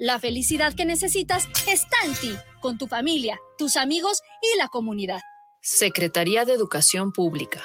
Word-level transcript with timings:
La 0.00 0.20
felicidad 0.20 0.74
que 0.74 0.84
necesitas 0.84 1.48
está 1.66 1.96
en 2.04 2.14
ti, 2.14 2.32
con 2.60 2.78
tu 2.78 2.86
familia, 2.86 3.40
tus 3.58 3.76
amigos 3.76 4.22
y 4.40 4.56
la 4.56 4.68
comunidad. 4.68 5.18
Secretaría 5.60 6.44
de 6.44 6.52
Educación 6.52 7.10
Pública. 7.10 7.64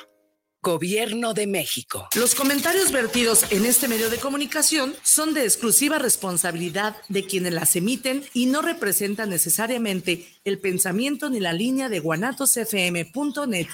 Gobierno 0.59 1.35
de 1.35 1.46
México. 1.46 2.07
Los 2.15 2.33
comentarios 2.33 2.91
vertidos 2.91 3.51
en 3.51 3.67
este 3.67 3.88
medio 3.88 4.09
de 4.09 4.17
comunicación 4.17 4.96
son 5.04 5.35
de 5.35 5.43
exclusiva 5.43 5.99
responsabilidad 5.99 6.96
de 7.07 7.23
quienes 7.23 7.54
las 7.54 7.75
emiten 7.75 8.25
y 8.34 8.47
no 8.47 8.63
representan 8.63 9.29
necesariamente 9.29 10.27
el 10.43 10.59
pensamiento 10.59 11.29
ni 11.29 11.39
la 11.39 11.54
línea 11.54 11.88
de 11.88 12.00
guanatosfm.net. 12.00 13.68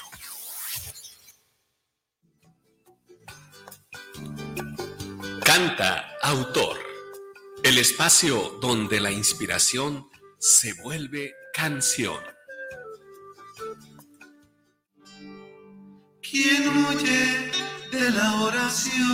Canta, 5.46 6.18
autor 6.22 6.89
el 7.70 7.78
espacio 7.78 8.58
donde 8.60 9.00
la 9.00 9.12
inspiración 9.12 10.10
se 10.40 10.74
vuelve 10.82 11.36
canción. 11.54 12.18
¿Quién 16.20 16.68
huye 16.68 17.52
de 17.92 18.10
la 18.10 18.42
oración? 18.42 19.06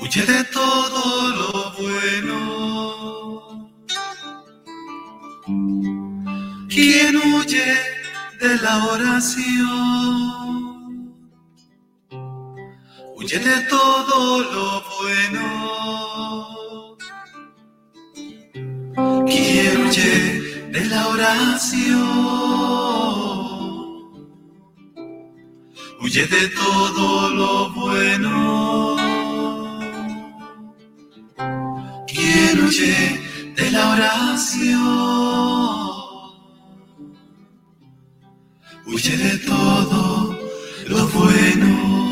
Huye 0.00 0.22
de 0.24 0.44
todo 0.44 1.28
lo 1.40 1.72
bueno. 1.78 2.38
¿Quién 6.70 7.16
huye 7.16 7.76
de 8.40 8.56
la 8.62 8.86
oración? 8.86 10.25
Huye 13.26 13.40
de 13.40 13.60
todo 13.62 14.40
lo 14.54 14.84
bueno. 15.00 15.44
Quiero 19.26 19.88
huye 19.88 20.14
de 20.70 20.84
la 20.84 21.08
oración, 21.08 22.06
huye 26.00 26.24
de 26.26 26.48
todo 26.50 27.30
lo 27.30 27.70
bueno. 27.70 28.96
Quiero 32.06 32.66
huye 32.66 33.20
de 33.56 33.70
la 33.72 33.90
oración, 33.90 34.76
huye 38.86 39.16
de 39.16 39.38
todo 39.38 40.38
lo 40.86 41.08
bueno. 41.08 42.05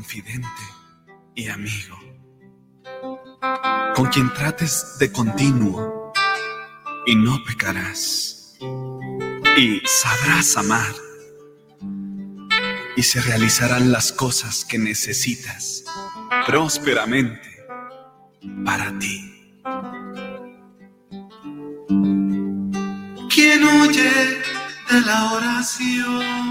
Confidente 0.00 0.64
y 1.34 1.48
amigo, 1.48 1.98
con 3.94 4.06
quien 4.06 4.32
trates 4.32 4.96
de 4.98 5.12
continuo 5.12 6.10
y 7.04 7.14
no 7.16 7.38
pecarás, 7.44 8.56
y 9.58 9.82
sabrás 9.84 10.56
amar, 10.56 10.94
y 12.96 13.02
se 13.02 13.20
realizarán 13.20 13.92
las 13.92 14.10
cosas 14.10 14.64
que 14.64 14.78
necesitas 14.78 15.84
prósperamente 16.46 17.66
para 18.64 18.98
ti. 18.98 19.52
Quien 23.28 23.64
huye 23.64 24.40
de 24.90 25.00
la 25.04 25.32
oración 25.34 26.49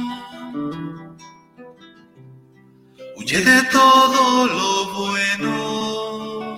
huye 3.29 3.41
de 3.41 3.61
todo 3.65 4.47
lo 4.47 4.85
bueno. 4.97 6.57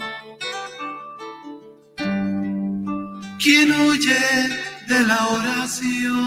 Quien 3.37 3.71
huye 3.81 4.23
de 4.87 4.99
la 5.01 5.27
oración, 5.27 6.23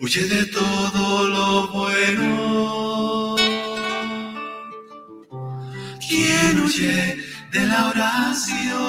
huye 0.00 0.22
de 0.22 0.46
todo 0.46 1.28
lo 1.28 1.68
bueno. 1.68 3.36
Quien 6.08 6.60
huye 6.64 7.18
de 7.52 7.66
la 7.66 7.88
oración, 7.88 8.80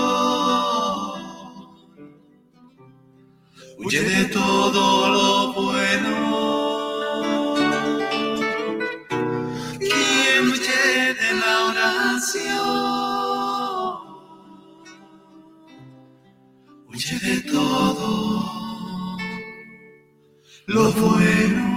huye 3.79 4.01
de 4.01 4.25
todo 4.25 5.09
lo 5.09 5.53
bueno. 5.61 6.62
Huye 16.87 17.19
de 17.19 17.41
todo 17.41 19.17
lo 20.65 20.91
bueno. 20.93 21.73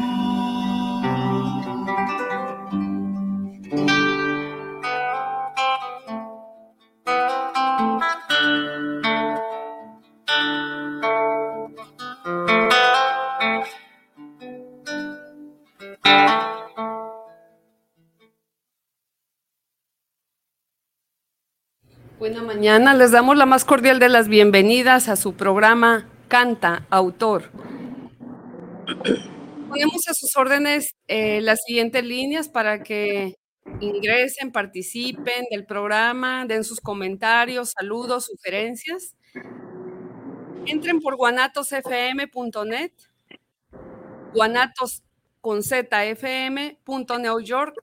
Mañana. 22.35 22.95
Les 22.95 23.13
damos 23.13 23.37
la 23.37 23.47
más 23.47 23.65
cordial 23.65 23.99
de 23.99 24.09
las 24.09 24.29
bienvenidas 24.29 25.09
a 25.09 25.17
su 25.17 25.35
programa 25.35 26.09
Canta, 26.29 26.85
Autor. 26.91 27.51
Ponemos 29.69 30.09
a 30.09 30.15
sus 30.15 30.37
órdenes 30.37 30.97
eh, 31.07 31.41
las 31.41 31.61
siguientes 31.65 32.05
líneas 32.05 32.49
para 32.49 32.83
que 32.83 33.37
ingresen, 33.81 34.51
participen 34.51 35.45
del 35.51 35.67
programa, 35.67 36.47
den 36.47 36.65
sus 36.65 36.81
comentarios, 36.81 37.73
saludos, 37.79 38.27
sugerencias. 38.27 39.15
Entren 40.67 41.01
por 41.01 41.17
guanatosfm.net, 41.17 42.93
guanatos 44.35 45.03
con 45.41 45.61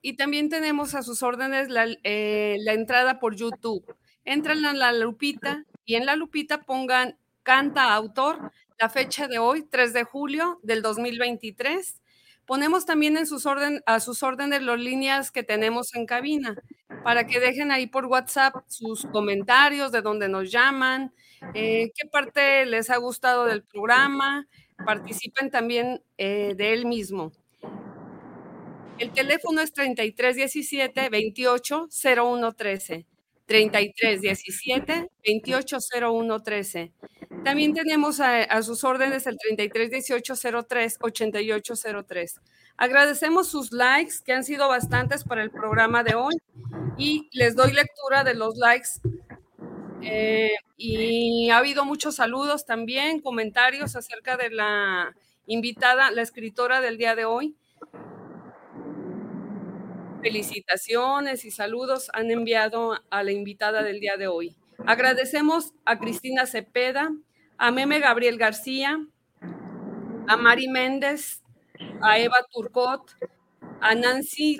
y 0.01 0.17
también 0.17 0.49
tenemos 0.49 0.95
a 0.95 1.01
sus 1.01 1.23
órdenes 1.23 1.69
la, 1.69 1.87
eh, 2.03 2.57
la 2.59 2.73
entrada 2.73 3.19
por 3.19 3.35
YouTube 3.35 3.85
entren 4.25 4.65
a 4.65 4.73
la 4.73 4.93
lupita 4.93 5.65
y 5.85 5.95
en 5.95 6.05
la 6.05 6.15
lupita 6.15 6.61
pongan 6.61 7.17
canta 7.43 7.93
autor, 7.93 8.51
la 8.79 8.89
fecha 8.89 9.27
de 9.27 9.39
hoy, 9.39 9.63
3 9.63 9.93
de 9.93 10.03
julio 10.03 10.59
del 10.63 10.81
2023. 10.81 12.01
Ponemos 12.45 12.85
también 12.85 13.17
a 13.17 13.25
sus 13.25 14.23
órdenes 14.23 14.61
las 14.61 14.79
líneas 14.79 15.31
que 15.31 15.43
tenemos 15.43 15.95
en 15.95 16.05
cabina 16.05 16.55
para 17.03 17.25
que 17.25 17.39
dejen 17.39 17.71
ahí 17.71 17.87
por 17.87 18.05
WhatsApp 18.05 18.55
sus 18.67 19.05
comentarios 19.05 19.91
de 19.91 20.01
dónde 20.01 20.27
nos 20.27 20.51
llaman, 20.51 21.13
eh, 21.53 21.91
qué 21.95 22.07
parte 22.09 22.65
les 22.65 22.89
ha 22.89 22.97
gustado 22.97 23.45
del 23.45 23.63
programa, 23.63 24.47
participen 24.85 25.49
también 25.51 26.01
eh, 26.17 26.53
de 26.55 26.73
él 26.73 26.85
mismo. 26.85 27.31
El 28.99 29.11
teléfono 29.11 29.61
es 29.61 29.73
3317 29.73 31.09
28 31.09 31.87
0113. 31.89 33.05
33 33.53 34.19
17 34.19 35.11
28 35.23 35.77
01 36.01 36.41
13. 36.41 36.91
También 37.43 37.75
tenemos 37.75 38.19
a, 38.19 38.63
sus 38.63 38.83
órdenes 38.83 39.27
el 39.27 39.37
33 39.37 39.91
18 39.91 40.33
03 40.67 40.97
88 40.99 41.73
03. 42.07 42.41
Agradecemos 42.77 43.47
sus 43.47 43.71
likes, 43.71 44.15
que 44.25 44.33
han 44.33 44.43
sido 44.43 44.67
bastantes 44.69 45.23
para 45.23 45.43
el 45.43 45.51
programa 45.51 46.03
de 46.03 46.15
hoy, 46.15 46.33
y 46.97 47.29
les 47.31 47.55
doy 47.55 47.73
lectura 47.73 48.23
de 48.23 48.33
los 48.33 48.57
likes. 48.57 48.89
Eh, 50.01 50.55
y 50.75 51.51
ha 51.51 51.57
habido 51.57 51.85
muchos 51.85 52.15
saludos 52.15 52.65
también, 52.65 53.21
comentarios 53.21 53.95
acerca 53.95 54.35
de 54.35 54.49
la 54.49 55.15
invitada, 55.45 56.09
la 56.09 56.23
escritora 56.23 56.81
del 56.81 56.97
día 56.97 57.13
de 57.13 57.25
hoy 57.25 57.55
felicitaciones 60.23 61.43
y 61.43 61.51
saludos 61.51 62.09
han 62.13 62.31
enviado 62.31 62.97
a 63.09 63.23
la 63.23 63.33
invitada 63.33 63.83
del 63.83 63.99
día 63.99 64.15
de 64.15 64.27
hoy. 64.27 64.55
Agradecemos 64.85 65.73
a 65.83 65.99
Cristina 65.99 66.45
Cepeda, 66.45 67.11
a 67.57 67.71
Meme 67.71 67.99
Gabriel 67.99 68.37
García, 68.37 69.05
a 70.27 70.37
Mari 70.37 70.69
Méndez, 70.69 71.43
a 72.01 72.17
Eva 72.19 72.37
Turcot, 72.49 73.01
a 73.81 73.95
Nancy 73.95 74.57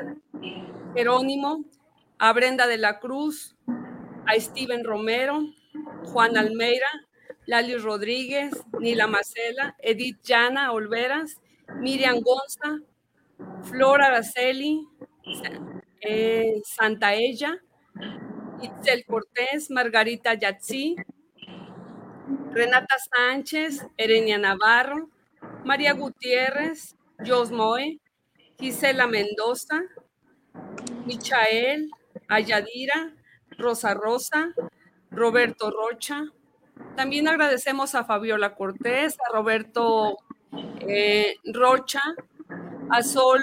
Jerónimo, 0.94 1.64
a 2.20 2.34
Brenda 2.34 2.68
de 2.68 2.78
la 2.78 3.00
Cruz, 3.00 3.56
a 4.26 4.38
Steven 4.38 4.84
Romero, 4.84 5.44
Juan 6.04 6.36
Almeida, 6.36 6.88
Lali 7.46 7.78
Rodríguez, 7.78 8.52
Nila 8.80 9.08
Macela, 9.08 9.76
Edith 9.80 10.20
Llana 10.24 10.74
Olveras, 10.74 11.38
Miriam 11.80 12.20
Gonza, 12.20 12.80
Flora 13.64 14.08
Araceli, 14.08 14.86
eh, 16.02 16.62
Santa 16.64 17.14
Ella, 17.14 17.58
Itzel 18.62 19.06
Cortés, 19.06 19.70
Margarita 19.70 20.34
Yatzi, 20.34 20.96
Renata 22.52 22.96
Sánchez, 23.12 23.86
Erenia 23.98 24.38
Navarro, 24.38 25.10
María 25.66 25.94
Gutiérrez, 25.94 26.96
Jos 27.26 27.52
Moe, 27.52 28.00
Gisela 28.60 29.08
Mendoza, 29.08 29.84
Michael, 31.06 31.90
Ayadira, 32.28 33.14
Rosa 33.58 33.94
Rosa, 33.94 34.54
Roberto 35.12 35.72
Rocha. 35.72 36.24
También 36.96 37.28
agradecemos 37.28 37.96
a 37.96 38.04
Fabiola 38.04 38.56
Cortés, 38.56 39.18
a 39.20 39.34
Roberto 39.34 40.18
eh, 40.88 41.36
Rocha, 41.54 42.02
a 42.90 43.04
Sol 43.04 43.42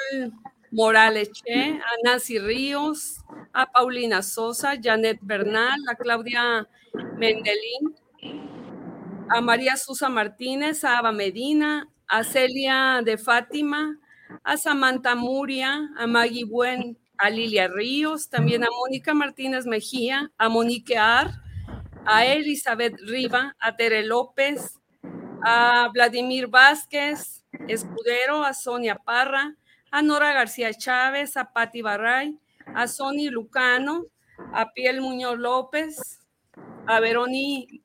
Morales 0.71 1.31
Che, 1.33 1.81
a 1.81 1.91
Nancy 2.05 2.39
Ríos, 2.39 3.25
a 3.53 3.67
Paulina 3.67 4.23
Sosa, 4.23 4.77
Janet 4.81 5.19
Bernal, 5.21 5.79
a 5.89 5.95
Claudia 5.97 6.69
Mendelín, 7.17 7.95
a 9.29 9.41
María 9.41 9.77
Susa 9.77 10.09
Martínez, 10.09 10.85
a 10.85 10.99
Ava 10.99 11.13
Medina, 11.13 11.89
a 12.09 12.25
Celia 12.25 13.03
de 13.05 13.19
Fátima, 13.19 13.99
a 14.45 14.57
Samantha 14.57 15.15
Muria, 15.15 15.91
a 15.97 16.07
Maggie 16.07 16.45
Buen, 16.45 16.99
a 17.19 17.31
Lilia 17.31 17.69
Ríos, 17.69 18.29
también 18.29 18.65
a 18.65 18.69
Mónica 18.71 19.13
Martínez 19.13 19.67
Mejía, 19.67 20.31
a 20.39 20.49
Monique 20.49 20.97
Ar, 20.97 21.31
a 22.07 22.25
Elizabeth 22.25 22.97
Riva, 23.07 23.55
a 23.61 23.77
Tere 23.77 24.05
López, 24.05 24.79
a 25.43 25.89
Vladimir 25.93 26.49
Vázquez, 26.49 27.45
Escudero, 27.69 28.43
a 28.43 28.55
Sonia 28.55 28.97
Parra, 28.97 29.55
a 29.91 30.03
Nora 30.03 30.33
García 30.33 30.73
Chávez, 30.73 31.37
a 31.37 31.53
Patti 31.53 31.83
Barray, 31.83 32.39
a 32.75 32.87
Sony 32.87 33.29
Lucano, 33.31 34.07
a 34.53 34.73
Piel 34.73 35.01
Muñoz 35.01 35.39
López, 35.39 36.21
a 36.87 37.01
Veroni 37.01 37.83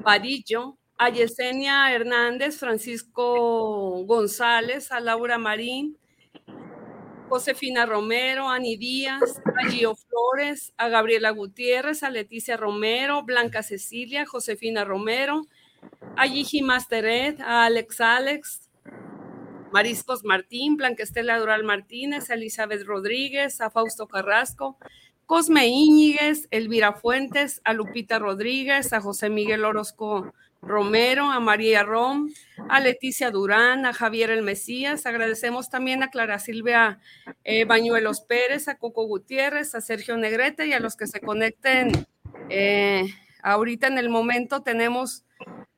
Vadillo, 0.00 0.76
a 0.96 1.10
Yesenia 1.10 1.92
Hernández, 1.92 2.58
Francisco 2.58 4.04
González, 4.04 4.92
a 4.92 5.00
Laura 5.00 5.38
Marín, 5.38 5.98
Josefina 7.28 7.86
Romero, 7.86 8.48
Ani 8.48 8.76
Díaz, 8.76 9.40
a 9.44 9.68
Gio 9.68 9.94
Flores, 9.96 10.72
a 10.76 10.88
Gabriela 10.88 11.30
Gutiérrez, 11.30 12.02
a 12.02 12.10
Leticia 12.10 12.56
Romero, 12.56 13.24
Blanca 13.24 13.62
Cecilia, 13.62 14.24
Josefina 14.26 14.84
Romero, 14.84 15.46
a 16.16 16.26
Gigi 16.28 16.62
Masteret, 16.62 17.40
a 17.40 17.64
Alex 17.64 18.00
Alex, 18.00 18.70
Mariscos 19.74 20.22
Martín, 20.22 20.76
Blanca 20.76 21.02
Estela 21.02 21.36
Dural 21.36 21.64
Martínez, 21.64 22.30
Elizabeth 22.30 22.84
Rodríguez, 22.84 23.60
a 23.60 23.70
Fausto 23.70 24.06
Carrasco, 24.06 24.78
Cosme 25.26 25.66
Íñiguez, 25.66 26.46
Elvira 26.52 26.92
Fuentes, 26.92 27.60
a 27.64 27.72
Lupita 27.72 28.20
Rodríguez, 28.20 28.92
a 28.92 29.00
José 29.00 29.30
Miguel 29.30 29.64
Orozco 29.64 30.32
Romero, 30.62 31.28
a 31.28 31.40
María 31.40 31.82
Rom, 31.82 32.30
a 32.68 32.78
Leticia 32.78 33.32
Durán, 33.32 33.84
a 33.84 33.92
Javier 33.92 34.30
El 34.30 34.42
Mesías. 34.42 35.06
Agradecemos 35.06 35.70
también 35.70 36.04
a 36.04 36.10
Clara 36.10 36.38
Silvia 36.38 37.00
eh, 37.42 37.64
Bañuelos 37.64 38.20
Pérez, 38.20 38.68
a 38.68 38.76
Coco 38.76 39.06
Gutiérrez, 39.06 39.74
a 39.74 39.80
Sergio 39.80 40.16
Negrete 40.16 40.68
y 40.68 40.72
a 40.72 40.78
los 40.78 40.94
que 40.94 41.08
se 41.08 41.18
conecten. 41.18 42.06
Eh, 42.48 43.12
ahorita 43.42 43.88
en 43.88 43.98
el 43.98 44.08
momento 44.08 44.62
tenemos 44.62 45.24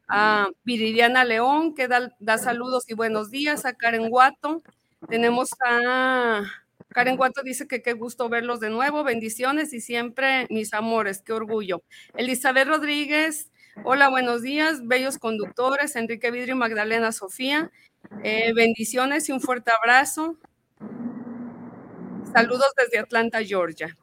a 0.08 0.48
Viridiana 0.64 1.24
León, 1.24 1.74
que 1.74 1.88
da, 1.88 2.14
da 2.18 2.38
saludos 2.38 2.84
y 2.88 2.94
buenos 2.94 3.30
días, 3.30 3.64
a 3.64 3.74
Karen 3.74 4.08
Guato. 4.08 4.62
Tenemos 5.08 5.50
a 5.64 6.42
Karen 6.88 7.16
Guato 7.16 7.42
dice 7.42 7.68
que 7.68 7.82
qué 7.82 7.92
gusto 7.92 8.28
verlos 8.28 8.58
de 8.60 8.70
nuevo, 8.70 9.04
bendiciones 9.04 9.72
y 9.74 9.80
siempre 9.80 10.46
mis 10.48 10.72
amores, 10.72 11.20
qué 11.20 11.34
orgullo. 11.34 11.82
Elizabeth 12.14 12.66
Rodríguez, 12.66 13.50
hola, 13.84 14.08
buenos 14.08 14.40
días, 14.40 14.86
bellos 14.86 15.18
conductores, 15.18 15.94
Enrique 15.96 16.30
Vidrio 16.30 16.54
y 16.54 16.58
Magdalena 16.58 17.12
Sofía, 17.12 17.70
eh, 18.22 18.52
bendiciones 18.54 19.28
y 19.28 19.32
un 19.32 19.42
fuerte 19.42 19.72
abrazo. 19.78 20.38
Saludos 22.32 22.72
desde 22.76 22.98
Atlanta, 22.98 23.42
Georgia. 23.44 23.96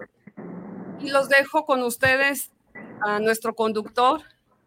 Y 0.99 1.09
los 1.09 1.29
dejo 1.29 1.65
con 1.65 1.81
ustedes 1.81 2.51
a 3.01 3.19
nuestro 3.19 3.55
conductor, 3.55 4.21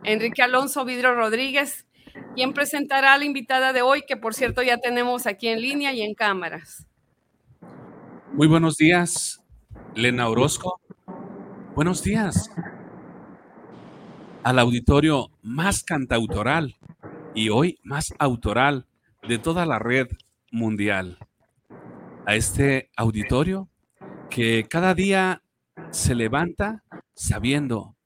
Enrique 0.05 0.43
Alonso 0.43 0.85
Vidrio 0.85 1.15
Rodríguez, 1.15 1.87
quien 2.35 2.53
presentará 2.53 3.15
a 3.15 3.19
la 3.19 3.25
invitada 3.25 3.73
de 3.73 3.83
hoy, 3.83 4.03
que 4.07 4.17
por 4.17 4.35
cierto 4.35 4.63
ya 4.63 4.79
tenemos 4.79 5.27
aquí 5.27 5.49
en 5.49 5.61
línea 5.61 5.93
y 5.93 6.03
en 6.03 6.15
cámaras. 6.15 6.87
Muy 8.33 8.47
buenos 8.47 8.77
días, 8.77 9.43
Lena 9.95 10.29
Orozco. 10.29 10.81
Buenos 11.75 12.03
días 12.03 12.51
al 14.47 14.61
auditorio 14.61 15.33
más 15.43 15.83
cantautoral 15.83 16.77
y 17.35 17.49
hoy 17.49 17.81
más 17.83 18.15
autoral 18.21 18.87
de 19.27 19.39
toda 19.39 19.67
la 19.67 19.81
red 19.81 20.07
mundial. 20.53 21.19
A 22.27 22.37
este 22.37 22.91
auditorio 22.97 23.69
que 24.31 24.69
cada 24.71 24.95
día 24.95 25.43
se 25.91 26.15
levanta 26.15 26.85
sabiendo 27.13 27.97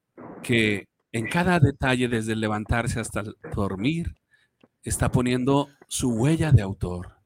que 0.41 0.87
en 1.11 1.27
cada 1.27 1.59
detalle, 1.59 2.07
desde 2.07 2.33
el 2.33 2.39
levantarse 2.39 2.99
hasta 2.99 3.21
el 3.21 3.35
dormir, 3.53 4.15
está 4.83 5.11
poniendo 5.11 5.67
su 5.87 6.09
huella 6.13 6.51
de 6.51 6.61
autor 6.61 7.17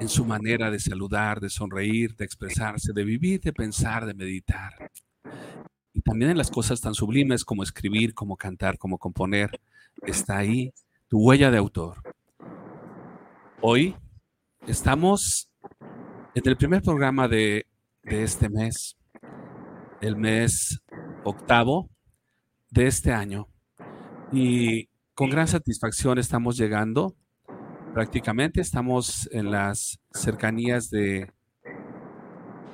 en 0.00 0.08
su 0.08 0.24
manera 0.24 0.70
de 0.70 0.80
saludar, 0.80 1.40
de 1.40 1.48
sonreír, 1.48 2.16
de 2.16 2.24
expresarse, 2.24 2.92
de 2.92 3.04
vivir, 3.04 3.40
de 3.40 3.52
pensar, 3.52 4.04
de 4.04 4.14
meditar. 4.14 4.90
Y 5.92 6.00
también 6.00 6.32
en 6.32 6.38
las 6.38 6.50
cosas 6.50 6.80
tan 6.80 6.94
sublimes 6.94 7.44
como 7.44 7.62
escribir, 7.62 8.14
como 8.14 8.36
cantar, 8.36 8.78
como 8.78 8.98
componer, 8.98 9.60
está 10.04 10.38
ahí 10.38 10.72
tu 11.06 11.20
huella 11.20 11.52
de 11.52 11.58
autor. 11.58 12.02
Hoy 13.60 13.94
estamos 14.66 15.48
en 16.34 16.42
el 16.44 16.56
primer 16.56 16.82
programa 16.82 17.28
de, 17.28 17.66
de 18.02 18.24
este 18.24 18.48
mes, 18.48 18.96
el 20.00 20.16
mes 20.16 20.80
octavo 21.22 21.91
de 22.72 22.88
este 22.88 23.12
año. 23.12 23.46
Y 24.32 24.88
con 25.14 25.30
gran 25.30 25.46
satisfacción 25.46 26.18
estamos 26.18 26.56
llegando 26.56 27.14
prácticamente 27.92 28.60
estamos 28.60 29.28
en 29.32 29.50
las 29.50 30.00
cercanías 30.12 30.88
de, 30.88 31.30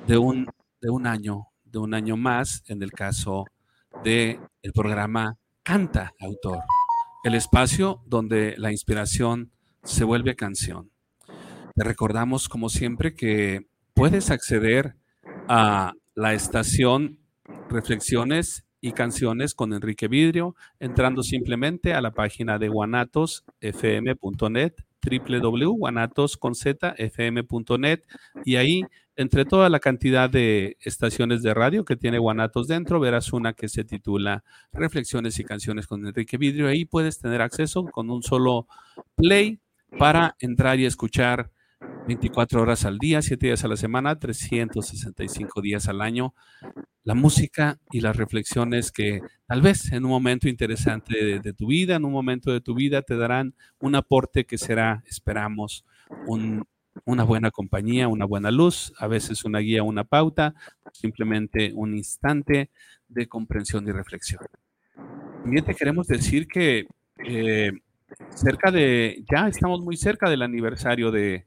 de, 0.07 0.17
un, 0.17 0.47
de 0.81 0.89
un 0.89 1.07
año, 1.07 1.47
de 1.65 1.79
un 1.79 1.93
año 1.93 2.15
más 2.15 2.63
en 2.67 2.81
el 2.81 2.91
caso 2.91 3.45
del 4.03 4.39
el 4.61 4.71
programa 4.71 5.37
Canta 5.63 6.13
Autor, 6.19 6.59
el 7.23 7.35
espacio 7.35 8.01
donde 8.05 8.55
la 8.57 8.71
inspiración 8.71 9.51
se 9.83 10.05
vuelve 10.05 10.35
canción. 10.35 10.91
Te 11.75 11.83
recordamos, 11.83 12.47
como 12.47 12.69
siempre, 12.69 13.13
que 13.13 13.67
puedes 13.93 14.31
acceder 14.31 14.95
a 15.47 15.93
la 16.15 16.33
estación 16.33 17.19
Reflexiones 17.69 18.65
y 18.81 18.93
canciones 18.93 19.53
con 19.53 19.73
Enrique 19.73 20.07
Vidrio 20.07 20.55
entrando 20.79 21.21
simplemente 21.23 21.93
a 21.93 21.99
la 22.01 22.11
página 22.11 22.57
de 22.57 22.69
guanatosfm.net 22.69 24.73
www.guanatosconzfm.net 25.01 28.01
y 28.45 28.57
ahí 28.57 28.83
entre 29.15 29.45
toda 29.45 29.69
la 29.69 29.79
cantidad 29.79 30.29
de 30.29 30.77
estaciones 30.79 31.41
de 31.43 31.53
radio 31.53 31.83
que 31.83 31.97
tiene 31.97 32.19
Guanatos 32.19 32.67
dentro, 32.67 33.01
verás 33.01 33.33
una 33.33 33.53
que 33.53 33.67
se 33.67 33.83
titula 33.83 34.45
Reflexiones 34.71 35.37
y 35.39 35.43
canciones 35.43 35.87
con 35.87 36.07
Enrique 36.07 36.37
Vidrio. 36.37 36.69
Ahí 36.69 36.85
puedes 36.85 37.19
tener 37.19 37.41
acceso 37.41 37.83
con 37.85 38.09
un 38.09 38.23
solo 38.23 38.67
play 39.15 39.59
para 39.97 40.37
entrar 40.39 40.79
y 40.79 40.85
escuchar 40.85 41.51
24 42.09 42.63
horas 42.63 42.85
al 42.85 42.97
día, 42.97 43.21
7 43.21 43.45
días 43.45 43.63
a 43.63 43.67
la 43.67 43.77
semana, 43.77 44.17
365 44.17 45.61
días 45.61 45.87
al 45.87 46.01
año, 46.01 46.33
la 47.03 47.13
música 47.13 47.77
y 47.91 48.01
las 48.01 48.15
reflexiones 48.15 48.91
que 48.91 49.21
tal 49.45 49.61
vez 49.61 49.91
en 49.91 50.05
un 50.05 50.09
momento 50.09 50.49
interesante 50.49 51.39
de, 51.39 51.53
tu 51.53 51.67
vida, 51.67 51.97
en 51.97 52.05
un 52.05 52.11
momento 52.11 52.51
de 52.51 52.61
tu 52.61 52.73
vida, 52.73 53.03
te 53.03 53.15
darán 53.15 53.53
un 53.79 53.93
aporte 53.93 54.45
que 54.45 54.57
será, 54.57 55.03
esperamos, 55.05 55.85
una 56.25 57.23
buena 57.25 57.51
compañía, 57.51 58.07
una 58.07 58.25
buena 58.25 58.49
luz, 58.49 58.91
a 58.97 59.05
veces 59.05 59.45
una 59.45 59.59
guía, 59.59 59.83
una 59.83 60.03
pauta, 60.03 60.55
simplemente 60.91 61.73
un 61.75 61.95
instante 61.95 62.71
de 63.07 63.27
comprensión 63.27 63.87
y 63.87 63.91
reflexión. 63.91 64.41
También 65.43 65.63
te 65.63 65.75
queremos 65.75 66.07
decir 66.07 66.47
que 66.47 66.87
eh, 67.23 67.71
cerca 68.33 68.71
de, 68.71 69.23
ya 69.31 69.47
estamos 69.47 69.81
muy 69.81 69.95
cerca 69.95 70.27
del 70.27 70.41
aniversario 70.41 71.11
de, 71.11 71.45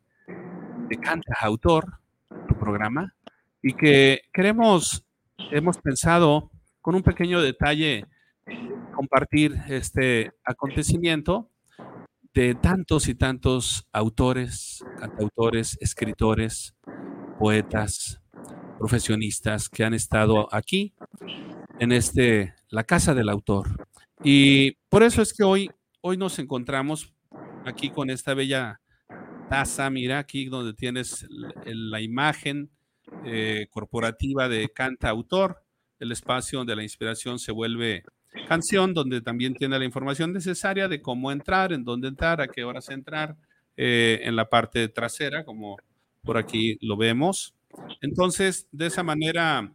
de 0.97 1.35
Autor, 1.41 2.01
tu 2.49 2.55
programa, 2.59 3.15
y 3.63 3.73
que 3.73 4.23
queremos, 4.33 5.05
hemos 5.51 5.79
pensado 5.79 6.51
con 6.81 6.95
un 6.95 7.03
pequeño 7.03 7.41
detalle 7.41 8.05
compartir 8.95 9.57
este 9.69 10.33
acontecimiento 10.45 11.49
de 12.35 12.55
tantos 12.55 13.09
y 13.09 13.15
tantos 13.15 13.89
autores, 13.93 14.85
cantautores, 14.99 15.79
escritores, 15.81 16.75
poetas, 17.39 18.21
profesionistas 18.79 19.69
que 19.69 19.85
han 19.85 19.95
estado 19.95 20.49
aquí 20.53 20.95
en 21.79 21.93
este 21.93 22.55
la 22.69 22.85
casa 22.85 23.15
del 23.15 23.31
autor. 23.31 23.87
Y 24.23 24.73
por 24.91 25.03
eso 25.03 25.23
es 25.23 25.33
que 25.33 25.45
hoy 25.45 25.71
hoy 26.03 26.17
nos 26.17 26.39
encontramos 26.39 27.15
aquí 27.65 27.91
con 27.91 28.11
esta 28.11 28.35
bella 28.35 28.82
taza, 29.53 29.91
mira 29.91 30.19
aquí 30.19 30.47
donde 30.47 30.73
tienes 30.73 31.27
la 31.67 32.01
imagen 32.01 32.71
eh, 33.27 33.67
corporativa 33.69 34.49
de 34.49 34.71
canta 34.71 35.11
autor, 35.11 35.63
el 36.01 36.11
espacio 36.11 36.61
donde 36.61 36.75
la 36.75 36.83
inspiración 36.83 37.39
se 37.39 37.53
vuelve 37.53 38.03
canción, 38.49 38.95
donde 38.95 39.21
también 39.21 39.53
tiene 39.53 39.79
la 39.79 39.85
información 39.85 40.33
necesaria 40.33 40.89
de 40.89 41.03
cómo 41.03 41.31
entrar, 41.31 41.75
en 41.75 41.85
dónde 41.85 42.09
entrar, 42.09 42.41
a 42.41 42.49
qué 42.49 42.65
horas 42.65 42.89
entrar, 42.89 43.37
eh, 43.77 44.21
en 44.23 44.37
la 44.37 44.49
parte 44.49 44.89
trasera, 44.89 45.45
como 45.45 45.77
por 46.23 46.39
aquí 46.39 46.79
lo 46.81 46.97
vemos. 46.97 47.55
Entonces, 48.01 48.67
de 48.73 48.87
esa 48.87 49.03
manera, 49.03 49.71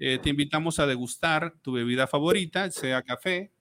eh, 0.00 0.18
te 0.20 0.30
invitamos 0.30 0.80
a 0.80 0.88
degustar 0.88 1.54
tu 1.62 1.70
bebida 1.70 2.08
favorita, 2.08 2.68
sea 2.72 3.00
café, 3.02 3.52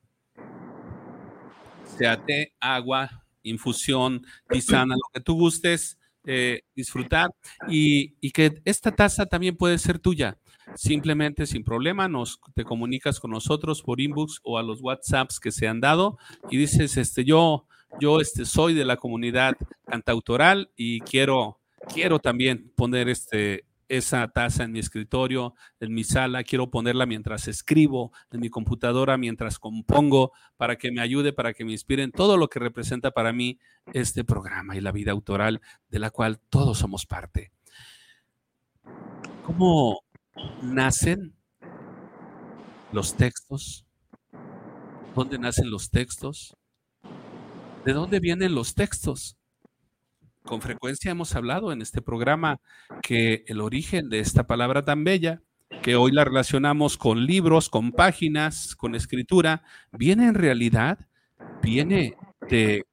sea 1.96 2.18
té, 2.26 2.56
agua, 2.60 3.23
infusión, 3.44 4.26
tisana, 4.50 4.96
lo 4.96 5.10
que 5.14 5.22
tú 5.22 5.36
gustes 5.36 5.98
eh, 6.26 6.62
disfrutar 6.74 7.32
y, 7.68 8.32
que 8.32 8.62
esta 8.64 8.92
taza 8.92 9.26
también 9.26 9.58
puede 9.58 9.78
ser 9.78 10.00
tuya. 10.00 10.38
Simplemente 10.76 11.46
sin 11.46 11.66
problema 11.66 12.08
nos 12.08 12.40
te 12.56 12.64
comunicas 12.64 13.20
con 13.20 13.32
nosotros 13.32 13.82
por 13.82 14.00
inbox 14.00 14.40
o 14.44 14.58
a 14.58 14.64
los 14.64 14.82
WhatsApps 14.82 15.42
que 15.42 15.52
se 15.52 15.68
han 15.68 15.82
dado 15.82 16.18
y 16.50 16.58
dices, 16.58 16.96
este, 16.96 17.26
yo, 17.26 17.68
yo 18.00 18.22
este, 18.22 18.46
soy 18.46 18.74
de 18.74 18.86
la 18.86 18.96
comunidad 18.96 19.56
cantautoral 19.86 20.72
y 20.78 21.02
quiero, 21.02 21.60
quiero 21.94 22.20
también 22.20 22.72
poner 22.76 23.10
este, 23.10 23.66
esa 23.88 24.28
taza 24.28 24.64
en 24.64 24.72
mi 24.72 24.80
escritorio, 24.80 25.56
en 25.80 25.94
mi 25.94 26.04
sala, 26.04 26.44
quiero 26.44 26.70
ponerla 26.70 27.06
mientras 27.06 27.48
escribo, 27.48 28.12
en 28.32 28.40
mi 28.40 28.50
computadora, 28.50 29.18
mientras 29.18 29.60
compongo, 29.60 30.32
para 30.58 30.78
que 30.78 30.92
me 30.92 31.02
ayude, 31.02 31.34
para 31.34 31.54
que 31.54 31.66
me 31.66 31.72
inspire 31.72 32.04
en 32.04 32.12
todo 32.12 32.38
lo 32.38 32.48
que 32.50 32.60
representa 32.60 33.12
para 33.12 33.34
mí 33.34 33.60
este 33.94 34.24
programa 34.24 34.76
y 34.76 34.82
la 34.82 34.92
vida 34.92 35.12
autoral 35.12 35.62
de 35.90 36.00
la 36.00 36.10
cual 36.10 36.40
todos 36.50 36.80
somos 36.80 37.06
parte. 37.06 37.52
¿Cómo 39.46 40.02
nacen 40.62 41.36
los 42.92 43.16
textos? 43.16 43.86
¿Dónde 45.16 45.38
nacen 45.38 45.70
los 45.70 45.90
textos? 45.90 46.56
¿De 47.86 47.94
dónde 47.94 48.20
vienen 48.20 48.56
los 48.56 48.74
textos? 48.74 49.38
Con 50.44 50.62
frecuencia 50.62 51.12
hemos 51.12 51.36
hablado 51.36 51.72
en 51.72 51.82
este 51.82 52.02
programa 52.02 52.60
que 53.02 53.44
el 53.48 53.62
origen 53.62 54.10
de 54.10 54.20
esta 54.20 54.46
palabra 54.46 54.84
tan 54.84 55.04
bella, 55.04 55.42
que 55.82 55.96
hoy 55.96 56.12
la 56.12 56.26
relacionamos 56.26 56.98
con 56.98 57.26
libros, 57.26 57.70
con 57.70 57.92
páginas, 57.92 58.76
con 58.76 58.94
escritura, 58.94 59.64
viene 59.92 60.28
en 60.28 60.36
realidad, 60.36 61.00
viene 61.62 62.16
de 62.50 62.86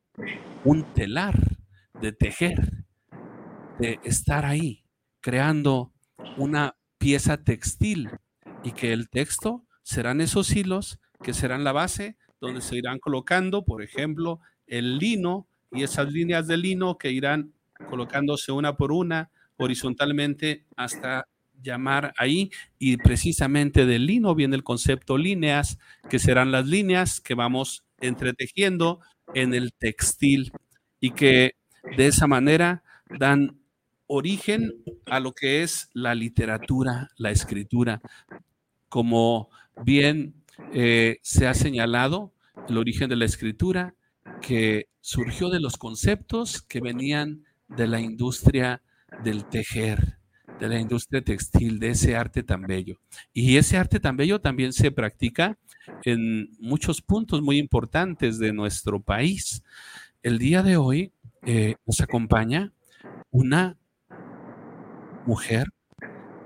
un 0.65 0.85
telar, 0.95 1.35
de 2.01 2.13
tejer, 2.13 2.85
de 3.79 3.99
estar 4.05 4.47
ahí, 4.47 4.85
creando 5.21 5.93
una 6.37 6.77
pieza 6.99 7.43
textil 7.43 8.11
y 8.63 8.73
que 8.73 8.93
el 8.93 9.09
texto 9.09 9.67
serán 9.83 10.21
esos 10.21 10.55
hilos 10.55 11.01
que 11.23 11.35
serán 11.35 11.65
la 11.65 11.73
base 11.73 12.17
donde 12.41 12.61
se 12.61 12.77
irán 12.77 12.99
colocando, 12.99 13.65
por 13.65 13.83
ejemplo, 13.83 14.41
el 14.67 14.99
lino 14.99 15.47
y 15.73 15.83
esas 15.83 16.13
líneas 16.13 16.47
de 16.47 16.57
lino 16.57 16.99
que 16.99 17.11
irán 17.11 17.53
colocándose 17.89 18.53
una 18.53 18.77
por 18.77 18.93
una 18.93 19.31
horizontalmente 19.57 20.65
hasta 20.77 21.29
llamar 21.63 22.13
ahí 22.17 22.51
y 22.79 22.97
precisamente 22.97 23.87
del 23.87 24.07
lino 24.07 24.35
viene 24.35 24.57
el 24.57 24.65
concepto 24.65 25.19
líneas, 25.19 25.79
que 26.09 26.19
serán 26.19 26.53
las 26.53 26.67
líneas 26.67 27.21
que 27.21 27.35
vamos 27.35 27.85
entretejiendo 28.01 29.01
en 29.35 29.55
el 29.55 29.73
textil 29.75 30.53
y 31.01 31.11
que 31.11 31.57
de 31.97 32.07
esa 32.07 32.27
manera 32.27 32.83
dan 33.19 33.61
origen 34.07 34.73
a 35.07 35.21
lo 35.21 35.33
que 35.33 35.63
es 35.63 35.89
la 35.93 36.15
literatura, 36.15 37.11
la 37.17 37.31
escritura. 37.31 38.01
Como 38.89 39.51
bien 39.85 40.35
eh, 40.73 41.19
se 41.23 41.47
ha 41.47 41.55
señalado, 41.55 42.33
el 42.69 42.79
origen 42.79 43.09
de 43.09 43.17
la 43.17 43.25
escritura 43.25 43.95
que 44.41 44.89
surgió 45.01 45.51
de 45.51 45.61
los 45.61 45.77
conceptos 45.77 46.63
que 46.63 46.81
venían 46.81 47.45
de 47.69 47.87
la 47.87 48.01
industria 48.01 48.83
del 49.25 49.45
tejer, 49.45 50.19
de 50.59 50.69
la 50.69 50.79
industria 50.79 51.23
textil, 51.23 51.79
de 51.79 51.91
ese 51.91 52.17
arte 52.17 52.43
tan 52.43 52.63
bello. 52.63 53.01
Y 53.33 53.57
ese 53.57 53.77
arte 53.77 54.01
tan 54.01 54.17
bello 54.17 54.41
también 54.41 54.73
se 54.73 54.91
practica 54.91 55.59
en 56.05 56.51
muchos 56.59 57.03
puntos 57.03 57.43
muy 57.43 57.59
importantes 57.59 58.39
de 58.39 58.53
nuestro 58.53 59.01
país. 59.01 59.63
El 60.23 60.39
día 60.39 60.63
de 60.63 60.77
hoy 60.77 61.13
eh, 61.47 61.77
nos 61.87 62.01
acompaña 62.01 62.73
una 63.31 63.79
mujer 65.27 65.69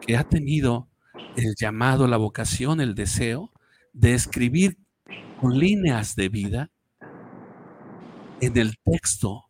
que 0.00 0.16
ha 0.16 0.24
tenido 0.24 0.88
el 1.36 1.54
llamado, 1.58 2.06
la 2.06 2.16
vocación, 2.16 2.80
el 2.80 2.94
deseo 2.94 3.52
de 3.92 4.14
escribir 4.14 4.78
con 5.40 5.58
líneas 5.58 6.14
de 6.16 6.28
vida 6.28 6.70
en 8.44 8.56
el 8.58 8.76
texto 8.84 9.46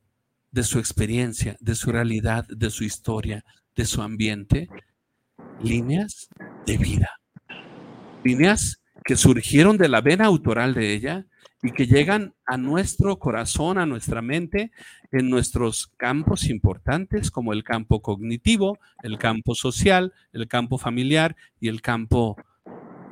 de 0.51 0.63
su 0.63 0.79
experiencia, 0.79 1.57
de 1.61 1.75
su 1.75 1.91
realidad, 1.91 2.47
de 2.49 2.71
su 2.71 2.85
historia, 2.85 3.45
de 3.75 3.85
su 3.85 4.03
ambiente, 4.03 4.69
líneas 5.61 6.29
de 6.67 6.79
vida. 6.79 7.11
Líneas 8.25 8.81
que 9.05 9.17
surgieron 9.17 9.77
de 9.77 9.89
la 9.89 10.01
vena 10.01 10.27
autoral 10.27 10.75
de 10.75 10.95
ella 10.95 11.27
y 11.63 11.73
que 11.73 11.87
llegan 11.87 12.35
a 12.47 12.57
nuestro 12.57 13.19
corazón, 13.19 13.79
a 13.79 13.87
nuestra 13.87 14.23
mente, 14.23 14.71
en 15.11 15.31
nuestros 15.31 15.89
campos 15.97 16.49
importantes 16.49 17.31
como 17.31 17.53
el 17.53 17.65
campo 17.65 18.01
cognitivo, 18.01 18.79
el 19.03 19.19
campo 19.19 19.55
social, 19.55 20.13
el 20.33 20.47
campo 20.47 20.79
familiar 20.79 21.37
y 21.61 21.69
el 21.69 21.81
campo 21.81 22.37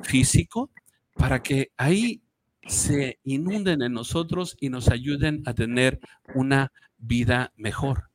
físico, 0.03 0.69
para 1.15 1.41
que 1.41 1.71
ahí 1.77 2.21
se 2.67 3.19
inunden 3.23 3.81
en 3.81 3.93
nosotros 3.93 4.55
y 4.59 4.69
nos 4.69 4.89
ayuden 4.89 5.43
a 5.45 5.53
tener 5.53 5.99
una 6.35 6.71
vida 6.97 7.51
mejor. 7.55 8.09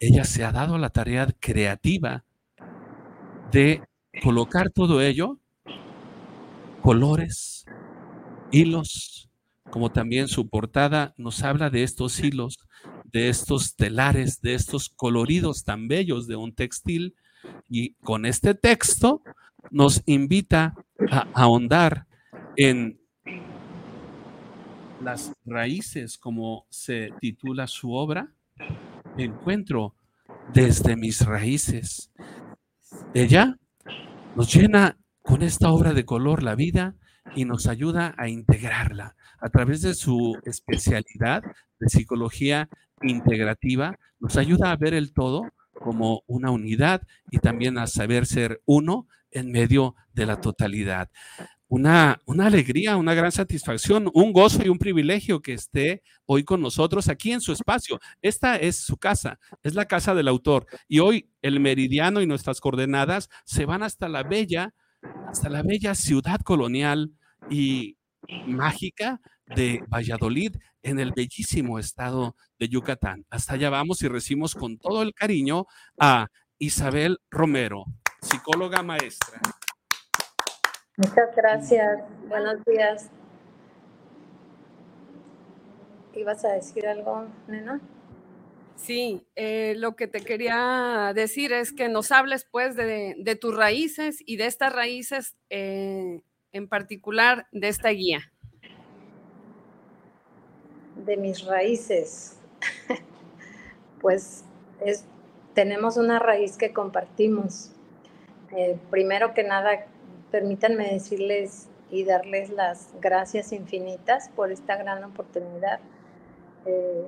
Ella 0.00 0.24
se 0.24 0.44
ha 0.44 0.52
dado 0.52 0.78
la 0.78 0.90
tarea 0.90 1.28
creativa 1.40 2.24
de 3.50 3.82
colocar 4.22 4.70
todo 4.70 5.00
ello, 5.00 5.38
colores, 6.82 7.64
hilos, 8.52 9.28
como 9.70 9.90
también 9.90 10.28
su 10.28 10.48
portada 10.48 11.14
nos 11.16 11.42
habla 11.42 11.70
de 11.70 11.82
estos 11.82 12.20
hilos, 12.20 12.58
de 13.04 13.28
estos 13.28 13.74
telares, 13.76 14.40
de 14.40 14.54
estos 14.54 14.88
coloridos 14.88 15.64
tan 15.64 15.88
bellos 15.88 16.26
de 16.26 16.36
un 16.36 16.54
textil. 16.54 17.14
Y 17.68 17.94
con 17.94 18.26
este 18.26 18.54
texto 18.54 19.22
nos 19.70 20.02
invita 20.06 20.74
a 21.10 21.26
ahondar 21.34 22.06
en 22.56 23.00
las 25.04 25.32
raíces, 25.44 26.16
como 26.16 26.66
se 26.70 27.10
titula 27.20 27.66
su 27.66 27.92
obra, 27.92 28.32
encuentro 29.18 29.94
desde 30.52 30.96
mis 30.96 31.24
raíces. 31.24 32.10
Ella 33.12 33.56
nos 34.34 34.52
llena 34.52 34.96
con 35.22 35.42
esta 35.42 35.70
obra 35.70 35.92
de 35.92 36.04
color 36.04 36.42
la 36.42 36.54
vida 36.54 36.94
y 37.36 37.44
nos 37.44 37.66
ayuda 37.66 38.14
a 38.16 38.28
integrarla 38.28 39.14
a 39.38 39.48
través 39.50 39.82
de 39.82 39.94
su 39.94 40.38
especialidad 40.44 41.42
de 41.78 41.88
psicología 41.88 42.68
integrativa, 43.02 43.98
nos 44.20 44.36
ayuda 44.36 44.70
a 44.70 44.76
ver 44.76 44.94
el 44.94 45.12
todo 45.12 45.42
como 45.72 46.22
una 46.26 46.50
unidad 46.50 47.02
y 47.30 47.38
también 47.38 47.76
a 47.76 47.86
saber 47.86 48.24
ser 48.24 48.62
uno 48.64 49.06
en 49.30 49.50
medio 49.50 49.96
de 50.14 50.26
la 50.26 50.40
totalidad 50.40 51.10
una, 51.68 52.20
alegría, 52.26 52.96
una 52.96 53.14
gran 53.14 53.32
satisfacción, 53.32 54.10
un 54.12 54.32
gozo 54.32 54.62
y 54.64 54.68
un 54.68 54.78
privilegio 54.78 55.40
que 55.40 55.54
esté 55.54 56.02
hoy 56.26 56.44
con 56.44 56.60
nosotros 56.60 57.08
aquí 57.08 57.32
en 57.32 57.40
su 57.40 57.52
espacio. 57.52 58.00
Esta 58.22 58.56
es 58.56 58.76
su 58.76 58.96
casa, 58.96 59.38
es 59.62 59.74
la 59.74 59.86
casa 59.86 60.14
del 60.14 60.28
autor. 60.28 60.66
Y 60.88 61.00
hoy 61.00 61.30
el 61.42 61.60
meridiano 61.60 62.20
y 62.20 62.26
nuestras 62.26 62.60
coordenadas 62.60 63.28
se 63.44 63.66
van 63.66 63.82
hasta 63.82 64.08
la 64.08 64.22
bella, 64.22 64.74
hasta 65.28 65.48
la 65.48 65.62
bella 65.62 65.94
ciudad 65.94 66.40
colonial 66.40 67.12
y 67.50 67.96
mágica 68.46 69.20
de 69.46 69.82
Valladolid, 69.88 70.56
en 70.82 71.00
el 71.00 71.12
bellísimo 71.12 71.78
estado 71.78 72.36
de 72.58 72.68
Yucatán. 72.68 73.24
Hasta 73.30 73.54
allá 73.54 73.70
vamos 73.70 74.02
y 74.02 74.08
recibimos 74.08 74.54
con 74.54 74.78
todo 74.78 75.02
el 75.02 75.14
cariño 75.14 75.66
a 75.98 76.28
Isabel 76.58 77.18
Romero, 77.30 77.84
psicóloga 78.20 78.82
maestra. 78.82 79.40
Muchas 80.96 81.34
gracias. 81.34 82.02
Buenos 82.28 82.64
días. 82.64 83.10
¿Ibas 86.14 86.44
a 86.44 86.52
decir 86.52 86.86
algo, 86.86 87.26
nena? 87.48 87.80
Sí, 88.76 89.26
eh, 89.34 89.74
lo 89.76 89.96
que 89.96 90.06
te 90.06 90.20
quería 90.20 91.12
decir 91.12 91.52
es 91.52 91.72
que 91.72 91.88
nos 91.88 92.12
hables 92.12 92.46
pues 92.48 92.76
de, 92.76 93.38
tus 93.40 93.56
raíces 93.56 94.18
y 94.24 94.36
de 94.36 94.46
estas 94.46 94.72
raíces 94.72 95.36
eh, 95.50 96.22
en 96.52 96.68
particular 96.68 97.48
de 97.50 97.68
esta 97.68 97.88
guía. 97.88 98.32
De 101.04 101.16
mis 101.16 101.44
raíces. 101.44 102.38
pues 104.00 104.44
es, 104.80 105.04
tenemos 105.54 105.96
una 105.96 106.20
raíz 106.20 106.56
que 106.56 106.72
compartimos. 106.72 107.72
Eh, 108.56 108.78
primero 108.90 109.34
que 109.34 109.42
nada, 109.42 109.86
permítanme 110.34 110.92
decirles 110.92 111.68
y 111.92 112.02
darles 112.02 112.50
las 112.50 112.88
gracias 113.00 113.52
infinitas 113.52 114.30
por 114.30 114.50
esta 114.50 114.74
gran 114.74 115.04
oportunidad 115.04 115.78
eh, 116.66 117.04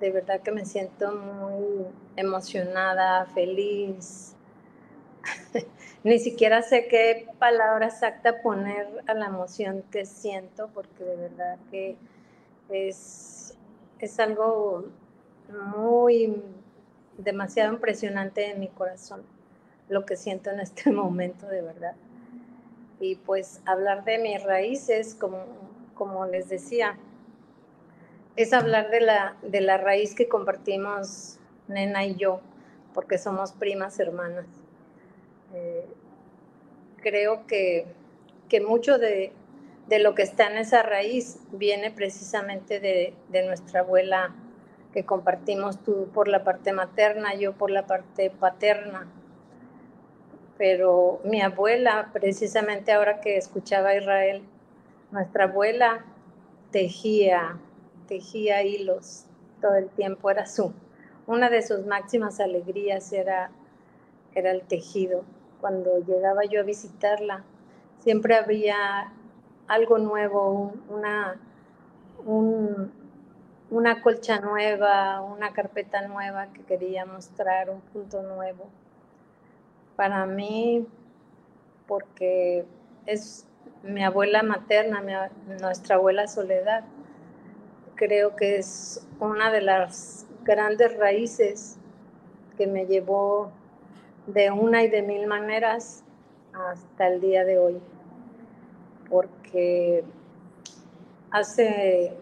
de 0.00 0.10
verdad 0.10 0.40
que 0.40 0.50
me 0.50 0.64
siento 0.64 1.12
muy 1.12 1.86
emocionada, 2.16 3.24
feliz. 3.26 4.34
Ni 6.02 6.18
siquiera 6.18 6.62
sé 6.62 6.88
qué 6.88 7.28
palabra 7.38 7.86
exacta 7.86 8.42
poner 8.42 8.88
a 9.06 9.14
la 9.14 9.26
emoción 9.26 9.84
que 9.92 10.04
siento, 10.04 10.70
porque 10.74 11.04
de 11.04 11.14
verdad 11.14 11.56
que 11.70 11.96
es, 12.68 13.56
es 14.00 14.18
algo 14.18 14.86
muy, 15.76 16.42
demasiado 17.16 17.72
impresionante 17.74 18.50
en 18.50 18.58
mi 18.58 18.66
corazón, 18.66 19.22
lo 19.88 20.04
que 20.04 20.16
siento 20.16 20.50
en 20.50 20.58
este 20.58 20.90
momento, 20.90 21.46
de 21.46 21.62
verdad. 21.62 21.94
Y 23.00 23.16
pues 23.16 23.62
hablar 23.64 24.04
de 24.04 24.18
mis 24.18 24.42
raíces, 24.42 25.14
como, 25.14 25.44
como 25.94 26.26
les 26.26 26.48
decía, 26.48 26.98
es 28.36 28.52
hablar 28.52 28.90
de 28.90 29.00
la, 29.00 29.36
de 29.42 29.60
la 29.60 29.78
raíz 29.78 30.14
que 30.14 30.28
compartimos 30.28 31.38
Nena 31.68 32.04
y 32.04 32.16
yo, 32.16 32.40
porque 32.94 33.18
somos 33.18 33.52
primas 33.52 33.98
hermanas. 33.98 34.46
Eh, 35.54 35.86
creo 37.02 37.46
que, 37.46 37.86
que 38.48 38.60
mucho 38.60 38.98
de, 38.98 39.32
de, 39.88 39.98
lo 39.98 40.14
que 40.14 40.22
está 40.22 40.50
en 40.50 40.58
esa 40.58 40.82
raíz 40.82 41.38
viene 41.52 41.90
precisamente 41.90 42.80
de, 42.80 43.14
de, 43.28 43.46
nuestra 43.46 43.80
abuela 43.80 44.34
que 44.92 45.04
compartimos 45.04 45.82
tú 45.82 46.08
por 46.12 46.28
la 46.28 46.44
parte 46.44 46.72
materna, 46.72 47.34
yo 47.34 47.52
por 47.52 47.70
la 47.70 47.86
parte 47.86 48.30
paterna. 48.30 49.06
Pero 50.60 51.20
mi 51.24 51.40
abuela, 51.40 52.10
precisamente 52.12 52.92
ahora 52.92 53.22
que 53.22 53.38
escuchaba 53.38 53.88
a 53.88 53.96
Israel, 53.96 54.42
nuestra 55.10 55.44
abuela 55.44 56.04
tejía 56.70 57.58
tejía 58.10 58.64
hilos 58.64 59.24
todo 59.60 59.76
el 59.76 59.88
tiempo, 59.88 60.30
era 60.30 60.44
su, 60.44 60.72
una 61.28 61.48
de 61.48 61.62
sus 61.62 61.86
máximas 61.86 62.40
alegrías 62.40 63.12
era, 63.12 63.52
era 64.34 64.50
el 64.50 64.62
tejido. 64.62 65.22
Cuando 65.60 65.98
llegaba 65.98 66.44
yo 66.44 66.60
a 66.60 66.64
visitarla, 66.64 67.44
siempre 68.00 68.34
había 68.34 69.12
algo 69.68 69.98
nuevo, 69.98 70.74
una, 70.88 71.36
una 73.70 74.02
colcha 74.02 74.40
nueva, 74.40 75.20
una 75.20 75.52
carpeta 75.52 76.06
nueva 76.08 76.48
que 76.52 76.62
quería 76.64 77.06
mostrar, 77.06 77.70
un 77.70 77.80
punto 77.80 78.22
nuevo. 78.22 78.66
Para 80.00 80.24
mí, 80.24 80.86
porque 81.86 82.64
es 83.04 83.46
mi 83.82 84.02
abuela 84.02 84.42
materna, 84.42 85.28
nuestra 85.60 85.96
abuela 85.96 86.26
Soledad, 86.26 86.84
creo 87.96 88.34
que 88.34 88.56
es 88.56 89.06
una 89.20 89.50
de 89.50 89.60
las 89.60 90.26
grandes 90.42 90.96
raíces 90.96 91.76
que 92.56 92.66
me 92.66 92.86
llevó 92.86 93.52
de 94.26 94.50
una 94.50 94.84
y 94.84 94.88
de 94.88 95.02
mil 95.02 95.26
maneras 95.26 96.02
hasta 96.54 97.08
el 97.08 97.20
día 97.20 97.44
de 97.44 97.58
hoy. 97.58 97.78
Porque 99.10 100.02
hace 101.30 102.16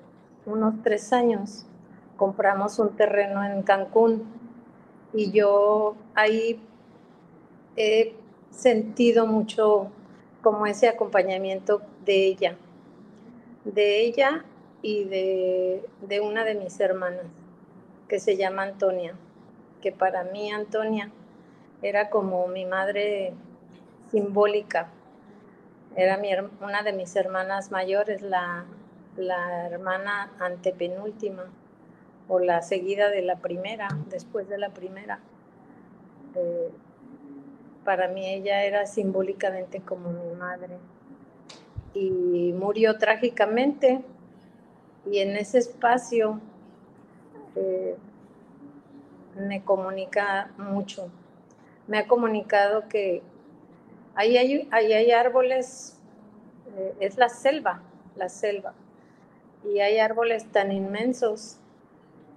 unos 0.46 0.82
tres 0.82 1.12
años 1.12 1.64
compramos 2.16 2.80
un 2.80 2.96
terreno 2.96 3.44
en 3.44 3.62
Cancún 3.62 4.24
y 5.12 5.30
yo 5.30 5.94
ahí 6.16 6.60
he 7.78 8.16
sentido 8.50 9.26
mucho 9.26 9.90
como 10.42 10.66
ese 10.66 10.88
acompañamiento 10.88 11.80
de 12.04 12.26
ella, 12.26 12.56
de 13.64 14.00
ella 14.00 14.44
y 14.82 15.04
de, 15.04 16.20
una 16.20 16.44
de 16.44 16.56
mis 16.56 16.78
hermanas, 16.80 17.26
que 18.08 18.18
se 18.18 18.36
llama 18.36 18.62
Antonia, 18.62 19.14
que 19.80 19.92
para 19.92 20.24
mí 20.24 20.50
Antonia 20.50 21.10
era 21.80 22.10
como 22.10 22.48
mi 22.48 22.64
madre 22.64 23.32
simbólica. 24.10 24.88
Era 25.94 26.16
mi, 26.16 26.30
una 26.60 26.82
de 26.82 26.92
mis 26.92 27.14
hermanas 27.14 27.70
mayores, 27.70 28.22
la, 28.22 28.64
la 29.16 29.66
hermana 29.66 30.32
antepenúltima 30.40 31.44
o 32.28 32.40
la 32.40 32.62
seguida 32.62 33.08
de 33.08 33.22
la 33.22 33.36
primera, 33.36 33.88
después 34.08 34.48
de 34.48 34.58
la 34.58 34.70
primera. 34.70 35.20
Eh, 36.34 36.70
para 37.88 38.06
mí 38.06 38.26
ella 38.26 38.64
era 38.64 38.84
simbólicamente 38.84 39.80
como 39.80 40.10
mi 40.10 40.34
madre. 40.34 40.76
Y 41.94 42.52
murió 42.52 42.98
trágicamente 42.98 44.02
y 45.10 45.20
en 45.20 45.34
ese 45.38 45.56
espacio 45.56 46.38
eh, 47.56 47.96
me 49.38 49.64
comunica 49.64 50.50
mucho. 50.58 51.08
Me 51.86 51.96
ha 51.96 52.06
comunicado 52.06 52.88
que 52.88 53.22
ahí 54.14 54.36
hay, 54.36 54.68
hay 54.70 55.10
árboles, 55.10 55.98
eh, 56.76 56.94
es 57.00 57.16
la 57.16 57.30
selva, 57.30 57.80
la 58.16 58.28
selva, 58.28 58.74
y 59.64 59.80
hay 59.80 59.98
árboles 59.98 60.44
tan 60.52 60.72
inmensos 60.72 61.56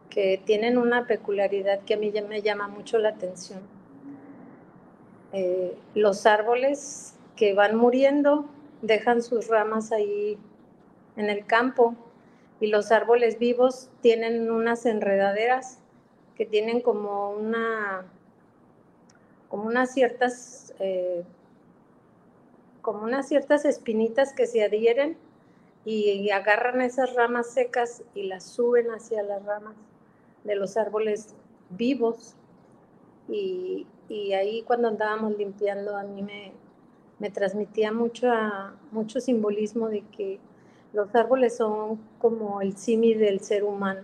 que 0.10 0.42
tienen 0.46 0.78
una 0.78 1.08
peculiaridad 1.08 1.82
que 1.82 1.96
a 1.96 1.98
mí 1.98 2.10
me 2.30 2.42
llama 2.42 2.70
mucho 2.70 3.00
la 3.00 3.10
atención. 3.10 3.81
Eh, 5.34 5.78
los 5.96 6.26
árboles 6.26 7.16
que 7.36 7.54
van 7.54 7.76
muriendo 7.76 8.46
dejan 8.82 9.22
sus 9.22 9.48
ramas 9.48 9.92
ahí 9.92 10.38
en 11.16 11.30
el 11.30 11.46
campo 11.46 11.96
y 12.60 12.68
los 12.68 12.92
árboles 12.92 13.40
vivos 13.40 13.90
tienen 14.02 14.52
unas 14.52 14.86
enredaderas 14.86 15.80
que 16.36 16.46
tienen 16.46 16.82
como 16.82 17.32
una 17.32 18.06
como 19.50 19.64
unas 19.64 19.94
ciertas 19.94 20.74
eh, 20.80 21.24
como 22.82 23.04
unas 23.04 23.28
ciertas 23.28 23.66
espinitas 23.66 24.34
que 24.34 24.48
se 24.48 24.64
adhieren 24.64 25.18
y, 25.86 26.30
agarran 26.30 26.82
esas 26.82 27.16
ramas 27.16 27.52
secas 27.52 28.04
y 28.14 28.24
las 28.24 28.44
suben 28.44 28.92
hacia 28.92 29.24
las 29.24 29.44
ramas 29.44 29.76
de 30.44 30.56
los 30.56 30.78
árboles 30.78 31.34
vivos. 31.72 32.36
Y, 33.28 33.88
ahí 34.34 34.64
cuando 34.64 34.88
andábamos 34.88 35.38
limpiando 35.38 35.96
a 35.96 36.04
mí 36.04 36.22
me, 36.22 36.52
me 37.20 37.30
transmitía 37.30 37.92
mucho, 37.92 38.28
mucho 38.92 39.22
simbolismo 39.22 39.90
de 39.90 40.02
que 40.02 40.40
los 40.92 41.14
árboles 41.16 41.56
son 41.56 42.00
como 42.20 42.62
el 42.62 42.76
símil 42.76 43.20
del 43.20 43.40
ser 43.42 43.64
humano. 43.64 44.02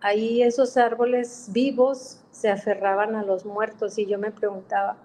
Ahí 0.00 0.42
esos 0.42 0.76
árboles 0.76 1.48
vivos 1.52 2.22
se 2.30 2.50
aferraban 2.50 3.16
a 3.16 3.24
los 3.24 3.44
muertos 3.44 3.98
y 3.98 4.06
yo 4.06 4.18
me 4.18 4.30
preguntaba, 4.30 4.96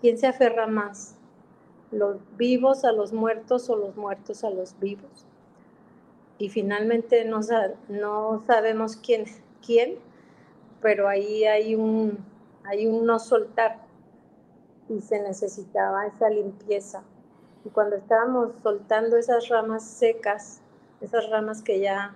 ¿quién 0.00 0.18
se 0.18 0.26
aferra 0.26 0.66
más? 0.66 1.14
¿Los 1.92 2.16
vivos 2.36 2.84
a 2.84 2.90
los 2.90 3.12
muertos 3.12 3.70
o 3.70 3.76
los 3.76 3.96
muertos 3.96 4.42
a 4.42 4.50
los 4.50 4.78
vivos? 4.80 5.26
Y 6.38 6.48
finalmente 6.48 7.24
no, 7.24 7.40
no 7.88 8.42
sabemos 8.46 8.96
quién, 8.96 9.26
quién, 9.64 9.98
pero 10.80 11.08
ahí 11.08 11.44
hay 11.44 11.74
un, 11.74 12.18
hay 12.66 12.86
un 12.86 13.06
no 13.06 13.18
soltar 13.18 13.78
y 14.88 15.00
se 15.00 15.20
necesitaba 15.20 16.06
esa 16.06 16.28
limpieza 16.28 17.02
y 17.66 17.70
cuando 17.70 17.96
estábamos 17.96 18.52
soltando 18.62 19.16
esas 19.16 19.48
ramas 19.48 19.84
secas, 19.84 20.60
esas 21.00 21.28
ramas 21.30 21.62
que 21.62 21.80
ya, 21.80 22.14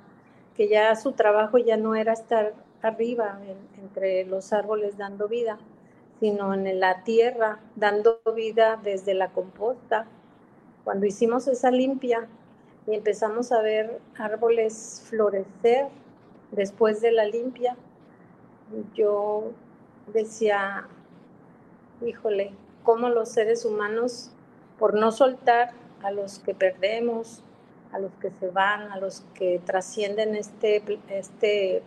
que 0.57 0.69
ya 0.69 0.95
su 0.95 1.11
trabajo 1.11 1.59
ya 1.59 1.77
no 1.77 1.97
era 1.97 2.13
estar 2.13 2.55
arriba 2.83 3.41
entre 3.83 4.25
los 4.27 4.53
árboles 4.53 4.97
dando 4.97 5.27
vida, 5.27 5.59
sino 6.21 6.55
en 6.55 6.79
la 6.79 7.03
tierra 7.03 7.59
dando 7.75 8.21
vida 8.37 8.79
desde 8.81 9.13
la 9.15 9.33
composta. 9.33 10.07
Cuando 10.85 11.07
hicimos 11.07 11.49
esa 11.49 11.73
limpia, 11.73 12.29
y 12.87 12.95
empezamos 12.95 13.51
a 13.51 13.61
ver 13.61 14.01
árboles 14.17 15.03
florecer 15.09 15.89
después 16.53 17.01
de 17.01 17.11
la 17.11 17.25
limpia. 17.25 17.77
Yo 18.95 19.51
decía, 20.13 20.87
híjole, 22.05 22.53
cómo 22.83 23.09
los 23.09 23.29
seres 23.29 23.65
humanos, 23.65 24.31
por 24.79 24.95
no 24.95 25.13
soltar 25.13 25.73
a 26.03 26.11
los 26.11 26.39
que 26.39 26.55
perdemos, 26.55 27.43
a 27.93 27.99
los 27.99 28.13
que 28.21 28.31
se 28.31 28.49
van, 28.49 28.93
a 28.93 28.99
los 28.99 29.23
que 29.35 29.61
trascienden 29.65 30.35
este, 30.35 30.83
este 31.09 31.83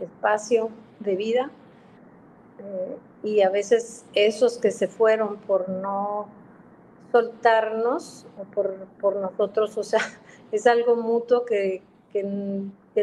espacio 0.00 0.70
de 1.00 1.16
vida, 1.16 1.50
eh, 2.58 2.96
y 3.22 3.42
a 3.42 3.50
veces 3.50 4.04
esos 4.14 4.58
que 4.58 4.70
se 4.70 4.88
fueron 4.88 5.38
por 5.38 5.68
no 5.68 6.28
soltarnos 7.10 8.26
o 8.38 8.44
por, 8.44 8.74
por 9.00 9.16
nosotros, 9.16 9.76
o 9.76 9.82
sea, 9.82 10.00
es 10.52 10.66
algo 10.66 10.96
mutuo 10.96 11.44
que, 11.44 11.82
que, 12.12 12.22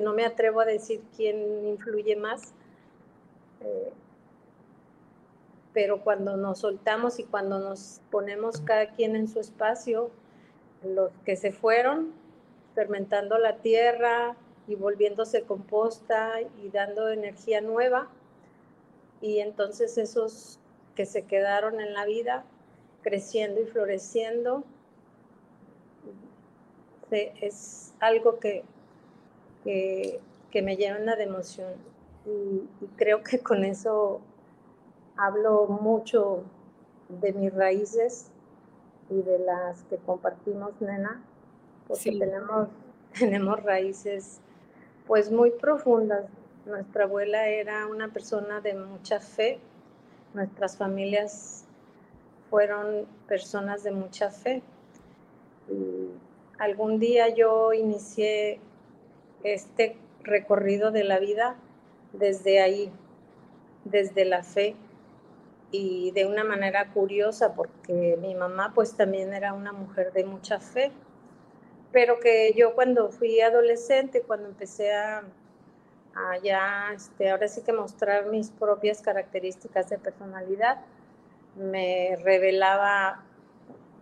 no 0.01 0.13
me 0.13 0.25
atrevo 0.25 0.59
a 0.59 0.65
decir 0.65 1.01
quién 1.15 1.67
influye 1.67 2.17
más. 2.17 2.53
Eh, 3.61 3.93
pero 5.75 5.99
cuando 5.99 6.37
nos 6.37 6.59
soltamos 6.59 7.19
y 7.19 7.25
cuando 7.25 7.59
nos 7.59 7.99
ponemos 8.09 8.61
cada 8.61 8.91
quien 8.91 9.17
en 9.17 9.27
su 9.27 9.41
espacio, 9.41 10.09
los 10.83 11.11
que 11.25 11.35
se 11.35 11.51
fueron, 11.51 12.13
fermentando 12.75 13.37
la 13.37 13.57
tierra 13.57 14.37
y 14.69 14.75
volviéndose 14.75 15.41
composta 15.41 16.39
y 16.63 16.69
dando 16.69 17.09
energía 17.09 17.59
nueva, 17.59 18.07
y 19.19 19.39
entonces 19.39 19.97
esos 19.97 20.59
que 20.95 21.05
se 21.05 21.23
quedaron 21.23 21.81
en 21.81 21.93
la 21.93 22.05
vida, 22.05 22.45
creciendo 23.03 23.61
y 23.61 23.65
floreciendo, 23.65 24.63
es 27.11 27.93
algo 27.99 28.39
que, 28.39 28.63
que, 29.65 30.21
me 30.61 30.77
llena 30.77 31.17
de 31.17 31.23
emoción. 31.23 31.73
Y, 32.25 32.85
creo 32.95 33.23
que 33.23 33.39
con 33.39 33.65
eso 33.65 34.21
hablo 35.17 35.67
mucho 35.67 36.43
de 37.09 37.33
mis 37.33 37.53
raíces 37.53 38.31
y 39.09 39.21
de 39.21 39.39
las 39.39 39.83
que 39.83 39.97
compartimos, 39.97 40.79
nena, 40.81 41.21
porque 41.87 42.11
tenemos, 42.17 42.67
tenemos 43.19 43.63
raíces 43.63 44.39
pues 45.07 45.31
muy 45.31 45.51
profundas. 45.51 46.25
Nuestra 46.65 47.03
abuela 47.03 47.47
era 47.47 47.85
una 47.85 48.11
persona 48.11 48.59
de 48.59 48.73
mucha 48.73 49.19
fe, 49.19 49.59
nuestras 50.33 50.77
familias 50.77 51.65
fueron 52.49 53.05
personas 53.27 53.83
de 53.83 53.91
mucha 53.91 54.31
fe. 54.31 54.63
Y 55.69 56.09
algún 56.57 56.99
día 56.99 57.29
yo 57.29 57.73
inicié 57.73 58.59
este 59.43 59.97
recorrido 60.23 60.91
de 60.91 61.03
la 61.03 61.19
vida 61.19 61.55
desde 62.13 62.61
ahí, 62.61 62.91
desde 63.83 64.25
la 64.25 64.43
fe 64.43 64.75
y 65.77 66.11
de 66.11 66.25
una 66.25 66.43
manera 66.43 66.91
curiosa 66.91 67.53
porque 67.53 68.17
mi 68.21 68.35
mamá 68.35 68.71
pues 68.73 68.95
también 68.95 69.33
era 69.33 69.53
una 69.53 69.73
mujer 69.73 70.13
de 70.13 70.23
mucha 70.23 70.59
fe, 70.59 70.91
pero 71.91 72.19
que 72.19 72.53
yo 72.55 72.75
cuando 72.75 73.09
fui 73.09 73.41
adolescente, 73.41 74.21
cuando 74.21 74.47
empecé 74.47 74.93
a, 74.93 75.23
ya, 76.43 76.91
este, 76.95 77.29
ahora 77.29 77.47
sí 77.47 77.61
que 77.61 77.73
mostrar 77.73 78.27
mis 78.27 78.49
propias 78.49 79.01
características 79.01 79.89
de 79.89 79.97
personalidad, 79.97 80.79
me 81.55 82.17
revelaba 82.23 83.23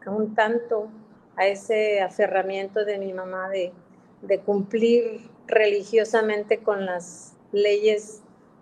un 0.06 0.36
tanto 0.36 0.90
a 1.36 1.48
ese 1.48 2.02
aferramiento 2.02 2.86
de 2.86 3.00
mi 3.00 3.14
mamá 3.14 3.50
de, 3.50 3.74
cumplir 4.46 5.30
religiosamente 5.48 6.60
con 6.60 6.86
las 6.86 7.34
leyes 7.52 8.22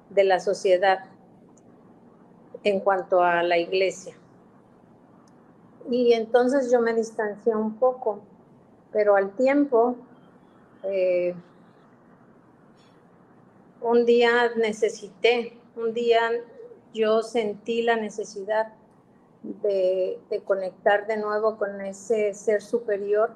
de 0.09 0.23
la 0.23 0.39
sociedad 0.39 1.05
en 2.63 2.79
cuanto 2.79 3.21
a 3.21 3.43
la 3.43 3.57
iglesia. 3.57 4.15
Y 5.89 6.13
entonces 6.13 6.71
yo 6.71 6.79
me 6.79 6.93
distancié 6.93 7.55
un 7.55 7.75
poco, 7.75 8.19
pero 8.91 9.15
al 9.15 9.31
tiempo, 9.31 9.95
eh, 10.83 11.33
un 13.81 14.05
día 14.05 14.51
necesité, 14.55 15.57
un 15.75 15.93
día 15.93 16.21
yo 16.93 17.23
sentí 17.23 17.81
la 17.81 17.95
necesidad 17.95 18.73
de, 19.43 20.19
conectar 20.45 21.07
de 21.07 21.17
nuevo 21.17 21.57
con 21.57 21.81
ese 21.81 22.33
ser 22.33 22.61
superior 22.61 23.31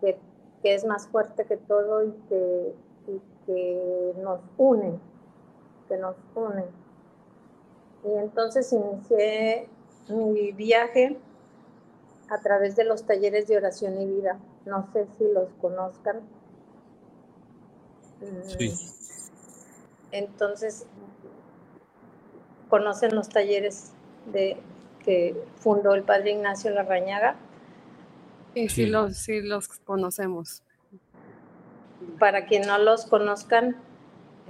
que, 0.00 0.18
es 0.64 0.84
más 0.84 1.08
fuerte 1.08 1.44
que 1.44 1.56
todo 1.56 2.04
y 2.04 2.12
que, 2.28 2.74
que 3.46 4.12
nos 4.18 4.40
une, 4.56 4.98
que 5.88 5.96
nos 5.96 6.16
une. 6.36 6.81
Y 8.04 8.18
entonces 8.18 8.72
inicié 8.72 9.68
mi 10.08 10.52
viaje 10.52 11.18
a 12.28 12.40
través 12.40 12.76
de 12.76 12.84
los 12.84 13.04
talleres 13.04 13.46
de 13.46 13.56
oración 13.56 14.00
y 14.00 14.06
vida. 14.06 14.38
No 14.64 14.88
sé 14.92 15.06
si 15.18 15.24
los 15.32 15.48
conozcan. 15.60 16.20
Sí. 18.58 18.70
Mm. 18.70 19.02
Entonces, 20.12 20.86
conocen 22.68 23.14
los 23.14 23.28
talleres 23.28 23.92
de, 24.26 24.56
que 25.04 25.36
fundó 25.58 25.94
el 25.94 26.04
padre 26.04 26.32
Ignacio 26.32 26.70
Larrañaga. 26.70 27.36
Sí, 28.54 28.68
sí, 28.68 28.86
los, 28.86 29.16
sí 29.16 29.40
los 29.40 29.68
conocemos. 29.68 30.62
Para 32.18 32.46
quien 32.46 32.66
no 32.66 32.78
los 32.78 33.06
conozcan, 33.06 33.76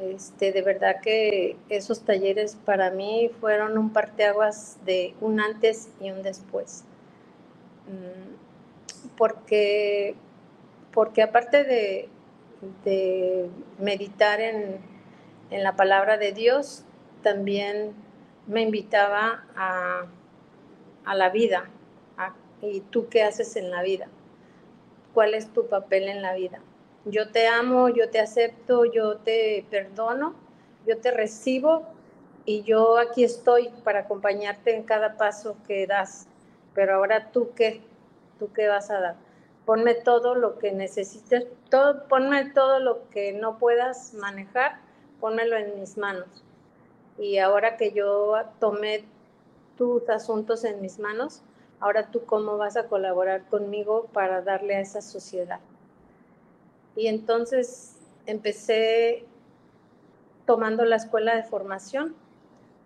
este, 0.01 0.53
de 0.53 0.63
verdad 0.63 1.01
que 1.01 1.57
esos 1.69 2.05
talleres 2.05 2.57
para 2.57 2.91
mí 2.91 3.31
fueron 3.41 3.79
un 3.79 3.93
parteaguas 3.93 4.79
de 4.85 5.15
un 5.21 5.41
antes 5.41 5.89
y 6.01 6.11
un 6.11 6.23
después. 6.23 6.85
Mm, 7.87 9.17
porque, 9.17 10.15
porque 10.93 11.23
aparte 11.23 11.65
de, 11.65 12.09
meditar 13.79 14.41
en, 14.41 14.79
en 15.51 15.65
la 15.65 15.75
palabra 15.75 16.17
de 16.17 16.33
Dios, 16.33 16.85
también 17.23 17.93
me 18.47 18.63
invitaba 18.63 19.45
a 19.57 20.07
a 21.05 21.15
la 21.15 21.31
vida. 21.31 21.65
¿Y 22.61 22.81
tú 22.81 23.09
qué 23.09 23.25
haces 23.25 23.57
en 23.57 23.71
la 23.71 23.83
vida? 23.83 24.07
¿Cuál 25.15 25.35
es 25.35 25.53
tu 25.53 25.67
papel 25.67 26.09
en 26.09 26.23
la 26.23 26.33
vida? 26.33 26.61
Yo 27.05 27.33
te 27.33 27.49
amo, 27.49 27.88
yo 27.88 28.11
te 28.11 28.21
acepto, 28.21 28.85
yo 28.85 29.17
te 29.17 29.67
perdono, 29.69 30.37
yo 30.87 30.99
te 30.99 31.11
recibo 31.11 31.83
y 32.45 32.62
yo 32.62 32.97
aquí 32.97 33.25
estoy 33.25 33.71
para 33.83 34.01
acompañarte 34.01 34.77
en 34.77 34.85
cada 34.85 35.17
paso 35.17 35.57
que 35.67 35.88
das. 35.88 36.29
Pero 36.75 36.95
ahora 36.95 37.33
tú 37.33 37.51
qué, 37.57 37.81
tú 38.38 38.53
qué 38.53 38.69
vas 38.69 38.88
a 38.93 39.01
dar. 39.01 39.17
Ponme 39.65 39.95
todo 39.95 40.37
lo 40.37 40.61
que 40.61 40.71
necesites, 40.71 41.47
todo, 41.71 42.07
ponme 42.07 42.51
todo 42.51 42.79
lo 42.79 43.09
que 43.11 43.33
no 43.33 43.59
puedas 43.59 44.15
manejar, 44.15 44.79
pónmelo 45.19 45.57
en 45.57 45.81
mis 45.81 45.99
manos. 45.99 46.45
Y 47.19 47.38
ahora 47.38 47.77
que 47.77 47.91
yo 47.91 48.35
tomé 48.61 49.05
tus 49.77 50.09
asuntos 50.09 50.62
en 50.62 50.81
mis 50.81 51.01
manos, 51.01 51.43
ahora 51.81 52.12
tú 52.12 52.25
cómo 52.27 52.59
vas 52.59 52.77
a 52.77 52.87
colaborar 52.87 53.45
conmigo 53.47 54.09
para 54.12 54.41
darle 54.41 54.77
a 54.77 54.81
esa 54.81 55.03
sociedad. 55.03 55.59
Y 56.97 57.07
entonces 57.07 57.97
empecé 58.27 59.25
tomando 60.47 60.85
la 60.85 60.97
escuela 60.97 61.37
de 61.37 61.43
formación 61.45 62.15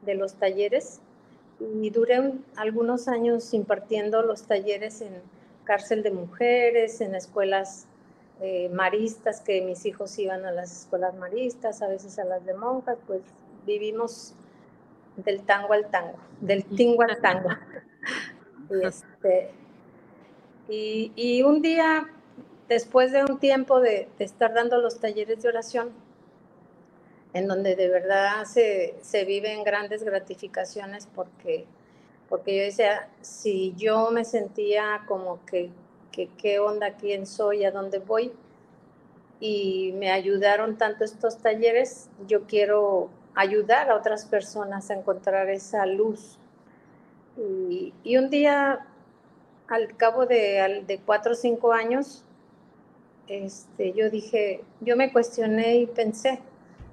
de 0.02 0.14
los 0.14 0.34
talleres 0.34 1.00
y 1.82 1.90
duré 1.90 2.32
algunos 2.56 3.08
años 3.08 3.54
impartiendo 3.54 4.22
los 4.22 4.42
talleres 4.42 5.00
en 5.00 5.20
cárcel 5.64 6.02
de 6.02 6.10
mujeres, 6.10 7.00
en 7.00 7.14
escuelas 7.14 7.86
eh, 8.40 8.68
maristas, 8.68 9.40
que 9.40 9.62
mis 9.62 9.86
hijos 9.86 10.18
iban 10.18 10.44
a 10.44 10.52
las 10.52 10.82
escuelas 10.82 11.14
maristas, 11.16 11.82
a 11.82 11.88
veces 11.88 12.18
a 12.18 12.24
las 12.24 12.44
de 12.44 12.54
monjas, 12.54 12.98
pues 13.06 13.22
vivimos 13.66 14.34
del 15.16 15.42
tango 15.42 15.72
al 15.72 15.90
tango, 15.90 16.18
del 16.40 16.64
tingo 16.64 17.02
al 17.02 17.20
tango. 17.20 17.50
Este, 18.68 19.52
y, 20.68 21.42
un 21.44 21.62
día, 21.62 22.08
después 22.68 23.12
de 23.12 23.24
un 23.24 23.38
tiempo 23.38 23.80
de, 23.80 24.08
estar 24.18 24.54
dando 24.54 24.78
los 24.78 25.00
talleres 25.00 25.42
de 25.42 25.48
oración, 25.48 25.90
en 27.32 27.48
donde 27.48 27.76
de 27.76 27.88
verdad 27.88 28.44
se, 28.44 28.96
se 29.02 29.24
viven 29.24 29.62
grandes 29.62 30.02
gratificaciones 30.02 31.06
porque, 31.14 31.66
porque 32.28 32.56
yo 32.56 32.62
decía, 32.62 33.08
si 33.20 33.74
yo 33.76 34.10
me 34.10 34.24
sentía 34.24 35.02
como 35.06 35.44
que, 35.44 35.70
que 36.12 36.28
qué 36.38 36.58
onda, 36.58 36.92
quién 36.92 37.26
soy, 37.26 37.64
a 37.64 37.70
dónde 37.70 37.98
voy, 37.98 38.32
y 39.38 39.92
me 39.96 40.10
ayudaron 40.10 40.78
tanto 40.78 41.04
estos 41.04 41.38
talleres, 41.38 42.08
yo 42.26 42.44
quiero 42.44 43.10
ayudar 43.34 43.90
a 43.90 43.96
otras 43.96 44.24
personas 44.24 44.90
a 44.90 44.94
encontrar 44.94 45.48
esa 45.50 45.84
luz. 45.84 46.38
Y, 47.36 48.16
un 48.16 48.30
día, 48.30 48.86
al 49.68 49.94
cabo 49.96 50.24
de, 50.24 50.84
de, 50.86 50.98
cuatro 51.00 51.32
o 51.32 51.34
cinco 51.34 51.72
años, 51.72 52.24
este, 53.28 53.92
yo 53.92 54.10
dije, 54.10 54.62
yo 54.80 54.96
me 54.96 55.12
cuestioné 55.12 55.76
y 55.76 55.86
pensé, 55.86 56.40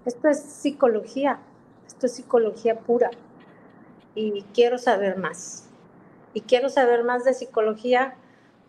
esto 0.05 0.27
es 0.27 0.39
psicología, 0.41 1.39
esto 1.87 2.07
es 2.07 2.13
psicología 2.13 2.79
pura 2.79 3.11
y 4.15 4.43
quiero 4.53 4.77
saber 4.77 5.17
más. 5.17 5.69
Y 6.33 6.41
quiero 6.41 6.69
saber 6.69 7.03
más 7.03 7.25
de 7.25 7.33
psicología 7.33 8.15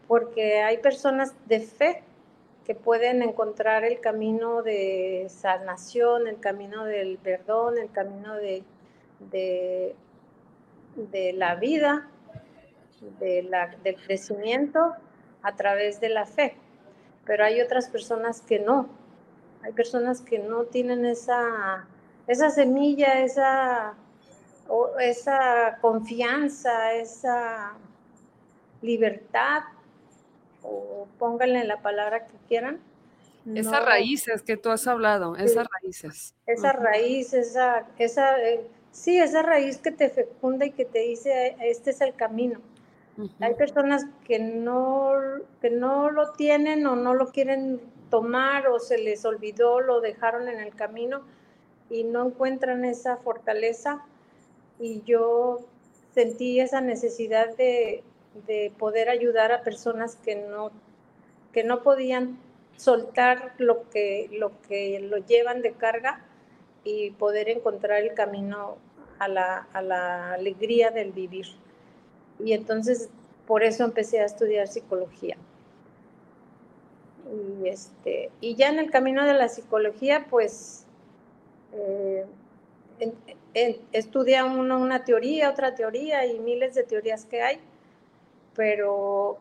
porque 0.06 0.62
hay 0.62 0.78
personas 0.78 1.34
de 1.46 1.60
fe 1.60 2.02
que 2.64 2.74
pueden 2.74 3.22
encontrar 3.22 3.84
el 3.84 4.00
camino 4.00 4.62
de 4.62 5.26
sanación, 5.28 6.26
el 6.28 6.40
camino 6.40 6.84
del 6.84 7.18
perdón, 7.18 7.78
el 7.78 7.90
camino 7.90 8.34
de, 8.36 8.64
de, 9.20 9.94
la 11.34 11.56
vida, 11.56 12.08
del 13.20 13.96
crecimiento 14.06 14.94
a 15.42 15.56
través 15.56 16.00
de 16.00 16.08
la 16.08 16.24
fe. 16.24 16.56
Pero 17.26 17.44
hay 17.44 17.60
otras 17.60 17.88
personas 17.88 18.40
que 18.40 18.58
no. 18.58 18.88
Hay 19.62 19.72
personas 19.72 20.20
que 20.20 20.38
no 20.38 20.64
tienen 20.64 21.06
esa, 21.06 21.86
esa 22.26 22.50
semilla, 22.50 23.20
esa, 23.20 23.94
esa 25.00 25.78
confianza, 25.80 26.92
esa 26.94 27.72
libertad 28.82 29.62
o 30.62 31.06
pónganle 31.18 31.64
la 31.64 31.80
palabra 31.80 32.26
que 32.26 32.36
quieran. 32.48 32.80
Esas 33.54 33.84
raíces 33.84 34.42
que 34.42 34.56
tú 34.56 34.70
has 34.70 34.86
hablado, 34.86 35.36
esas 35.36 35.66
raíces. 35.80 36.34
Esa 36.46 36.72
raíz, 36.72 37.34
esa, 37.34 37.86
esa 37.98 38.40
eh, 38.42 38.66
sí, 38.90 39.18
esa 39.18 39.42
raíz 39.42 39.76
que 39.78 39.90
te 39.90 40.08
fecunda 40.08 40.64
y 40.64 40.70
que 40.70 40.86
te 40.86 41.00
dice, 41.00 41.56
este 41.60 41.90
es 41.90 42.00
el 42.00 42.14
camino. 42.14 42.60
Hay 43.40 43.54
personas 43.54 44.04
que 44.24 44.38
no, 44.38 45.12
que 45.60 45.70
no 45.70 46.10
lo 46.10 46.32
tienen 46.32 46.86
o 46.86 46.96
no 46.96 47.14
lo 47.14 47.30
quieren 47.30 47.80
tomar 48.10 48.66
o 48.68 48.80
se 48.80 48.98
les 48.98 49.24
olvidó, 49.24 49.80
lo 49.80 50.00
dejaron 50.00 50.48
en 50.48 50.58
el 50.60 50.74
camino 50.74 51.22
y 51.90 52.04
no 52.04 52.26
encuentran 52.26 52.84
esa 52.84 53.16
fortaleza. 53.18 54.04
Y 54.80 55.02
yo 55.02 55.60
sentí 56.12 56.60
esa 56.60 56.80
necesidad 56.80 57.56
de, 57.56 58.02
de 58.46 58.72
poder 58.78 59.08
ayudar 59.08 59.52
a 59.52 59.62
personas 59.62 60.16
que 60.16 60.36
no, 60.36 60.70
que 61.52 61.64
no 61.64 61.82
podían 61.82 62.38
soltar 62.76 63.54
lo 63.58 63.88
que, 63.90 64.28
lo 64.32 64.60
que 64.62 65.00
lo 65.00 65.18
llevan 65.18 65.62
de 65.62 65.72
carga 65.72 66.24
y 66.82 67.12
poder 67.12 67.48
encontrar 67.48 68.02
el 68.02 68.14
camino 68.14 68.76
a 69.18 69.28
la, 69.28 69.68
a 69.72 69.82
la 69.82 70.32
alegría 70.34 70.90
del 70.90 71.12
vivir. 71.12 71.46
Y 72.38 72.52
entonces 72.52 73.08
por 73.46 73.62
eso 73.62 73.84
empecé 73.84 74.20
a 74.20 74.24
estudiar 74.24 74.68
psicología. 74.68 75.36
Y, 77.62 77.68
este, 77.68 78.30
y 78.40 78.54
ya 78.54 78.68
en 78.68 78.78
el 78.78 78.90
camino 78.90 79.24
de 79.24 79.34
la 79.34 79.48
psicología, 79.48 80.26
pues 80.30 80.84
eh, 81.72 82.26
estudia 83.92 84.44
uno 84.44 84.78
una 84.78 85.04
teoría, 85.04 85.50
otra 85.50 85.74
teoría 85.74 86.26
y 86.26 86.38
miles 86.38 86.74
de 86.74 86.84
teorías 86.84 87.24
que 87.24 87.42
hay 87.42 87.60
pero 88.54 89.38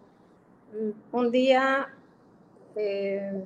mm, 0.73 1.15
un 1.15 1.32
día, 1.32 1.89
eh, 2.75 3.45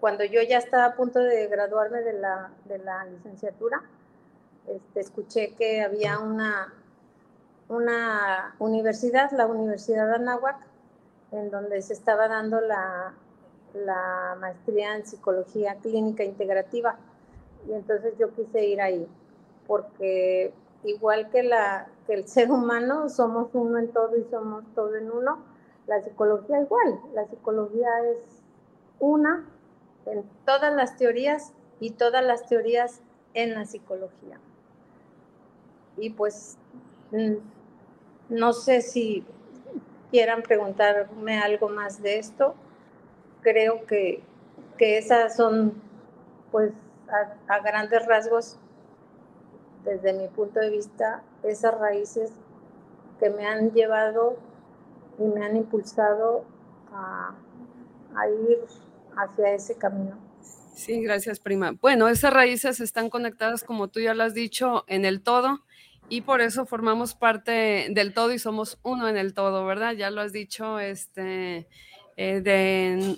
cuando 0.00 0.24
yo 0.24 0.42
ya 0.42 0.58
estaba 0.58 0.86
a 0.86 0.94
punto 0.94 1.18
de 1.18 1.46
graduarme 1.48 2.02
de 2.02 2.12
la, 2.14 2.50
de 2.64 2.78
la 2.78 3.04
licenciatura, 3.06 3.82
este, 4.66 5.00
escuché 5.00 5.54
que 5.54 5.80
había 5.80 6.18
una, 6.18 6.72
una 7.68 8.54
universidad, 8.58 9.30
la 9.32 9.46
Universidad 9.46 10.08
de 10.08 10.14
Anáhuac, 10.16 10.56
en 11.32 11.50
donde 11.50 11.82
se 11.82 11.92
estaba 11.92 12.28
dando 12.28 12.60
la, 12.60 13.14
la 13.74 14.36
maestría 14.40 14.96
en 14.96 15.06
psicología 15.06 15.76
clínica 15.76 16.24
integrativa. 16.24 16.96
Y 17.68 17.72
entonces 17.72 18.14
yo 18.18 18.32
quise 18.34 18.64
ir 18.64 18.80
ahí, 18.80 19.06
porque 19.66 20.54
igual 20.84 21.30
que, 21.30 21.42
la, 21.42 21.88
que 22.06 22.14
el 22.14 22.28
ser 22.28 22.50
humano, 22.50 23.08
somos 23.08 23.48
uno 23.54 23.78
en 23.78 23.88
todo 23.88 24.16
y 24.16 24.24
somos 24.30 24.64
todo 24.74 24.94
en 24.94 25.10
uno, 25.10 25.38
la 25.86 26.00
psicología 26.02 26.60
igual, 26.60 27.00
la 27.14 27.26
psicología 27.26 27.88
es 28.10 28.18
una 29.00 29.44
en 30.06 30.24
todas 30.44 30.74
las 30.74 30.96
teorías 30.96 31.52
y 31.80 31.90
todas 31.90 32.24
las 32.24 32.46
teorías 32.46 33.00
en 33.34 33.54
la 33.54 33.64
psicología. 33.64 34.38
Y 35.96 36.10
pues 36.10 36.56
mm, 37.10 37.34
no 38.28 38.52
sé 38.52 38.82
si 38.82 39.24
quieran 40.10 40.42
preguntarme 40.42 41.38
algo 41.38 41.68
más 41.68 42.02
de 42.02 42.18
esto. 42.18 42.54
Creo 43.42 43.86
que, 43.86 44.22
que 44.78 44.98
esas 44.98 45.36
son, 45.36 45.74
pues, 46.50 46.72
a 47.48 47.60
grandes 47.60 48.04
rasgos, 48.06 48.58
desde 49.84 50.12
mi 50.12 50.28
punto 50.28 50.58
de 50.58 50.70
vista, 50.70 51.22
esas 51.44 51.78
raíces 51.78 52.32
que 53.18 53.30
me 53.30 53.46
han 53.46 53.72
llevado 53.72 54.36
y 55.18 55.22
me 55.22 55.44
han 55.44 55.56
impulsado 55.56 56.44
a, 56.92 57.34
ir 58.28 58.58
hacia 59.16 59.54
ese 59.54 59.76
camino. 59.76 60.18
Sí, 60.74 61.02
gracias, 61.02 61.40
prima. 61.40 61.72
Bueno, 61.80 62.08
esas 62.08 62.32
raíces 62.32 62.80
están 62.80 63.08
conectadas, 63.08 63.64
como 63.64 63.88
tú 63.88 64.00
ya 64.00 64.14
lo 64.14 64.24
has 64.24 64.34
dicho, 64.34 64.84
en 64.88 65.04
el 65.04 65.22
todo 65.22 65.60
y 66.08 66.22
por 66.22 66.40
eso 66.40 66.66
formamos 66.66 67.14
parte 67.14 67.88
del 67.90 68.14
todo 68.14 68.32
y 68.32 68.38
somos 68.38 68.78
uno 68.82 69.08
en 69.08 69.16
el 69.16 69.34
todo, 69.34 69.64
¿verdad? 69.66 69.94
Ya 69.94 70.10
lo 70.10 70.20
has 70.20 70.32
dicho, 70.32 70.78
este, 70.78 71.66
eh, 72.16 72.40
de, 72.40 73.16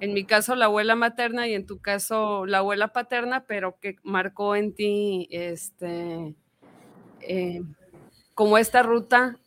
en 0.00 0.12
mi 0.14 0.24
caso 0.24 0.54
la 0.54 0.66
abuela 0.66 0.94
materna 0.94 1.48
y 1.48 1.54
en 1.54 1.66
tu 1.66 1.80
caso 1.80 2.46
la 2.46 2.58
abuela 2.58 2.88
paterna, 2.88 3.44
pero 3.46 3.78
que 3.80 3.96
marcó 4.02 4.56
en 4.56 4.74
ti 4.74 5.28
este 5.30 6.34
eh, 7.20 7.62
como 8.34 8.58
esta 8.58 8.82
ruta, 8.82 9.38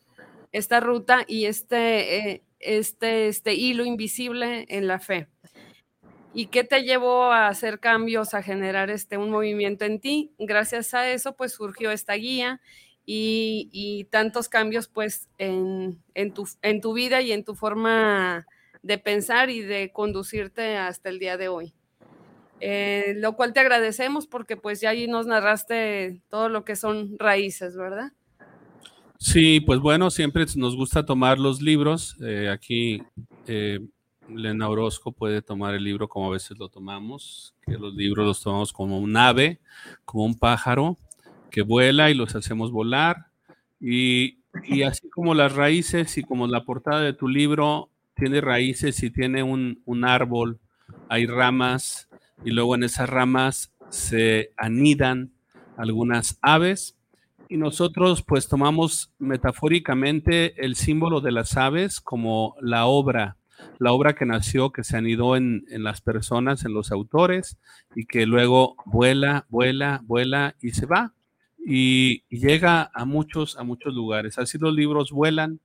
esta 0.52 0.80
ruta 0.80 1.24
y 1.26 1.44
este, 1.44 2.30
eh, 2.32 2.42
este, 2.58 3.28
este 3.28 3.54
hilo 3.54 3.84
invisible 3.84 4.66
en 4.68 4.86
la 4.86 4.98
fe. 4.98 5.28
¿Y 6.34 6.46
qué 6.46 6.64
te 6.64 6.82
llevó 6.82 7.32
a 7.32 7.48
hacer 7.48 7.80
cambios, 7.80 8.34
a 8.34 8.42
generar 8.42 8.90
este, 8.90 9.16
un 9.16 9.30
movimiento 9.30 9.84
en 9.84 10.00
ti? 10.00 10.32
Gracias 10.38 10.94
a 10.94 11.10
eso, 11.10 11.34
pues 11.34 11.52
surgió 11.52 11.90
esta 11.90 12.14
guía 12.14 12.60
y, 13.04 14.06
tantos 14.10 14.48
cambios, 14.48 14.86
pues, 14.86 15.28
en, 15.38 16.02
en, 16.14 16.34
tu, 16.34 16.46
en 16.60 16.80
tu 16.82 16.92
vida 16.92 17.22
y 17.22 17.32
en 17.32 17.44
tu 17.44 17.54
forma 17.54 18.46
de 18.82 18.98
pensar 18.98 19.48
y 19.48 19.60
de 19.60 19.90
conducirte 19.92 20.76
hasta 20.76 21.08
el 21.08 21.18
día 21.18 21.36
de 21.36 21.48
hoy. 21.48 21.74
Eh, 22.60 23.14
lo 23.16 23.36
cual 23.36 23.52
te 23.52 23.60
agradecemos 23.60 24.26
porque 24.26 24.56
pues 24.56 24.80
ya 24.80 24.90
ahí 24.90 25.06
nos 25.06 25.26
narraste 25.26 26.22
todo 26.28 26.48
lo 26.48 26.64
que 26.64 26.74
son 26.74 27.16
raíces, 27.18 27.76
¿verdad? 27.76 28.12
Sí, 29.18 29.60
pues 29.60 29.80
bueno, 29.80 30.10
siempre 30.10 30.44
nos 30.56 30.76
gusta 30.76 31.04
tomar 31.04 31.38
los 31.38 31.62
libros. 31.62 32.16
Eh, 32.20 32.48
aquí 32.48 33.02
eh, 33.46 33.80
Lena 34.28 34.68
Orozco 34.68 35.12
puede 35.12 35.42
tomar 35.42 35.74
el 35.74 35.84
libro 35.84 36.08
como 36.08 36.26
a 36.26 36.32
veces 36.32 36.58
lo 36.58 36.68
tomamos, 36.68 37.54
que 37.66 37.78
los 37.78 37.94
libros 37.94 38.26
los 38.26 38.42
tomamos 38.42 38.72
como 38.72 38.98
un 38.98 39.16
ave, 39.16 39.60
como 40.04 40.24
un 40.24 40.38
pájaro 40.38 40.96
que 41.50 41.62
vuela 41.62 42.10
y 42.10 42.14
los 42.14 42.34
hacemos 42.34 42.70
volar. 42.70 43.26
Y, 43.80 44.38
y 44.64 44.82
así 44.82 45.08
como 45.08 45.34
las 45.34 45.54
raíces 45.54 46.18
y 46.18 46.22
como 46.22 46.46
la 46.46 46.64
portada 46.64 47.00
de 47.00 47.12
tu 47.12 47.28
libro 47.28 47.90
tiene 48.18 48.40
raíces 48.40 49.02
y 49.02 49.10
tiene 49.10 49.42
un, 49.42 50.04
árbol, 50.04 50.58
hay 51.08 51.26
ramas 51.26 52.08
y 52.44 52.50
luego 52.50 52.74
en 52.74 52.82
esas 52.82 53.08
ramas 53.08 53.72
se 53.90 54.50
anidan 54.56 55.30
algunas 55.76 56.38
aves 56.42 56.96
y 57.48 57.56
nosotros 57.56 58.22
pues 58.22 58.48
tomamos 58.48 59.12
metafóricamente 59.18 60.64
el 60.64 60.74
símbolo 60.74 61.20
de 61.20 61.32
las 61.32 61.56
aves 61.56 62.00
como 62.00 62.56
la 62.60 62.86
obra, 62.86 63.36
la 63.78 63.92
obra 63.92 64.14
que 64.14 64.26
nació, 64.26 64.70
que 64.70 64.84
se 64.84 64.96
anidó 64.96 65.36
en, 65.36 65.64
las 65.68 66.00
personas, 66.00 66.64
en 66.64 66.74
los 66.74 66.90
autores 66.92 67.58
y 67.94 68.06
que 68.06 68.26
luego 68.26 68.76
vuela, 68.84 69.46
vuela, 69.48 70.02
vuela 70.04 70.56
y 70.60 70.70
se 70.70 70.86
va 70.86 71.14
y, 71.64 72.22
llega 72.28 72.90
a 72.92 73.04
muchos, 73.04 73.56
a 73.56 73.62
muchos 73.62 73.94
lugares. 73.94 74.38
Así 74.38 74.58
los 74.58 74.74
libros 74.74 75.10
vuelan 75.12 75.60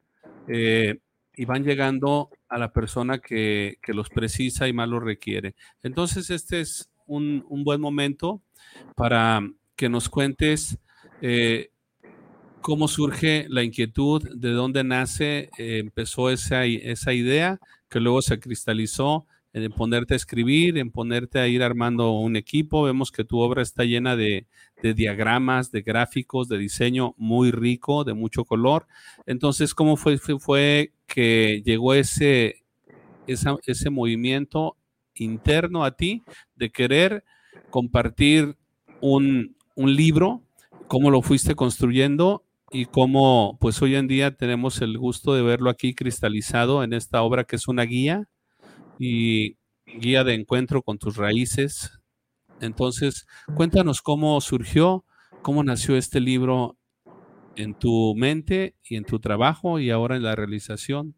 eh, 0.48 1.00
y 1.36 1.46
van 1.46 1.64
llegando 1.64 2.30
a 2.50 2.58
la 2.58 2.72
persona 2.72 3.20
que, 3.20 3.78
los 3.88 4.10
precisa 4.10 4.68
y 4.68 4.74
más 4.74 4.90
lo 4.90 5.00
requiere. 5.00 5.56
Entonces, 5.82 6.30
este 6.30 6.62
es 6.62 6.90
un, 7.08 7.46
buen 7.64 7.82
momento 7.82 8.42
para 8.96 9.42
que 9.76 9.90
nos 9.90 10.10
cuentes 10.10 10.78
eh, 11.22 11.70
cómo 12.62 12.88
surge 12.88 13.46
la 13.50 13.64
inquietud, 13.64 14.24
de 14.36 14.52
dónde 14.52 14.84
nace, 14.84 15.50
eh, 15.58 15.80
empezó 15.80 16.30
esa, 16.30 16.66
esa 16.66 17.14
idea 17.14 17.60
que 17.94 18.00
luego 18.00 18.24
se 18.24 18.40
cristalizó 18.40 19.28
en 19.54 19.72
ponerte 19.72 20.16
a 20.16 20.18
escribir, 20.18 20.80
en 20.80 20.90
ponerte 20.90 21.38
a 21.40 21.48
ir 21.48 21.62
armando 21.62 22.14
un 22.14 22.36
equipo. 22.36 22.82
Vemos 22.82 23.12
que 23.12 23.24
tu 23.24 23.38
obra 23.38 23.62
está 23.62 23.84
llena 23.84 24.16
de, 24.16 24.48
diagramas, 24.82 25.72
de 25.72 25.84
gráficos, 25.84 26.50
de 26.50 26.58
diseño 26.58 27.14
muy 27.18 27.52
rico, 27.52 28.04
de 28.04 28.16
mucho 28.16 28.46
color. 28.46 28.88
Entonces, 29.28 29.76
¿cómo 29.76 29.96
fue, 29.96 30.18
fue, 30.18 30.92
que 31.06 31.62
llegó 31.64 31.94
ese, 31.94 32.64
ese 33.28 33.90
movimiento 33.92 34.76
interno 35.14 35.86
a 35.86 35.96
ti 35.96 36.24
de 36.56 36.72
querer 36.72 37.24
compartir 37.70 38.58
un, 39.02 39.56
un 39.76 39.96
libro, 39.96 40.42
cómo 40.88 41.12
lo 41.12 41.22
fuiste 41.22 41.54
construyendo 41.54 42.43
y 42.74 42.88
cómo 42.88 43.56
pues 43.62 43.80
hoy 43.84 43.96
en 43.96 44.08
día 44.08 44.36
tenemos 44.36 44.82
el 44.82 44.98
gusto 44.98 45.36
de 45.36 45.44
verlo 45.44 45.70
aquí 45.70 45.94
cristalizado 45.94 46.84
en 46.84 46.94
esta 46.94 47.22
obra 47.22 47.44
que 47.44 47.56
es 47.56 47.68
una 47.68 47.84
guía 47.84 48.28
y 48.98 49.58
guía 49.86 50.24
de 50.24 50.34
encuentro 50.34 50.82
con 50.82 50.98
tus 50.98 51.16
raíces. 51.18 52.00
Entonces, 52.62 53.28
cuéntanos 53.56 54.02
cómo 54.02 54.42
surgió, 54.42 55.06
cómo 55.44 55.64
nació 55.64 55.96
este 55.96 56.20
libro 56.20 56.76
en 57.56 57.76
tu 57.76 58.16
mente 58.16 58.76
y 58.84 58.96
en 58.96 59.06
tu 59.06 59.20
trabajo 59.20 59.78
y 59.78 59.92
ahora 59.92 60.16
en 60.16 60.24
la 60.24 60.36
realización 60.36 61.14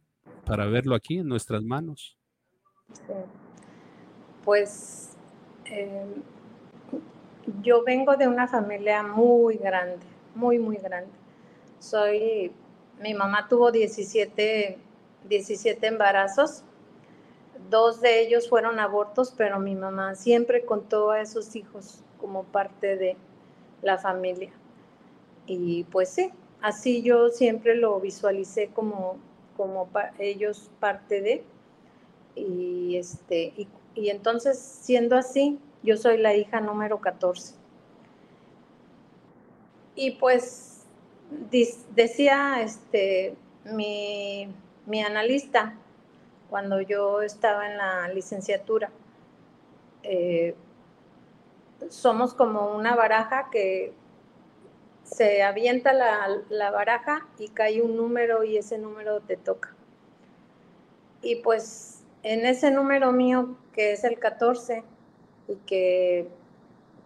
para 0.45 0.65
verlo 0.65 0.93
aquí 0.93 1.19
en 1.19 1.29
nuestras 1.29 1.63
manos. 1.63 2.17
Pues 4.43 5.15
em, 5.63 6.21
yo 7.61 7.81
vengo 7.85 8.17
de 8.17 8.27
una 8.27 8.45
familia 8.45 9.03
muy 9.03 9.55
grande, 9.55 10.05
muy, 10.35 10.59
muy 10.59 10.75
grande. 10.75 11.24
Soy, 11.79 12.51
mi 12.99 13.13
mamá 13.13 13.47
tuvo 13.47 13.71
17, 13.71 14.77
17 15.27 15.87
embarazos, 15.87 16.63
dos 17.69 18.01
de 18.01 18.21
ellos 18.21 18.49
fueron 18.49 18.79
abortos, 18.79 19.33
pero 19.35 19.59
mi 19.59 19.75
mamá 19.75 20.15
siempre 20.15 20.65
contó 20.65 21.11
a 21.11 21.21
esos 21.21 21.55
hijos 21.55 22.03
como 22.19 22.43
parte 22.43 22.97
de 22.97 23.17
la 23.81 23.97
familia. 23.97 24.51
Y 25.45 25.83
pues 25.85 26.09
sí, 26.09 26.31
así 26.61 27.01
yo 27.01 27.29
siempre 27.29 27.75
lo 27.75 27.99
visualicé 27.99 28.69
como, 28.73 29.17
como 29.57 29.89
ellos 30.19 30.71
parte 30.79 31.21
de. 31.21 31.43
Y, 32.35 32.97
este, 32.97 33.53
y, 33.55 33.67
y 33.93 34.09
entonces, 34.09 34.59
siendo 34.59 35.15
así, 35.15 35.59
yo 35.83 35.97
soy 35.97 36.17
la 36.17 36.35
hija 36.35 36.59
número 36.59 36.99
14. 36.99 37.53
Y 39.95 40.11
pues 40.11 40.74
decía 41.95 42.61
este, 42.61 43.35
mi, 43.65 44.47
analista 45.05 45.75
cuando 46.49 46.81
yo 46.81 47.21
estaba 47.21 47.69
en 47.69 47.77
la 47.77 48.07
licenciatura, 48.09 48.91
eh, 50.03 50.55
somos 51.89 52.33
como 52.33 52.75
una 52.75 52.95
baraja 52.95 53.49
que 53.51 53.93
se 55.03 55.43
avienta 55.43 55.93
la, 55.93 56.41
la, 56.49 56.71
baraja 56.71 57.27
y 57.37 57.49
cae 57.49 57.81
un 57.81 57.95
número 57.95 58.43
y 58.43 58.57
ese 58.57 58.77
número 58.77 59.19
te 59.21 59.37
toca. 59.37 59.75
Y 61.21 61.37
pues 61.37 62.03
en 62.23 62.45
ese 62.45 62.71
número 62.71 63.11
mío, 63.11 63.55
que 63.73 63.91
es 63.93 64.03
el 64.03 64.17
14, 64.17 64.83
y 65.47 65.55
que, 65.67 66.27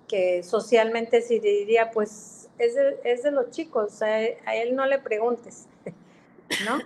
que 0.08 0.44
socialmente 0.44 1.22
se 1.22 1.40
diría, 1.40 1.92
pues 1.92 2.39
es 2.60 2.76
de, 2.76 3.00
es 3.06 3.24
de 3.24 3.32
los 3.32 3.50
chicos, 3.52 4.02
a 4.02 4.20
él, 4.20 4.76
no 4.76 4.86
le 4.86 5.00
preguntes, 5.00 5.68
¿no? 6.68 6.80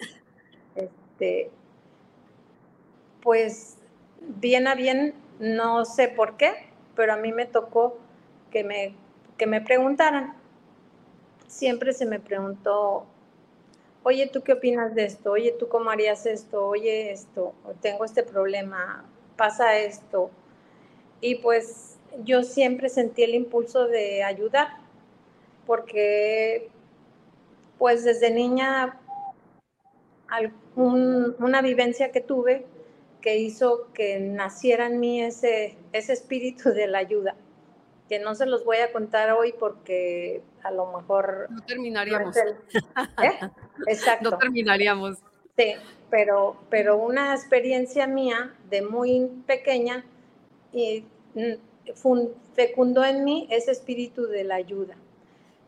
Este, 0.76 1.50
pues 3.22 3.78
bien 4.20 4.68
a 4.68 4.76
bien, 4.76 5.16
no 5.40 5.84
sé 5.84 6.08
por 6.08 6.38
qué, 6.38 6.54
pero 6.96 7.14
a 7.14 7.18
mí 7.18 7.32
me 7.32 7.48
tocó 7.48 7.98
que 8.52 8.64
me, 8.64 8.96
que 9.36 9.48
me 9.48 9.62
preguntaran. 9.62 10.36
Siempre 11.48 11.94
se 11.94 12.06
me 12.06 12.20
preguntó, 12.20 13.06
oye, 14.04 14.28
¿tú 14.28 14.44
qué 14.44 14.54
opinas 14.54 14.94
de 14.94 15.06
esto? 15.06 15.32
Oye, 15.32 15.56
¿tú 15.58 15.68
cómo 15.68 15.90
harías 15.90 16.26
esto? 16.28 16.68
Oye, 16.68 17.12
esto, 17.12 17.54
tengo 17.82 18.06
este 18.06 18.22
problema, 18.22 19.06
pasa 19.36 19.78
esto. 19.78 20.30
Y 21.20 21.36
pues 21.36 21.98
yo 22.24 22.44
siempre 22.44 22.90
sentí 22.90 23.24
el 23.24 23.34
impulso 23.34 23.88
de 23.88 24.24
ayudar 24.24 24.83
porque 25.66 26.70
pues 27.78 28.04
desde 28.04 28.32
niña 28.32 29.00
una 30.76 31.62
vivencia 31.62 32.12
que 32.12 32.22
tuve 32.22 32.66
que 33.24 33.38
hizo 33.38 33.88
que 33.94 34.20
naciera 34.20 34.88
en 34.88 35.00
mí 35.00 35.24
ese, 35.24 35.78
ese 35.94 36.12
espíritu 36.12 36.72
de 36.72 36.88
la 36.88 36.98
ayuda, 36.98 37.36
que 38.10 38.20
no 38.20 38.36
se 38.36 38.46
los 38.46 38.66
voy 38.66 38.78
a 38.78 38.92
contar 38.92 39.32
hoy 39.32 39.54
porque 39.58 40.42
a 40.62 40.72
lo 40.72 40.92
mejor... 40.92 41.48
No 41.50 41.62
terminaríamos. 41.62 42.36
¿Eh? 42.36 42.44
Exacto. 43.88 44.32
No 44.32 44.38
terminaríamos. 44.38 45.20
Sí, 45.58 45.76
pero, 46.10 46.58
pero 46.70 46.98
una 46.98 47.34
experiencia 47.34 48.08
mía 48.08 48.54
de 48.70 48.82
muy 48.82 49.30
pequeña 49.48 50.04
y 50.74 51.06
mm, 51.34 52.26
fecundó 52.56 53.06
en 53.06 53.24
mí 53.24 53.48
ese 53.50 53.72
espíritu 53.72 54.28
de 54.28 54.44
la 54.44 54.56
ayuda. 54.56 54.98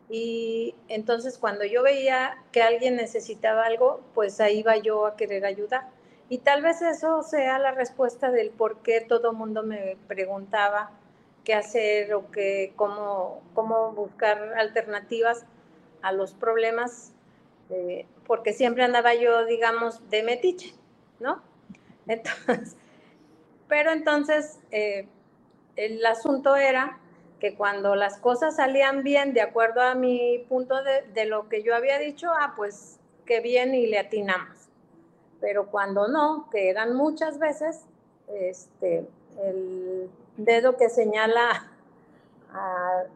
Y 0.08 0.74
entonces 0.88 1.38
cuando 1.38 1.64
yo 1.64 1.82
veía 1.82 2.36
que 2.52 2.62
alguien 2.62 2.96
necesitaba 2.96 3.64
algo, 3.64 4.00
pues 4.14 4.40
ahí 4.40 4.60
iba 4.60 4.76
yo 4.76 5.06
a 5.06 5.16
querer 5.16 5.44
ayudar. 5.44 5.88
Y 6.28 6.38
tal 6.38 6.62
vez 6.62 6.82
eso 6.82 7.22
sea 7.22 7.58
la 7.58 7.72
respuesta 7.72 8.30
del 8.30 8.50
por 8.50 8.78
qué 8.82 9.00
todo 9.00 9.32
mundo 9.32 9.62
me 9.62 9.96
preguntaba 10.08 10.90
qué 11.44 11.54
hacer 11.54 12.14
o 12.14 12.30
qué, 12.30 12.72
cómo, 12.76 13.42
cómo 13.54 13.92
buscar 13.92 14.54
alternativas 14.58 15.46
a 16.02 16.12
los 16.12 16.34
problemas, 16.34 17.12
eh, 17.70 18.06
porque 18.26 18.52
siempre 18.52 18.84
andaba 18.84 19.14
yo, 19.14 19.44
digamos, 19.44 20.08
de 20.10 20.22
metiche, 20.24 20.74
¿no? 21.20 21.42
Entonces, 22.06 22.76
pero 23.68 23.90
entonces 23.90 24.60
eh, 24.70 25.08
el 25.74 26.04
asunto 26.06 26.54
era 26.54 27.00
que 27.40 27.54
cuando 27.54 27.94
las 27.94 28.18
cosas 28.18 28.56
salían 28.56 29.02
bien 29.02 29.34
de 29.34 29.42
acuerdo 29.42 29.82
a 29.82 29.94
mi 29.94 30.44
punto 30.48 30.76
de, 30.82 31.24
lo 31.26 31.48
que 31.48 31.62
yo 31.62 31.74
había 31.74 31.98
dicho, 31.98 32.30
ah, 32.32 32.54
pues 32.56 32.98
qué 33.26 33.40
bien 33.40 33.74
y 33.74 33.86
le 33.86 33.98
atinamos. 33.98 34.68
Pero 35.40 35.66
cuando 35.66 36.08
no, 36.08 36.48
que 36.50 36.70
eran 36.70 36.94
muchas 36.94 37.38
veces, 37.38 37.82
este, 38.28 39.06
el 39.42 40.10
dedo 40.36 40.76
que 40.76 40.88
señala 40.88 41.72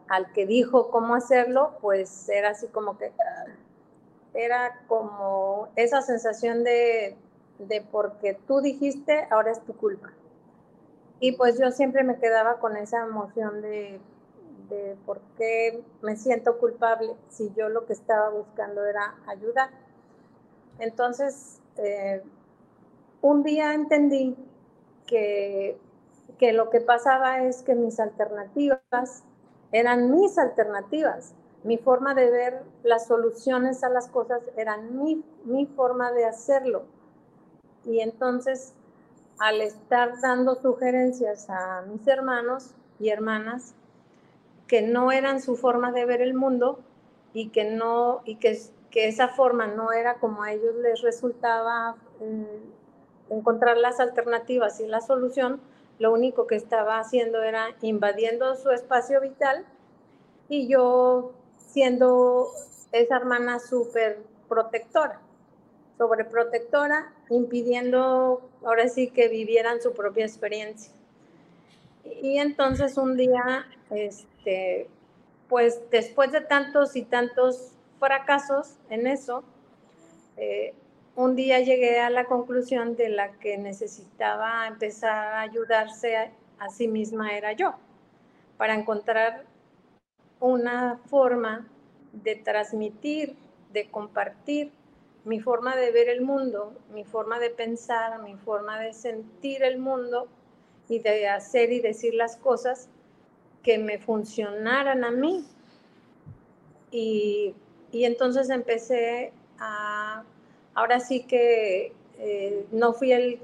al 0.07 0.31
que 0.33 0.45
dijo 0.45 0.91
cómo 0.91 1.15
hacerlo, 1.15 1.77
pues 1.81 2.29
era 2.29 2.49
así 2.49 2.67
como 2.67 2.99
que, 2.99 3.11
era 4.35 4.81
como 4.87 5.69
esa 5.75 6.03
sensación 6.03 6.63
de, 6.63 7.15
de 7.57 7.81
porque 7.81 8.37
tú 8.47 8.61
dijiste, 8.61 9.27
ahora 9.31 9.51
es 9.51 9.61
tu 9.61 9.75
culpa. 9.75 10.11
Y 11.19 11.33
pues 11.33 11.59
yo 11.59 11.71
siempre 11.71 12.03
me 12.03 12.19
quedaba 12.19 12.59
con 12.59 12.77
esa 12.77 13.01
emoción 13.01 13.61
de 13.61 13.99
de 14.75 14.95
por 15.05 15.19
qué 15.37 15.83
me 16.01 16.15
siento 16.15 16.57
culpable 16.57 17.13
si 17.29 17.51
yo 17.55 17.69
lo 17.69 17.85
que 17.85 17.93
estaba 17.93 18.29
buscando 18.29 18.85
era 18.85 19.15
ayudar. 19.27 19.69
Entonces, 20.79 21.59
eh, 21.77 22.23
un 23.21 23.43
día 23.43 23.73
entendí 23.73 24.35
que, 25.05 25.77
que 26.39 26.53
lo 26.53 26.69
que 26.69 26.81
pasaba 26.81 27.43
es 27.43 27.61
que 27.61 27.75
mis 27.75 27.99
alternativas 27.99 29.23
eran 29.71 30.11
mis 30.11 30.37
alternativas. 30.37 31.33
Mi 31.63 31.77
forma 31.77 32.15
de 32.15 32.29
ver 32.31 32.63
las 32.83 33.07
soluciones 33.07 33.83
a 33.83 33.89
las 33.89 34.07
cosas 34.07 34.41
eran 34.57 34.97
mi, 34.97 35.23
mi 35.45 35.67
forma 35.67 36.11
de 36.11 36.25
hacerlo. 36.25 36.83
Y 37.85 37.99
entonces, 37.99 38.73
al 39.39 39.61
estar 39.61 40.19
dando 40.21 40.55
sugerencias 40.55 41.49
a 41.49 41.83
mis 41.83 42.07
hermanos 42.07 42.71
y 42.99 43.09
hermanas, 43.09 43.75
que 44.71 44.81
no 44.81 45.11
eran 45.11 45.41
su 45.41 45.57
forma 45.57 45.91
de 45.91 46.05
ver 46.05 46.21
el 46.21 46.33
mundo 46.33 46.79
y 47.33 47.49
que 47.49 47.65
no 47.65 48.21
y 48.23 48.37
que, 48.37 48.57
que 48.89 49.09
esa 49.09 49.27
forma 49.27 49.67
no 49.67 49.91
era 49.91 50.13
como 50.13 50.43
a 50.43 50.53
ellos 50.53 50.73
les 50.75 51.01
resultaba 51.01 51.97
eh, 52.21 52.61
encontrar 53.29 53.75
las 53.75 53.99
alternativas 53.99 54.79
y 54.79 54.87
la 54.87 55.01
solución, 55.01 55.59
lo 55.99 56.13
único 56.13 56.47
que 56.47 56.55
estaba 56.55 56.99
haciendo 56.99 57.43
era 57.43 57.75
invadiendo 57.81 58.55
su 58.55 58.71
espacio 58.71 59.19
vital 59.19 59.65
y 60.47 60.69
yo 60.69 61.33
siendo 61.57 62.47
esa 62.93 63.17
hermana 63.17 63.59
súper 63.59 64.23
protectora, 64.47 65.19
sobreprotectora, 65.97 67.13
impidiendo 67.29 68.49
ahora 68.63 68.87
sí 68.87 69.09
que 69.09 69.27
vivieran 69.27 69.81
su 69.81 69.91
propia 69.91 70.25
experiencia. 70.25 70.93
Y 72.03 72.37
entonces 72.37 72.97
un 72.97 73.17
día, 73.17 73.67
este, 73.89 74.89
pues 75.47 75.81
después 75.89 76.31
de 76.31 76.41
tantos 76.41 76.95
y 76.95 77.03
tantos 77.03 77.73
fracasos 77.99 78.75
en 78.89 79.07
eso, 79.07 79.43
eh, 80.37 80.73
un 81.15 81.35
día 81.35 81.59
llegué 81.59 81.99
a 81.99 82.09
la 82.09 82.25
conclusión 82.25 82.95
de 82.95 83.09
la 83.09 83.31
que 83.33 83.57
necesitaba 83.57 84.67
empezar 84.67 85.33
a 85.33 85.41
ayudarse 85.41 86.15
a, 86.15 86.31
a 86.59 86.69
sí 86.69 86.87
misma 86.87 87.35
era 87.35 87.51
yo, 87.51 87.75
para 88.57 88.73
encontrar 88.73 89.43
una 90.39 90.99
forma 91.09 91.67
de 92.13 92.35
transmitir, 92.35 93.35
de 93.71 93.89
compartir 93.89 94.71
mi 95.23 95.39
forma 95.39 95.75
de 95.75 95.91
ver 95.91 96.09
el 96.09 96.21
mundo, 96.21 96.73
mi 96.93 97.03
forma 97.03 97.39
de 97.39 97.51
pensar, 97.51 98.21
mi 98.23 98.35
forma 98.35 98.79
de 98.79 98.93
sentir 98.93 99.63
el 99.63 99.77
mundo 99.77 100.27
y 100.91 100.99
de 100.99 101.29
hacer 101.29 101.71
y 101.71 101.79
decir 101.79 102.13
las 102.13 102.35
cosas 102.35 102.89
que 103.63 103.77
me 103.77 103.97
funcionaran 103.97 105.05
a 105.05 105.11
mí. 105.11 105.45
Y, 106.91 107.55
entonces 107.93 108.49
empecé 108.49 109.31
a, 109.57 110.23
ahora 110.73 110.99
sí 110.99 111.23
que 111.23 111.93
eh, 112.19 112.65
no 112.71 112.91
fui 112.91 113.13
el, 113.13 113.39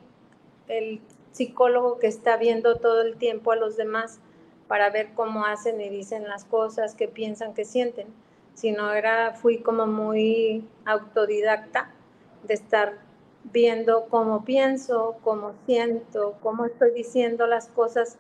el 0.68 1.00
psicólogo 1.32 2.00
que 2.00 2.08
está 2.08 2.36
viendo 2.36 2.76
todo 2.76 3.02
el 3.02 3.16
tiempo 3.16 3.54
a 3.54 3.56
los 3.56 3.78
demás 3.78 4.20
para 4.68 4.90
ver 4.90 5.14
cómo 5.16 5.46
hacen 5.46 5.80
y 5.80 5.88
dicen 5.88 6.28
las 6.28 6.44
cosas, 6.44 6.96
qué 6.96 7.08
piensan, 7.08 7.54
qué 7.54 7.64
sienten, 7.64 8.08
sino 8.56 8.92
era, 8.92 9.34
fui 9.34 9.60
como 9.60 9.88
muy 9.88 10.68
autodidacta 10.86 11.94
de 12.44 12.56
estar 12.56 13.07
viendo 13.52 14.08
cómo 14.10 14.44
pienso, 14.44 15.18
cómo 15.24 15.54
siento, 15.66 16.38
cómo 16.42 16.66
estoy 16.66 16.92
diciendo 16.92 17.48
las 17.48 17.68
cosas 17.68 18.18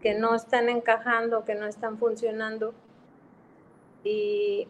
que 0.00 0.14
no 0.14 0.34
están 0.34 0.68
encajando, 0.68 1.44
que 1.44 1.54
no 1.54 1.66
están 1.66 1.98
funcionando. 1.98 2.74
Y, 4.04 4.66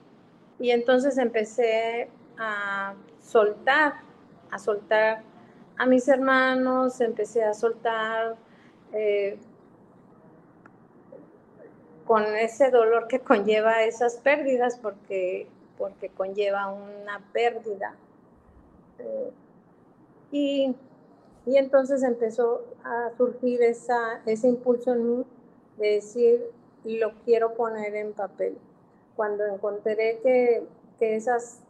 y 0.58 0.70
entonces 0.70 1.18
empecé 1.18 2.10
a 2.38 2.94
soltar, 3.20 3.94
a 4.50 4.58
soltar 4.58 5.22
a 5.78 5.86
mis 5.86 6.06
hermanos, 6.08 7.00
empecé 7.00 7.42
a 7.42 7.54
soltar 7.54 8.36
eh, 8.92 9.38
con 12.04 12.24
ese 12.36 12.70
dolor 12.70 13.08
que 13.08 13.20
conlleva 13.30 13.82
esas 13.84 14.16
pérdidas, 14.16 14.78
porque, 14.78 15.46
porque 15.78 16.10
conlleva 16.10 16.68
una 16.68 17.20
pérdida. 17.32 17.94
Eh, 18.98 19.30
y, 20.32 20.74
y, 21.46 21.56
entonces 21.56 22.02
empezó 22.02 22.64
a 22.82 23.10
surgir 23.16 23.62
esa, 23.62 24.20
ese 24.26 24.48
impulso 24.48 24.92
en 24.92 25.18
mí 25.18 25.24
de 25.78 25.88
decir, 25.94 26.50
lo 26.84 27.12
quiero 27.24 27.54
poner 27.54 27.94
en 27.94 28.12
papel. 28.12 28.56
Cuando 29.14 29.46
encontré 29.46 30.20
que, 30.22 30.66
que 30.98 31.16
esas 31.16 31.60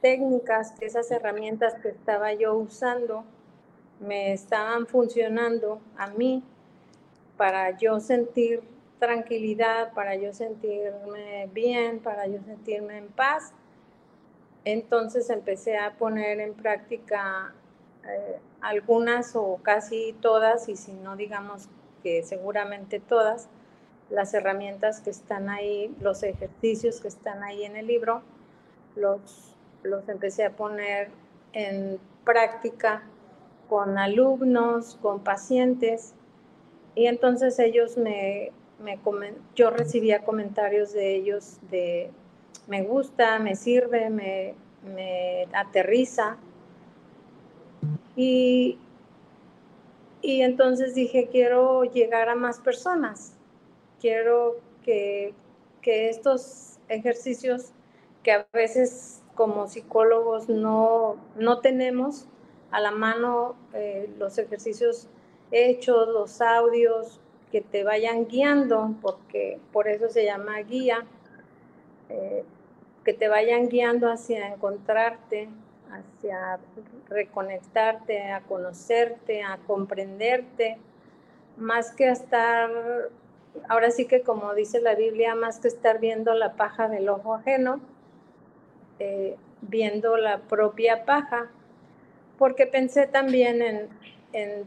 técnicas, 0.00 0.72
que 0.72 0.86
esas 0.86 1.10
herramientas 1.10 1.74
que 1.82 1.88
estaba 1.88 2.32
yo 2.32 2.54
usando 2.54 3.24
me 3.98 4.32
estaban 4.32 4.86
funcionando 4.86 5.80
a 5.96 6.08
mí 6.08 6.42
para 7.36 7.76
yo 7.78 8.00
sentir 8.00 8.62
tranquilidad, 8.98 9.92
para 9.94 10.14
yo 10.14 10.32
sentirme 10.32 11.48
bien, 11.52 12.00
para 12.00 12.26
yo 12.26 12.40
sentirme 12.42 12.98
en 12.98 13.08
paz. 13.08 13.52
Entonces 14.64 15.30
empecé 15.30 15.76
a 15.78 15.96
poner 15.96 16.40
en 16.40 16.54
práctica 16.54 17.54
eh, 18.06 18.38
algunas 18.60 19.36
o 19.36 19.58
casi 19.62 20.14
todas, 20.20 20.68
y 20.68 20.76
si 20.76 20.92
no 20.92 21.16
digamos 21.16 21.68
que 22.02 22.22
seguramente 22.22 23.00
todas, 23.00 23.48
las 24.10 24.34
herramientas 24.34 25.00
que 25.00 25.10
están 25.10 25.48
ahí, 25.48 25.94
los 26.00 26.22
ejercicios 26.22 27.00
que 27.00 27.08
están 27.08 27.42
ahí 27.42 27.64
en 27.64 27.76
el 27.76 27.86
libro, 27.86 28.22
los 28.96 29.46
los 29.82 30.06
empecé 30.10 30.44
a 30.44 30.50
poner 30.50 31.08
en 31.54 31.98
práctica 32.24 33.02
con 33.68 33.96
alumnos, 33.96 34.98
con 35.00 35.20
pacientes, 35.20 36.12
y 36.94 37.06
entonces 37.06 37.58
ellos 37.58 37.96
me, 37.96 38.52
me 38.82 38.98
yo 39.54 39.70
recibía 39.70 40.22
comentarios 40.24 40.92
de 40.92 41.14
ellos 41.14 41.58
de 41.70 42.10
me 42.66 42.82
gusta, 42.82 43.38
me 43.38 43.56
sirve, 43.56 44.10
me, 44.10 44.54
me 44.94 45.46
aterriza. 45.52 46.36
Y, 48.16 48.78
y 50.22 50.42
entonces 50.42 50.94
dije, 50.94 51.28
quiero 51.30 51.84
llegar 51.84 52.28
a 52.28 52.34
más 52.34 52.58
personas, 52.58 53.34
quiero 54.00 54.56
que, 54.84 55.34
que 55.82 56.08
estos 56.08 56.78
ejercicios 56.88 57.72
que 58.22 58.32
a 58.32 58.46
veces 58.52 59.22
como 59.34 59.68
psicólogos 59.68 60.48
no, 60.48 61.16
no 61.36 61.60
tenemos 61.60 62.26
a 62.70 62.80
la 62.80 62.90
mano 62.90 63.56
eh, 63.72 64.10
los 64.18 64.38
ejercicios 64.38 65.08
hechos, 65.50 66.08
los 66.08 66.40
audios 66.40 67.20
que 67.50 67.60
te 67.60 67.82
vayan 67.82 68.26
guiando, 68.26 68.94
porque 69.02 69.58
por 69.72 69.88
eso 69.88 70.08
se 70.08 70.24
llama 70.24 70.58
guía, 70.60 71.04
eh, 72.08 72.44
que 73.04 73.12
te 73.12 73.28
vayan 73.28 73.68
guiando 73.68 74.10
hacia 74.10 74.52
encontrarte, 74.52 75.48
hacia 75.92 76.58
reconectarte, 77.08 78.30
a 78.30 78.40
conocerte, 78.42 79.42
a 79.42 79.58
comprenderte, 79.66 80.78
más 81.56 81.92
que 81.92 82.08
estar, 82.08 82.70
ahora 83.68 83.90
sí 83.90 84.06
que 84.06 84.22
como 84.22 84.54
dice 84.54 84.80
la 84.80 84.94
Biblia, 84.94 85.34
más 85.34 85.58
que 85.58 85.68
estar 85.68 85.98
viendo 85.98 86.34
la 86.34 86.54
paja 86.54 86.88
del 86.88 87.08
ojo 87.08 87.34
ajeno, 87.34 87.80
eh, 88.98 89.36
viendo 89.62 90.16
la 90.16 90.38
propia 90.38 91.04
paja, 91.04 91.50
porque 92.38 92.66
pensé 92.66 93.06
también 93.06 93.60
en, 93.60 93.88
en 94.32 94.64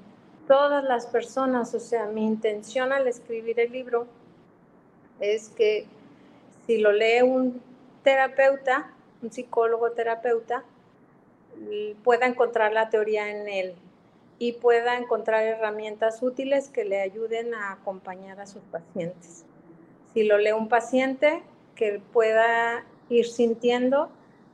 todas 0.48 0.84
las 0.84 1.08
personas, 1.08 1.74
o 1.74 1.80
sea, 1.80 2.06
mi 2.06 2.26
intención 2.26 2.92
al 2.92 3.08
escribir 3.08 3.60
el 3.60 3.72
libro 3.72 4.08
es 5.20 5.50
que 5.50 5.86
si 6.66 6.78
lo 6.78 6.92
lee 6.92 7.22
un 7.22 7.62
terapeuta, 8.04 8.92
un 9.22 9.32
psicólogo 9.32 9.92
terapeuta, 9.92 10.64
pueda 12.04 12.26
encontrar 12.26 12.74
la 12.74 12.90
teoría 12.90 13.30
en 13.30 13.48
él 13.48 13.76
y 14.40 14.54
pueda 14.54 14.98
encontrar 14.98 15.44
herramientas 15.44 16.22
útiles 16.22 16.70
que 16.70 16.86
le 16.86 17.02
ayuden 17.02 17.54
a 17.54 17.72
acompañar 17.72 18.40
a 18.40 18.48
sus 18.48 18.64
pacientes. 18.64 19.46
Si 20.14 20.24
lo 20.24 20.38
lee 20.38 20.52
un 20.52 20.70
paciente, 20.70 21.42
que 21.76 22.02
pueda 22.12 22.84
ir 23.10 23.26
sintiendo 23.26 24.10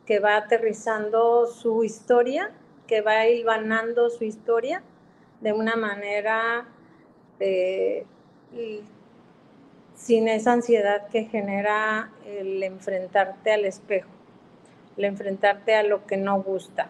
que 0.05 0.19
va 0.19 0.37
aterrizando 0.37 1.47
su 1.47 1.83
historia, 1.83 2.51
que 2.87 3.01
va 3.01 3.27
hilvanando 3.27 4.09
su 4.09 4.23
historia 4.23 4.81
de 5.41 5.53
una 5.53 5.75
manera 5.75 6.65
eh, 7.39 8.05
sin 9.95 10.27
esa 10.27 10.53
ansiedad 10.53 11.07
que 11.09 11.25
genera 11.25 12.11
el 12.25 12.63
enfrentarte 12.63 13.51
al 13.51 13.65
espejo, 13.65 14.09
el 14.97 15.05
enfrentarte 15.05 15.75
a 15.75 15.83
lo 15.83 16.07
que 16.07 16.17
no 16.17 16.41
gusta, 16.41 16.89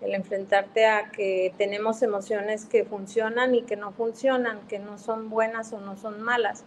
el 0.00 0.14
enfrentarte 0.14 0.86
a 0.86 1.10
que 1.10 1.54
tenemos 1.56 2.02
emociones 2.02 2.66
que 2.66 2.84
funcionan 2.84 3.54
y 3.54 3.62
que 3.62 3.76
no 3.76 3.92
funcionan, 3.92 4.66
que 4.68 4.78
no 4.78 4.98
son 4.98 5.30
buenas 5.30 5.72
o 5.72 5.80
no 5.80 5.96
son 5.96 6.20
malas, 6.20 6.64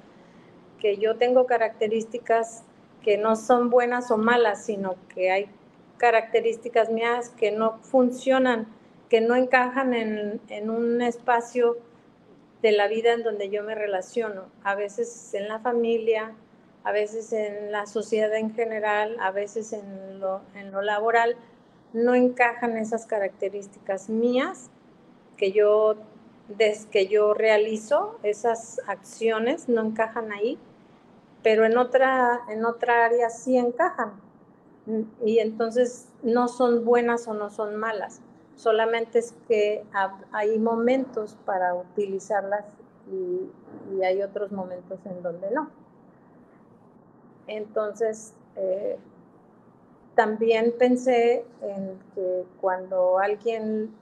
que 0.79 0.97
yo 0.97 1.17
tengo 1.17 1.45
características 1.45 2.63
que 3.03 3.17
no 3.17 3.35
son 3.35 3.69
buenas 3.69 4.11
o 4.11 4.17
malas, 4.17 4.65
sino 4.65 4.95
que 5.13 5.31
hay 5.31 5.49
características 5.97 6.89
mías 6.89 7.29
que 7.29 7.51
no 7.51 7.79
funcionan, 7.79 8.67
que 9.09 9.21
no 9.21 9.35
encajan 9.35 9.93
en, 9.93 10.41
en, 10.49 10.69
un 10.69 11.01
espacio 11.01 11.77
de 12.61 12.71
la 12.71 12.87
vida 12.87 13.13
en 13.13 13.23
donde 13.23 13.49
yo 13.49 13.63
me 13.63 13.75
relaciono, 13.75 14.45
a 14.63 14.75
veces 14.75 15.33
en 15.33 15.47
la 15.47 15.59
familia, 15.59 16.33
a 16.83 16.91
veces 16.91 17.31
en 17.33 17.71
la 17.71 17.85
sociedad 17.85 18.35
en 18.35 18.53
general, 18.53 19.17
a 19.19 19.31
veces 19.31 19.73
en 19.73 20.19
lo, 20.19 20.41
en 20.55 20.71
lo 20.71 20.81
laboral, 20.81 21.35
no 21.97 22.13
encajan 22.13 22.77
esas 22.77 23.05
características 23.05 24.09
mías 24.09 24.69
que 25.35 25.51
yo, 25.51 25.95
desde 26.47 26.89
que 26.89 27.07
yo 27.07 27.33
realizo, 27.33 28.19
esas 28.23 28.79
acciones 28.87 29.67
no 29.67 29.81
encajan 29.81 30.31
ahí, 30.31 30.59
pero 31.43 31.65
en 31.65 31.77
otra, 31.77 32.41
en 32.49 32.65
otra 32.65 33.05
área 33.05 33.29
sí 33.29 33.57
encajan 33.57 34.13
y 35.25 35.39
entonces 35.39 36.09
no 36.23 36.47
son 36.47 36.85
buenas 36.85 37.27
o 37.27 37.33
no 37.33 37.49
son 37.49 37.75
malas, 37.75 38.21
solamente 38.55 39.19
es 39.19 39.33
que 39.47 39.83
hay 40.31 40.57
momentos 40.59 41.35
para 41.45 41.73
utilizarlas 41.75 42.65
y, 43.11 43.49
hay 44.03 44.21
otros 44.21 44.51
momentos 44.51 44.99
en 45.05 45.23
donde 45.23 45.49
no. 45.51 45.69
Entonces, 47.47 48.33
eh, 48.57 48.99
también 50.17 50.73
pensé 50.79 51.45
en 51.61 51.99
que 52.15 52.43
cuando 52.59 53.19
alguien 53.19 53.93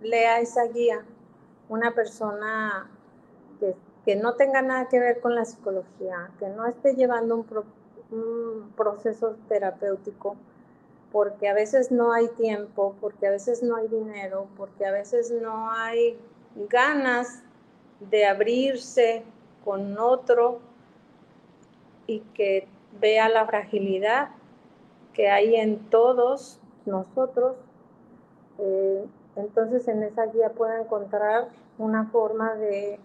lea 0.00 0.38
esa 0.38 0.68
guía, 0.68 1.04
una 1.68 1.96
persona 1.96 2.88
que, 3.58 3.74
que, 4.04 4.14
no 4.14 4.34
tenga 4.34 4.62
nada 4.62 4.88
que 4.88 5.00
ver 5.00 5.20
con 5.20 5.34
la 5.34 5.44
psicología, 5.44 6.30
que 6.38 6.48
no 6.48 6.64
esté 6.64 6.94
llevando 6.94 7.34
un, 7.34 7.46
un 8.16 8.72
proceso 8.76 9.34
terapéutico 9.48 10.36
porque 11.10 11.48
a 11.48 11.54
veces 11.54 11.90
no 11.90 12.12
hay 12.12 12.28
tiempo, 12.28 12.94
porque 13.00 13.26
a 13.26 13.30
veces 13.30 13.60
no 13.64 13.74
hay 13.76 13.88
dinero, 13.88 14.46
porque 14.56 14.86
a 14.86 14.92
veces 14.92 15.32
no 15.32 15.72
hay 15.72 16.16
ganas 16.68 17.42
de 17.98 18.26
abrirse 18.26 19.24
con 19.64 19.98
otro 19.98 20.60
y 22.06 22.20
que 22.34 22.68
vea 23.00 23.28
la 23.28 23.44
fragilidad 23.44 24.37
que 25.18 25.28
hay 25.28 25.56
en 25.56 25.90
todos 25.90 26.58
nosotros. 26.86 27.56
Eh, 28.58 29.04
entonces 29.36 29.86
en 29.86 30.02
esa 30.02 30.24
guía 30.26 30.48
pueda 30.48 30.80
encontrar 30.80 31.48
una 31.76 32.06
forma 32.06 32.54
de 32.54 32.98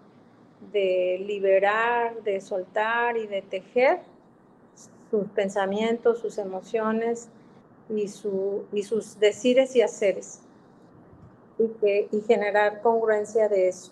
de 0.72 1.24
liberar, 1.26 2.22
de 2.24 2.40
soltar 2.40 3.18
y 3.18 3.28
de 3.28 3.42
tejer 3.42 4.02
sus 5.10 5.28
pensamientos, 5.30 6.20
sus 6.20 6.38
emociones 6.38 7.30
y, 7.90 8.08
su, 8.08 8.66
y 8.72 8.84
sus 8.84 9.20
decires 9.20 9.76
y 9.76 9.82
haceres 9.82 10.40
y, 11.58 11.68
que, 11.80 12.08
y 12.12 12.22
generar 12.22 12.82
congruencia 12.82 13.50
de 13.50 13.68
eso. 13.68 13.92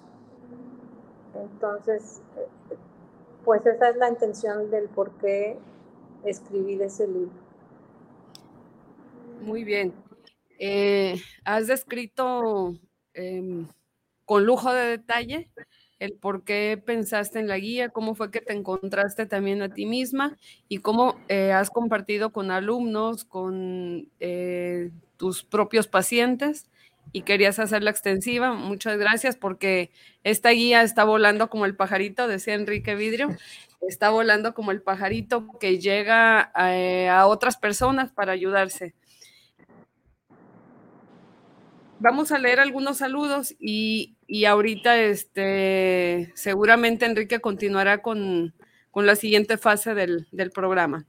Entonces, 1.35 2.21
pues 3.43 3.65
esa 3.65 3.89
es 3.89 3.97
la 3.97 4.09
intención 4.09 4.69
del 4.69 4.87
por 4.89 5.11
qué 5.11 5.57
escribir 6.23 6.81
ese 6.81 7.07
libro. 7.07 7.50
Muy 9.41 9.63
bien. 9.63 9.93
Eh, 10.59 11.19
has 11.43 11.67
descrito 11.67 12.77
em, 13.13 13.67
con 14.25 14.45
lujo 14.45 14.71
de 14.71 14.85
detalle 14.85 15.49
el 15.99 16.13
por 16.13 16.43
qué 16.43 16.81
pensaste 16.83 17.39
en 17.39 17.47
la 17.47 17.59
guía, 17.59 17.89
cómo 17.89 18.15
fue 18.15 18.31
que 18.31 18.41
te 18.41 18.53
encontraste 18.53 19.27
también 19.27 19.61
a 19.61 19.69
ti 19.69 19.85
misma 19.85 20.37
y 20.67 20.79
cómo 20.79 21.15
eh, 21.27 21.51
has 21.51 21.69
compartido 21.69 22.31
con 22.31 22.49
alumnos, 22.49 23.23
con 23.23 24.09
eh, 24.19 24.89
tus 25.17 25.43
propios 25.43 25.87
pacientes 25.87 26.69
y 27.11 27.21
querías 27.21 27.59
hacerla 27.59 27.91
extensiva. 27.91 28.53
Muchas 28.53 28.97
gracias 28.97 29.35
porque 29.35 29.91
esta 30.23 30.49
guía 30.49 30.81
está 30.81 31.03
volando 31.03 31.49
como 31.49 31.65
el 31.65 31.75
pajarito, 31.75 32.27
decía 32.27 32.55
Enrique 32.55 32.95
Vidrio, 32.95 33.29
está 33.81 34.09
volando 34.09 34.53
como 34.53 34.71
el 34.71 34.81
pajarito 34.81 35.47
que 35.59 35.79
llega 35.79 36.51
eh, 36.57 37.09
a, 37.09 37.27
otras 37.27 37.57
personas 37.57 38.11
para 38.11 38.31
ayudarse. 38.31 38.95
Vamos 42.03 42.31
a 42.31 42.39
leer 42.39 42.59
algunos 42.59 42.97
saludos 42.97 43.53
y, 43.59 44.15
ahorita 44.45 44.97
este, 44.97 46.31
seguramente 46.33 47.05
Enrique 47.05 47.39
continuará 47.39 48.01
con, 48.01 48.55
la 48.95 49.15
siguiente 49.15 49.59
fase 49.59 49.93
del, 49.93 50.27
del 50.31 50.49
programa. 50.49 51.05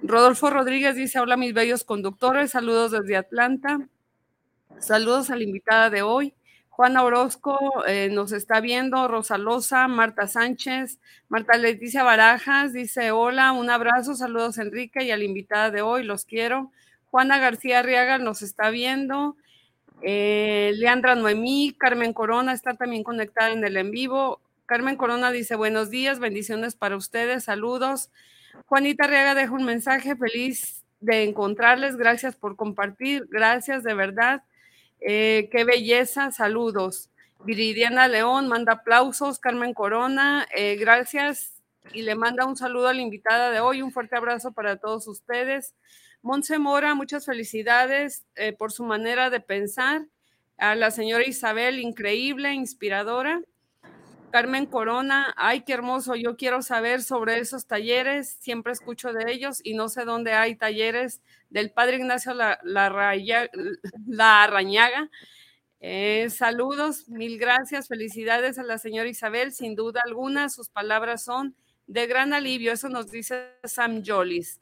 Rodolfo 0.00 0.48
Rodríguez 0.48 0.96
dice, 0.96 1.20
hola 1.20 1.36
mis 1.36 1.52
bellos 1.52 1.84
conductores, 1.84 2.52
saludos 2.52 2.92
desde 2.92 3.18
Atlanta. 3.18 3.86
Saludos 4.78 5.28
a 5.28 5.36
la 5.36 5.42
invitada 5.42 5.90
de 5.90 6.00
hoy. 6.00 6.32
Juana 6.70 7.04
Orozco 7.04 7.84
eh, 7.86 8.08
nos 8.10 8.32
está 8.32 8.62
viendo, 8.62 9.06
Rosa 9.06 9.36
Loza, 9.36 9.86
Marta 9.86 10.28
Sánchez, 10.28 10.98
Marta 11.28 11.58
Leticia 11.58 12.04
Barajas 12.04 12.72
dice 12.72 13.10
hola, 13.10 13.52
un 13.52 13.68
abrazo, 13.68 14.14
saludos 14.14 14.56
Enrique 14.56 15.04
y 15.04 15.10
a 15.10 15.18
la 15.18 15.24
invitada 15.24 15.70
de 15.70 15.82
hoy, 15.82 16.04
los 16.04 16.24
quiero. 16.24 16.72
Juana 17.10 17.38
García 17.38 17.80
Arriaga 17.80 18.16
nos 18.16 18.40
está 18.40 18.70
viendo. 18.70 19.36
Eh, 20.02 20.72
Leandra 20.76 21.14
Noemí, 21.14 21.74
Carmen 21.76 22.12
Corona 22.12 22.52
está 22.52 22.74
también 22.74 23.02
conectada 23.02 23.52
en 23.52 23.64
el 23.64 23.76
en 23.76 23.90
vivo. 23.90 24.40
Carmen 24.66 24.96
Corona 24.96 25.30
dice 25.32 25.56
buenos 25.56 25.90
días, 25.90 26.20
bendiciones 26.20 26.76
para 26.76 26.96
ustedes, 26.96 27.44
saludos. 27.44 28.10
Juanita 28.66 29.04
Arriaga 29.04 29.34
deja 29.34 29.52
un 29.52 29.64
mensaje, 29.64 30.14
feliz 30.16 30.84
de 31.00 31.24
encontrarles, 31.24 31.96
gracias 31.96 32.36
por 32.36 32.56
compartir, 32.56 33.26
gracias 33.30 33.82
de 33.82 33.94
verdad. 33.94 34.42
Eh, 35.00 35.48
qué 35.50 35.64
belleza, 35.64 36.32
saludos. 36.32 37.10
Viridiana 37.44 38.08
León 38.08 38.48
manda 38.48 38.74
aplausos, 38.74 39.38
Carmen 39.38 39.74
Corona, 39.74 40.46
eh, 40.54 40.76
gracias 40.76 41.54
y 41.92 42.02
le 42.02 42.14
manda 42.14 42.44
un 42.44 42.56
saludo 42.56 42.88
a 42.88 42.94
la 42.94 43.00
invitada 43.00 43.50
de 43.50 43.60
hoy, 43.60 43.80
un 43.80 43.92
fuerte 43.92 44.16
abrazo 44.16 44.52
para 44.52 44.76
todos 44.76 45.06
ustedes. 45.08 45.74
Monse 46.22 46.58
Mora, 46.58 46.94
muchas 46.94 47.24
felicidades 47.26 48.26
eh, 48.34 48.52
por 48.52 48.72
su 48.72 48.84
manera 48.84 49.30
de 49.30 49.40
pensar. 49.40 50.06
A 50.56 50.74
la 50.74 50.90
señora 50.90 51.24
Isabel, 51.24 51.78
increíble, 51.78 52.52
inspiradora. 52.52 53.40
Carmen 54.30 54.66
Corona, 54.66 55.32
ay, 55.36 55.62
qué 55.62 55.72
hermoso, 55.72 56.14
yo 56.14 56.36
quiero 56.36 56.62
saber 56.62 57.02
sobre 57.02 57.38
esos 57.38 57.66
talleres, 57.66 58.36
siempre 58.40 58.72
escucho 58.72 59.12
de 59.12 59.32
ellos 59.32 59.60
y 59.64 59.74
no 59.74 59.88
sé 59.88 60.04
dónde 60.04 60.32
hay 60.32 60.54
talleres 60.54 61.22
del 61.48 61.70
Padre 61.70 61.96
Ignacio 61.96 62.34
La, 62.34 62.58
la, 62.62 64.42
Arañaga. 64.42 65.10
Eh, 65.80 66.28
saludos, 66.30 67.08
mil 67.08 67.38
gracias, 67.38 67.88
felicidades 67.88 68.58
a 68.58 68.64
la 68.64 68.78
señora 68.78 69.08
Isabel, 69.08 69.52
sin 69.52 69.74
duda 69.74 70.02
alguna, 70.04 70.50
sus 70.50 70.68
palabras 70.68 71.24
son 71.24 71.54
de 71.86 72.06
gran 72.06 72.34
alivio, 72.34 72.72
eso 72.72 72.88
nos 72.88 73.10
dice 73.10 73.52
Sam 73.64 74.02
Jolis. 74.04 74.60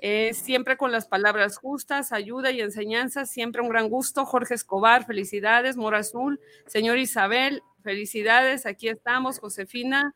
Eh, 0.00 0.34
siempre 0.34 0.76
con 0.76 0.92
las 0.92 1.06
palabras 1.06 1.56
justas, 1.56 2.12
ayuda 2.12 2.50
y 2.50 2.60
enseñanza, 2.60 3.24
siempre 3.26 3.62
un 3.62 3.68
gran 3.68 3.88
gusto. 3.88 4.26
Jorge 4.26 4.54
Escobar, 4.54 5.06
felicidades. 5.06 5.76
Mora 5.76 5.98
Azul, 5.98 6.40
señor 6.66 6.98
Isabel, 6.98 7.62
felicidades. 7.82 8.66
Aquí 8.66 8.88
estamos. 8.88 9.38
Josefina 9.38 10.14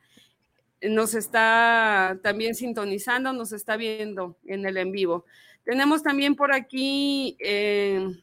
nos 0.83 1.15
está 1.15 2.19
también 2.23 2.55
sintonizando, 2.55 3.33
nos 3.33 3.53
está 3.53 3.77
viendo 3.77 4.37
en 4.45 4.67
el 4.67 4.77
en 4.77 4.93
vivo. 4.93 5.25
Tenemos 5.65 6.03
también 6.03 6.35
por 6.35 6.53
aquí 6.53 7.37
eh, 7.41 8.23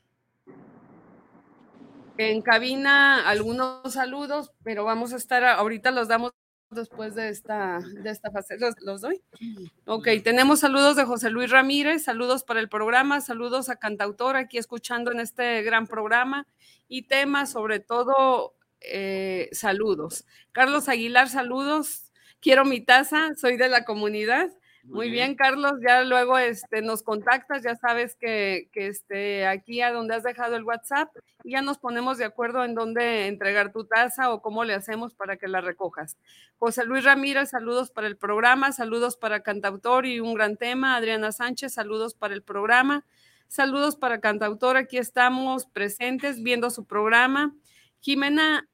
en 2.17 2.41
cabina 2.41 3.27
algunos 3.27 3.93
saludos, 3.93 4.51
pero 4.63 4.85
vamos 4.85 5.13
a 5.13 5.17
estar, 5.17 5.43
ahorita 5.43 5.91
los 5.91 6.07
damos 6.07 6.31
después 6.69 7.15
de 7.15 7.29
esta, 7.29 7.79
de 7.79 8.09
esta 8.09 8.31
fase. 8.31 8.57
¿Los, 8.81 9.01
doy? 9.01 9.21
Ok, 9.85 10.07
tenemos 10.23 10.59
saludos 10.59 10.95
de 10.95 11.05
José 11.05 11.29
Luis 11.29 11.49
Ramírez, 11.49 12.03
saludos 12.03 12.43
para 12.43 12.59
el 12.59 12.69
programa, 12.69 13.21
saludos 13.21 13.69
a 13.69 13.77
Cantautor 13.77 14.35
aquí 14.35 14.57
escuchando 14.57 15.11
en 15.11 15.19
este 15.19 15.61
gran 15.63 15.87
programa 15.87 16.47
y 16.87 17.03
temas 17.03 17.51
sobre 17.51 17.79
todo 17.79 18.55
eh, 18.81 19.49
saludos. 19.51 20.25
Carlos 20.51 20.89
Aguilar, 20.89 21.29
saludos. 21.29 22.11
Quiero 22.39 22.65
mi 22.65 22.81
taza, 22.81 23.33
soy 23.35 23.57
de 23.57 23.69
la 23.69 23.85
comunidad. 23.85 24.49
Muy 24.87 25.09
bien, 25.09 25.35
Carlos, 25.35 25.73
ya 25.85 26.03
luego 26.03 26.37
este, 26.37 26.81
nos 26.81 27.01
contactas, 27.01 27.63
ya 27.63 27.75
sabes 27.75 28.15
que, 28.15 28.69
que 28.71 28.87
este, 28.87 29.47
aquí 29.47 29.81
a 29.81 29.91
donde 29.91 30.15
has 30.15 30.23
dejado 30.23 30.55
el 30.55 30.63
WhatsApp 30.63 31.09
y 31.43 31.51
ya 31.51 31.61
nos 31.61 31.79
ponemos 31.79 32.17
de 32.17 32.25
acuerdo 32.25 32.63
en 32.63 32.75
dónde 32.75 33.27
entregar 33.27 33.71
tu 33.71 33.85
taza 33.85 34.31
o 34.31 34.41
cómo 34.41 34.63
le 34.63 34.73
hacemos 34.73 35.13
para 35.13 35.37
que 35.37 35.47
la 35.47 35.59
recojas. 35.59 36.17
José 36.57 36.85
Luis 36.85 37.03
Ramírez, 37.03 37.49
saludos 37.49 37.89
para 37.89 38.07
el 38.07 38.15
programa, 38.15 38.71
saludos 38.71 39.17
para 39.17 39.41
Cantautor 39.41 40.05
y 40.05 40.19
un 40.19 40.33
gran 40.35 40.55
tema. 40.55 40.95
Adriana 40.95 41.31
Sánchez, 41.31 41.73
saludos 41.73 42.13
para 42.13 42.33
el 42.33 42.43
programa. 42.43 43.05
Saludos 43.47 43.95
para 43.95 44.19
Cantautor, 44.19 44.77
aquí 44.77 44.97
estamos 44.97 45.65
presentes 45.65 46.41
viendo 46.41 46.69
su 46.69 46.85
programa. 46.85 47.55
Jimena 48.01 48.67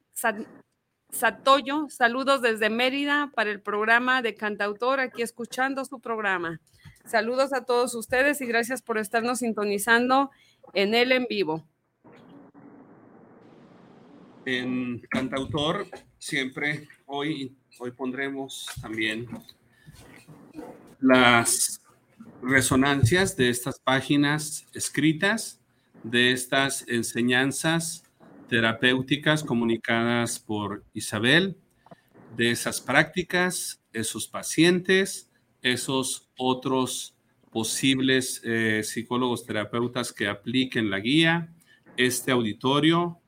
Satoyo, 1.11 1.87
saludos 1.89 2.41
desde 2.41 2.69
Mérida 2.69 3.31
para 3.35 3.51
el 3.51 3.61
programa 3.61 4.21
de 4.21 4.33
Cantautor, 4.33 4.99
aquí 4.99 5.21
escuchando 5.21 5.83
su 5.85 5.99
programa. 5.99 6.59
Saludos 7.05 7.53
a 7.53 7.65
todos 7.65 7.93
ustedes 7.95 8.41
y 8.41 8.45
gracias 8.45 8.81
por 8.81 8.97
estarnos 8.97 9.39
sintonizando 9.39 10.31
en 10.73 10.93
el 10.95 11.11
en 11.11 11.25
vivo. 11.29 11.67
En 14.45 14.99
Cantautor, 15.09 15.85
siempre 16.17 16.87
hoy, 17.05 17.55
hoy 17.77 17.91
pondremos 17.91 18.67
también 18.81 19.27
las 20.99 21.81
resonancias 22.41 23.35
de 23.35 23.49
estas 23.49 23.79
páginas 23.79 24.65
escritas, 24.73 25.59
de 26.03 26.31
estas 26.31 26.87
enseñanzas 26.87 28.03
terapéuticas 28.51 29.45
comunicadas 29.45 30.37
por 30.37 30.83
Isabel, 30.93 31.55
de 32.35 32.51
esas 32.51 32.81
prácticas, 32.81 33.81
esos 33.93 34.27
pacientes, 34.27 35.31
esos 35.61 36.29
otros 36.37 37.15
posibles 37.49 38.41
eh, 38.43 38.81
psicólogos 38.83 39.45
terapeutas 39.45 40.11
que 40.11 40.27
apliquen 40.27 40.89
la 40.89 40.99
guía, 40.99 41.47
este 41.95 42.33
auditorio 42.33 43.19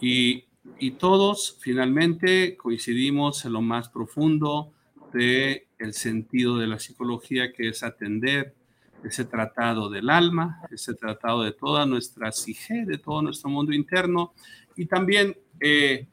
y, 0.00 0.44
y, 0.78 0.92
todos 0.92 1.58
finalmente 1.60 2.56
coincidimos 2.56 3.44
en 3.46 3.54
lo 3.54 3.62
más 3.62 3.88
profundo 3.88 4.72
de 5.12 5.66
el 5.80 5.92
sentido 5.92 6.56
de 6.56 6.68
la 6.68 6.78
psicología 6.78 7.52
que 7.52 7.70
es 7.70 7.82
atender 7.82 8.54
ese 9.02 9.24
tratado 9.24 9.90
del 9.90 10.08
alma, 10.08 10.60
ese 10.70 10.94
tratado 10.94 11.42
de 11.42 11.50
toda 11.50 11.84
nuestra 11.84 12.30
psique, 12.30 12.84
de 12.84 12.98
todo 12.98 13.22
nuestro 13.22 13.50
mundo 13.50 13.72
interno 13.72 14.34
y 14.78 14.86
también 14.86 15.36
eh, 15.60 16.06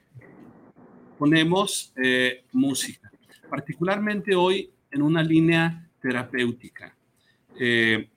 ponemos 1.20 1.94
eh, 1.96 2.44
música, 2.52 3.12
particularmente 3.48 4.34
hoy 4.36 4.72
en 4.90 5.04
una 5.04 5.22
línea 5.22 5.88
terapéutica. 6.02 6.96
Eh, 7.60 8.10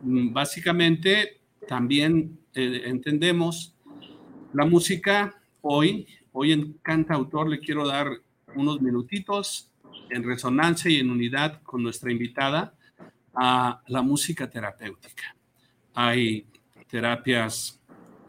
básicamente 0.00 1.40
también 1.66 2.38
entendemos 2.54 3.74
la 4.52 4.64
música 4.64 5.42
hoy, 5.60 6.06
hoy 6.32 6.52
en 6.52 6.74
Cantautor 6.74 7.48
le 7.48 7.58
quiero 7.58 7.86
dar 7.86 8.08
unos 8.54 8.80
minutitos 8.80 9.70
en 10.08 10.22
resonancia 10.22 10.88
y 10.88 10.96
en 10.96 11.10
unidad 11.10 11.60
con 11.62 11.82
nuestra 11.82 12.12
invitada 12.12 12.74
a 13.34 13.82
la 13.88 14.02
música 14.02 14.48
terapéutica. 14.48 15.34
Hay 15.94 16.46
terapias 16.88 17.77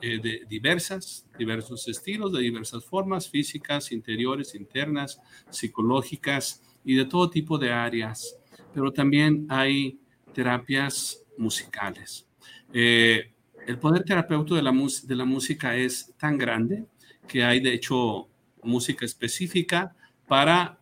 eh, 0.02 0.20
de 0.20 0.46
diversas, 0.48 1.26
diversos 1.38 1.88
estilos, 1.88 2.32
de 2.32 2.40
diversas 2.40 2.86
formas, 2.86 3.30
físicas, 3.30 3.92
interiores, 3.92 4.56
internas, 4.56 5.20
psicológicas 5.50 6.64
y 6.86 6.96
de 6.96 7.06
todo 7.06 7.30
tipo 7.30 7.58
de 7.58 7.72
áreas. 7.72 8.38
Pero 8.74 8.92
también 8.92 9.46
hay 9.50 10.00
terapias 10.34 11.24
musicales. 11.38 12.28
Eh, 12.74 13.34
el 13.68 13.78
poder 13.78 14.04
terapéutico 14.04 14.56
de 14.56 14.62
la, 14.62 14.72
de 14.72 15.16
la 15.16 15.26
música 15.26 15.76
es 15.76 16.14
tan 16.18 16.38
grande 16.38 16.86
que 17.28 17.44
hay, 17.44 17.60
de 17.60 17.74
hecho, 17.74 18.30
música 18.64 19.06
específica 19.06 19.96
para 20.28 20.80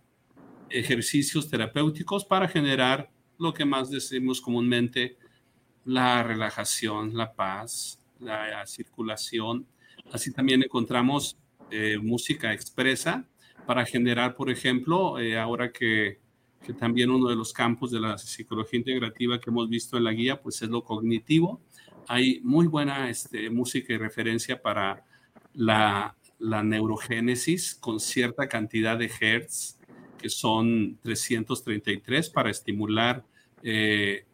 ejercicios 0.70 1.50
terapéuticos 1.50 2.26
para 2.26 2.48
generar 2.48 3.10
lo 3.38 3.54
que 3.54 3.66
más 3.66 3.90
decimos 3.90 4.42
comúnmente 4.42 5.18
la 5.86 6.24
relajación, 6.24 7.16
la 7.16 7.34
paz, 7.34 8.02
la 8.20 8.66
circulación. 8.66 9.66
Así 10.12 10.32
también 10.32 10.64
encontramos 10.64 11.38
eh, 11.70 11.98
música 12.02 12.54
expresa 12.54 13.26
para 13.66 13.86
generar, 13.86 14.36
por 14.36 14.50
ejemplo, 14.50 15.20
eh, 15.20 15.38
ahora 15.38 15.72
que, 15.74 16.20
que, 16.66 16.74
también 16.74 17.12
uno 17.12 17.28
de 17.28 17.36
los 17.36 17.52
campos 17.52 17.92
de 17.92 18.00
la 18.00 18.18
psicología 18.18 18.80
integrativa 18.80 19.40
que 19.40 19.50
hemos 19.50 19.68
visto 19.68 19.98
en 19.98 20.06
la 20.06 20.14
guía, 20.14 20.42
pues 20.42 20.62
es 20.62 20.70
lo 20.70 20.84
cognitivo. 20.84 21.62
Hay 22.08 22.40
muy 22.42 22.68
buena 22.68 23.10
este, 23.10 23.50
música 23.50 23.92
y 23.92 23.98
referencia 23.98 24.62
para 24.62 25.04
la, 25.54 26.16
la 26.40 26.64
neurogénesis 26.64 27.76
con 27.76 28.00
cierta 28.00 28.48
cantidad 28.48 28.98
de 28.98 29.12
hertz, 29.20 29.78
que 30.18 30.30
son 30.30 30.98
333 31.04 32.30
para 32.30 32.50
estimular 32.50 33.26
eh, 33.62 34.26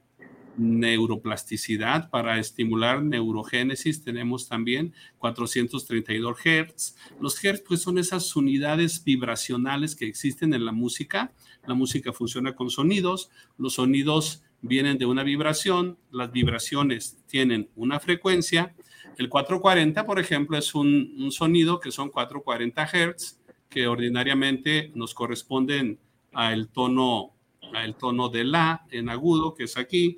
neuroplasticidad, 0.57 2.09
para 2.09 2.39
estimular 2.39 3.03
neurogénesis 3.03 4.03
tenemos 4.03 4.47
también 4.47 4.93
432 5.17 6.37
Hz. 6.37 6.95
Los 7.19 7.35
Hz 7.35 7.63
pues 7.67 7.81
son 7.81 7.97
esas 7.97 8.35
unidades 8.35 9.03
vibracionales 9.03 9.95
que 9.95 10.07
existen 10.07 10.53
en 10.53 10.65
la 10.65 10.71
música. 10.71 11.33
La 11.65 11.73
música 11.73 12.13
funciona 12.13 12.55
con 12.55 12.69
sonidos, 12.69 13.29
los 13.57 13.73
sonidos 13.73 14.43
vienen 14.61 14.97
de 14.97 15.05
una 15.05 15.23
vibración, 15.23 15.97
las 16.11 16.31
vibraciones 16.31 17.17
tienen 17.27 17.69
una 17.75 17.99
frecuencia. 17.99 18.73
El 19.17 19.29
440, 19.29 20.05
por 20.05 20.19
ejemplo, 20.19 20.57
es 20.57 20.73
un, 20.73 21.31
sonido 21.31 21.79
que 21.79 21.91
son 21.91 22.09
440 22.09 22.87
Hz, 22.87 23.39
que 23.69 23.87
ordinariamente 23.87 24.91
nos 24.95 25.13
corresponden 25.13 25.99
al 26.31 26.69
tono, 26.69 27.33
al 27.73 27.95
tono 27.95 28.29
de 28.29 28.43
la 28.43 28.85
en 28.89 29.09
agudo, 29.09 29.53
que 29.53 29.65
es 29.65 29.77
aquí. 29.77 30.15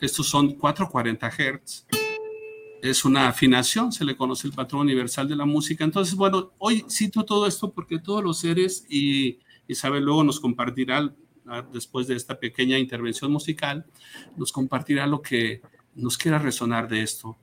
Estos 0.00 0.28
son 0.28 0.54
440 0.54 1.30
Hz. 1.30 1.86
Es 2.82 3.04
una 3.04 3.28
afinación, 3.28 3.92
se 3.92 4.04
le 4.04 4.16
conoce 4.16 4.46
el 4.46 4.54
patrón 4.54 4.82
universal 4.82 5.28
de 5.28 5.36
la 5.36 5.44
música. 5.44 5.84
Entonces, 5.84 6.14
bueno, 6.14 6.52
hoy 6.56 6.86
cito 6.88 7.24
todo 7.26 7.46
esto 7.46 7.70
porque 7.72 7.98
todos 7.98 8.24
los 8.24 8.38
seres, 8.38 8.86
y 8.88 9.38
Isabel 9.68 10.04
luego 10.04 10.24
nos 10.24 10.40
compartirá, 10.40 11.14
ah, 11.46 11.66
después 11.70 12.06
de 12.06 12.16
esta 12.16 12.40
pequeña 12.40 12.78
intervención 12.78 13.30
musical, 13.30 13.84
nos 14.38 14.52
compartirá 14.52 15.06
lo 15.06 15.20
que 15.20 15.60
nos 15.94 16.16
quiera 16.16 16.38
resonar 16.38 16.88
de 16.88 17.02
esto. 17.02 17.36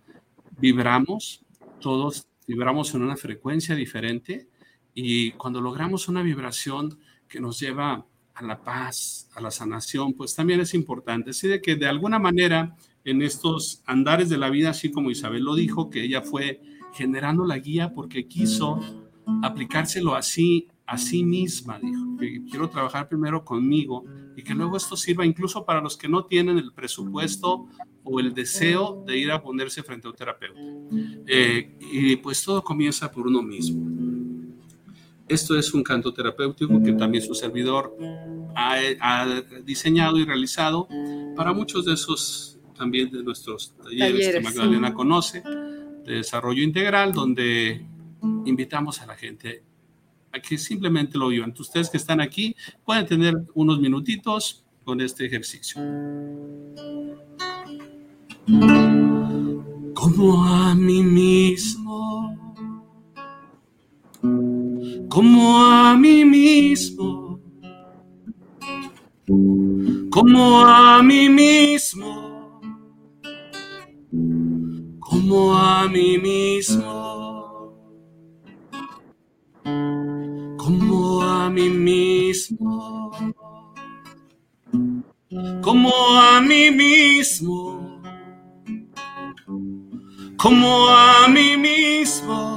Vibramos, 0.58 1.46
todos 1.80 2.28
vibramos 2.48 2.96
en 2.96 3.04
una 3.04 3.18
frecuencia 3.18 3.76
diferente 3.76 4.48
y 4.96 5.32
cuando 5.34 5.62
logramos 5.62 6.08
una 6.08 6.24
vibración 6.24 6.98
que 7.28 7.40
nos 7.40 7.60
lleva 7.60 8.07
a 8.38 8.44
la 8.44 8.62
paz, 8.62 9.30
a 9.36 9.42
la 9.42 9.50
sanación, 9.50 10.14
pues 10.14 10.36
también 10.36 10.60
es 10.60 10.76
importante. 10.76 11.32
Así 11.32 11.48
de 11.48 11.60
que 11.60 11.76
de 11.76 11.88
alguna 11.88 12.20
manera 12.20 12.76
en 13.04 13.22
estos 13.22 13.82
andares 13.86 14.30
de 14.30 14.38
la 14.38 14.50
vida, 14.50 14.70
así 14.70 14.92
como 14.92 15.10
Isabel 15.10 15.44
lo 15.44 15.56
dijo, 15.56 15.90
que 15.90 16.04
ella 16.04 16.22
fue 16.22 16.62
generando 16.94 17.46
la 17.46 17.58
guía 17.58 17.94
porque 17.94 18.28
quiso 18.28 18.80
aplicárselo 19.42 20.16
así 20.16 20.68
a 20.86 20.98
sí 20.98 21.24
misma, 21.24 21.80
dijo, 21.80 22.18
que 22.18 22.44
quiero 22.50 22.70
trabajar 22.70 23.10
primero 23.10 23.44
conmigo 23.44 24.06
y 24.36 24.44
que 24.44 24.54
luego 24.54 24.78
esto 24.78 24.96
sirva 24.96 25.26
incluso 25.26 25.66
para 25.66 25.82
los 25.82 25.98
que 25.98 26.08
no 26.08 26.26
tienen 26.26 26.58
el 26.60 26.72
presupuesto 26.74 27.68
o 28.04 28.20
el 28.20 28.34
deseo 28.34 29.04
de 29.06 29.18
ir 29.18 29.32
a 29.32 29.42
ponerse 29.42 29.84
frente 29.84 30.08
a 30.08 30.12
un 30.12 30.16
terapeuta. 30.16 30.62
Eh, 31.26 31.76
y 31.92 32.16
pues 32.18 32.44
todo 32.44 32.64
comienza 32.64 33.12
por 33.12 33.28
uno 33.28 33.42
mismo. 33.42 34.07
Esto 35.28 35.58
es 35.58 35.74
un 35.74 35.84
canto 35.84 36.14
terapéutico 36.14 36.82
que 36.82 36.94
también 36.94 37.24
su 37.24 37.36
servidor 37.36 37.96
ha, 38.56 39.42
diseñado 39.64 40.18
y 40.18 40.26
realizado 40.26 40.88
para 41.36 41.54
muchos 41.54 41.86
de 41.86 41.94
esos 41.94 42.58
también 42.76 43.10
de 43.12 43.24
nuestros 43.24 43.74
talleres, 43.76 44.30
que 44.30 44.40
Magdalena 44.40 44.94
conoce, 44.94 45.42
de 46.06 46.14
desarrollo 46.14 46.64
integral, 46.64 47.12
donde 47.12 47.86
invitamos 48.46 49.02
a 49.02 49.08
la 49.08 49.16
gente 49.16 49.64
a 50.32 50.40
que 50.40 50.58
simplemente 50.58 51.18
lo 51.18 51.28
vivan. 51.28 51.54
Ustedes 51.58 51.90
que 51.90 51.98
están 51.98 52.22
aquí 52.22 52.56
pueden 52.86 53.06
tener 53.06 53.36
unos 53.54 53.80
minutitos 53.80 54.64
con 54.86 55.02
este 55.02 55.26
ejercicio. 55.26 55.82
Como 59.94 60.46
a 60.46 60.74
mí 60.76 61.04
mismo 61.04 62.47
como 64.22 65.58
a 65.58 65.96
mí 65.98 66.26
mismo, 66.26 67.40
como 70.10 70.66
a 70.66 71.04
mí 71.04 71.30
mismo, 71.30 72.62
como 75.00 75.54
a 75.54 75.88
mí 75.88 76.18
mismo, 76.18 77.74
como 80.58 81.22
a 81.22 81.50
mí 81.50 81.70
mismo, 81.70 83.12
como 85.62 85.92
a 86.20 86.42
mí 86.42 86.72
mismo, 86.72 88.02
como 90.38 90.88
a 90.90 91.28
mí 91.28 91.58
mismo 91.58 92.57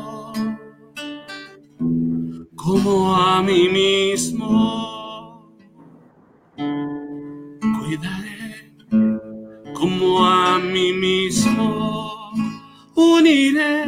como 2.70 3.12
a 3.16 3.42
mí 3.42 3.68
mismo. 3.68 5.50
Cuidaré 7.76 8.72
como 9.74 10.24
a 10.24 10.58
mí 10.60 10.92
mismo. 10.92 12.32
Uniré 12.94 13.84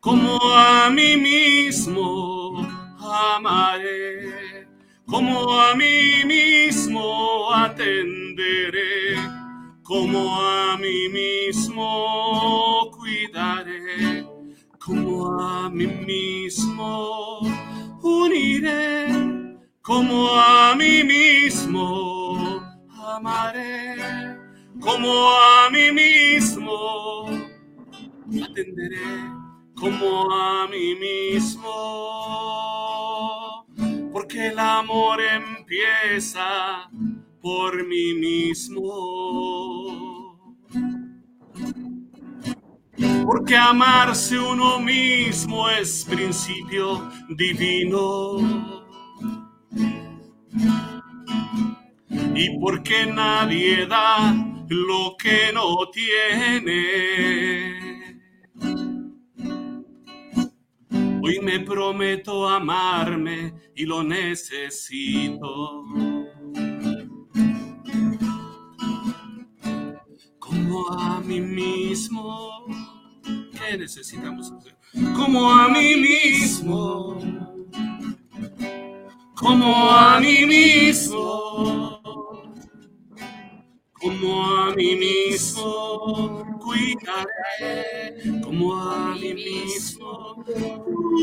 como 0.00 0.38
a 0.56 0.88
mí 0.88 1.14
mismo. 1.18 2.66
Amaré 2.98 4.66
como 5.04 5.60
a 5.60 5.74
mí 5.74 6.24
mismo. 6.24 7.52
Atenderé 7.52 9.16
como 9.82 10.40
a 10.40 10.78
mí 10.78 11.08
mismo. 11.10 12.90
Cuidaré 12.96 14.24
como 14.78 15.38
a 15.38 15.68
mí 15.68 15.86
mismo 15.86 17.69
uniré 18.02 19.06
como 19.82 20.28
a 20.34 20.74
mí 20.76 21.04
mismo, 21.04 22.60
amaré 23.06 23.96
como 24.80 25.30
a 25.30 25.70
mí 25.70 25.92
mismo, 25.92 27.28
atenderé 28.44 28.98
como 29.74 30.30
a 30.32 30.66
mí 30.68 30.94
mismo, 30.94 31.70
porque 34.12 34.48
el 34.48 34.58
amor 34.58 35.20
empieza 35.20 36.90
por 37.40 37.86
mí 37.86 38.14
mismo. 38.14 40.09
Porque 43.32 43.56
amarse 43.56 44.36
uno 44.40 44.80
mismo 44.80 45.70
es 45.70 46.04
principio 46.04 47.08
divino. 47.28 48.38
Y 52.34 52.58
porque 52.58 53.06
nadie 53.06 53.86
da 53.86 54.34
lo 54.68 55.14
que 55.16 55.52
no 55.54 55.88
tiene. 55.92 57.20
Hoy 61.22 61.38
me 61.40 61.60
prometo 61.60 62.48
amarme 62.48 63.54
y 63.76 63.86
lo 63.86 64.02
necesito. 64.02 65.84
Como 70.40 70.88
a 70.90 71.20
mí 71.20 71.40
mismo 71.40 72.89
necesitamos 73.78 74.52
hacer. 74.52 74.76
Como 75.14 75.50
a 75.50 75.68
mí 75.68 75.96
mismo, 75.96 77.18
como 79.34 79.90
a 79.90 80.20
mí 80.20 80.44
mismo, 80.46 82.00
como 84.00 84.46
a 84.46 84.74
mí 84.74 84.96
mismo. 84.96 86.46
Cuidaré, 86.60 88.40
como 88.42 88.74
a 88.74 89.14
mí 89.14 89.34
mismo. 89.34 90.44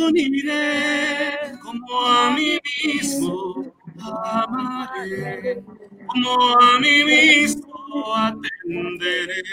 Uniré, 0.08 1.58
como 1.62 2.02
a 2.02 2.32
mí 2.32 2.60
mismo. 2.64 3.74
Amaré, 4.00 5.64
como 6.08 6.60
a 6.60 6.80
mí 6.80 7.04
mismo 7.04 8.16
atenderé, 8.16 9.44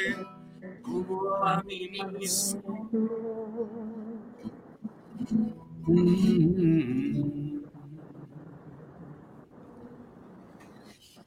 como 1.03 1.35
a 1.37 1.63
mí 1.63 1.91
mismo. 2.19 2.91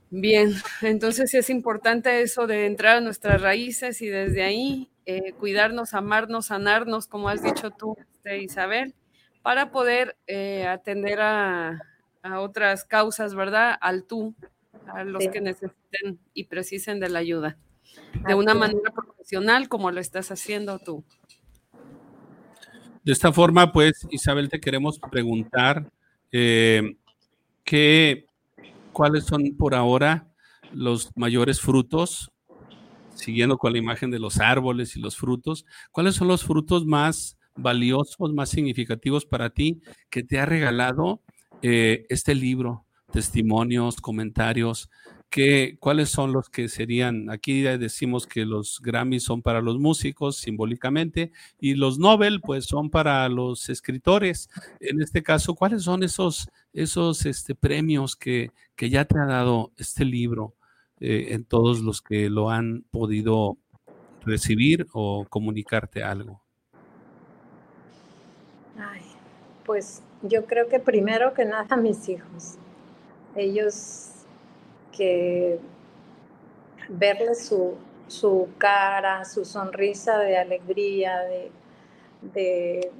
Bien, 0.09 0.53
entonces 0.81 1.33
es 1.33 1.49
importante 1.49 2.21
eso 2.21 2.47
de 2.47 2.65
entrar 2.65 2.97
a 2.97 3.01
nuestras 3.01 3.41
raíces 3.41 4.01
y 4.01 4.07
desde 4.07 4.41
ahí 4.43 4.89
eh, 5.05 5.33
cuidarnos, 5.33 5.93
amarnos, 5.93 6.47
sanarnos, 6.47 7.07
como 7.07 7.27
has 7.27 7.43
dicho 7.43 7.71
tú, 7.71 7.97
este, 8.13 8.41
Isabel, 8.41 8.95
para 9.41 9.71
poder 9.71 10.17
eh, 10.27 10.65
atender 10.65 11.19
a, 11.21 11.83
otras 12.39 12.83
causas, 12.83 13.35
¿verdad? 13.35 13.77
Al 13.79 14.03
tú, 14.03 14.35
a 14.87 15.05
los 15.05 15.25
que 15.29 15.39
necesiten 15.39 16.19
y 16.33 16.43
precisen 16.45 16.99
de 16.99 17.07
la 17.07 17.19
ayuda, 17.19 17.57
de 18.27 18.35
una 18.35 18.53
manera 18.53 18.91
profesional 18.93 19.69
como 19.69 19.91
lo 19.91 19.99
estás 19.99 20.31
haciendo 20.31 20.79
tú. 20.79 21.03
De 23.03 23.13
esta 23.13 23.31
forma, 23.31 23.71
pues, 23.71 24.05
Isabel, 24.11 24.49
te 24.49 24.59
queremos 24.59 24.99
preguntar 24.99 25.89
eh, 26.31 26.97
qué 27.63 28.25
cuáles 28.91 29.25
son 29.25 29.55
por 29.55 29.75
ahora 29.75 30.27
los 30.73 31.11
mayores 31.15 31.61
frutos, 31.61 32.31
siguiendo 33.13 33.57
con 33.57 33.71
la 33.71 33.79
imagen 33.79 34.11
de 34.11 34.19
los 34.19 34.39
árboles 34.39 34.95
y 34.95 34.99
los 34.99 35.15
frutos, 35.15 35.65
cuáles 35.91 36.15
son 36.15 36.27
los 36.27 36.43
frutos 36.43 36.85
más 36.85 37.37
valiosos, 37.55 38.33
más 38.33 38.49
significativos 38.49 39.25
para 39.25 39.49
ti 39.51 39.81
que 40.09 40.23
te 40.23 40.39
ha 40.39 40.45
regalado 40.45 41.21
eh, 41.61 42.05
este 42.09 42.35
libro, 42.35 42.85
testimonios, 43.11 43.97
comentarios, 43.97 44.89
¿cuáles 45.79 46.09
son 46.09 46.31
los 46.31 46.49
que 46.49 46.67
serían? 46.69 47.29
Aquí 47.29 47.61
decimos 47.61 48.25
que 48.25 48.45
los 48.45 48.79
Grammys 48.81 49.23
son 49.23 49.41
para 49.41 49.61
los 49.61 49.77
músicos 49.77 50.37
simbólicamente 50.37 51.31
y 51.59 51.75
los 51.75 51.99
Nobel 51.99 52.41
pues 52.41 52.65
son 52.65 52.89
para 52.89 53.27
los 53.29 53.69
escritores. 53.69 54.49
En 54.79 55.01
este 55.01 55.23
caso, 55.23 55.55
¿cuáles 55.55 55.83
son 55.83 56.03
esos, 56.03 56.49
esos 56.73 57.25
este, 57.25 57.55
premios 57.55 58.15
que, 58.15 58.51
ya 58.77 59.05
te 59.05 59.19
ha 59.19 59.25
dado 59.25 59.71
este 59.77 60.05
libro 60.05 60.55
eh, 60.99 61.27
en 61.31 61.43
todos 61.45 61.81
los 61.81 62.01
que 62.01 62.29
lo 62.29 62.49
han 62.49 62.83
podido 62.89 63.57
recibir 64.25 64.87
o 64.93 65.25
comunicarte 65.29 66.03
algo? 66.03 66.41
pues 69.67 70.01
yo 70.23 70.45
creo 70.45 70.69
que 70.69 70.79
primero 70.79 71.33
que 71.35 71.45
nada 71.45 71.75
mis 71.77 72.09
hijos. 72.09 72.55
Ellos 73.35 74.16
que 74.97 75.59
verle 76.89 77.35
su, 77.35 77.75
su 78.07 78.49
cara, 78.57 79.23
su 79.25 79.45
sonrisa 79.45 80.17
de 80.17 80.37
alegría, 80.37 81.21
de, 82.21 82.91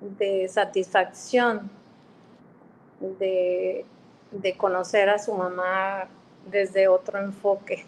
de, 0.00 0.48
satisfacción, 0.48 1.70
de, 3.00 3.84
conocer 4.56 5.08
a 5.08 5.18
su 5.18 5.34
mamá 5.34 6.08
desde 6.50 6.88
otro 6.88 7.20
enfoque, 7.20 7.84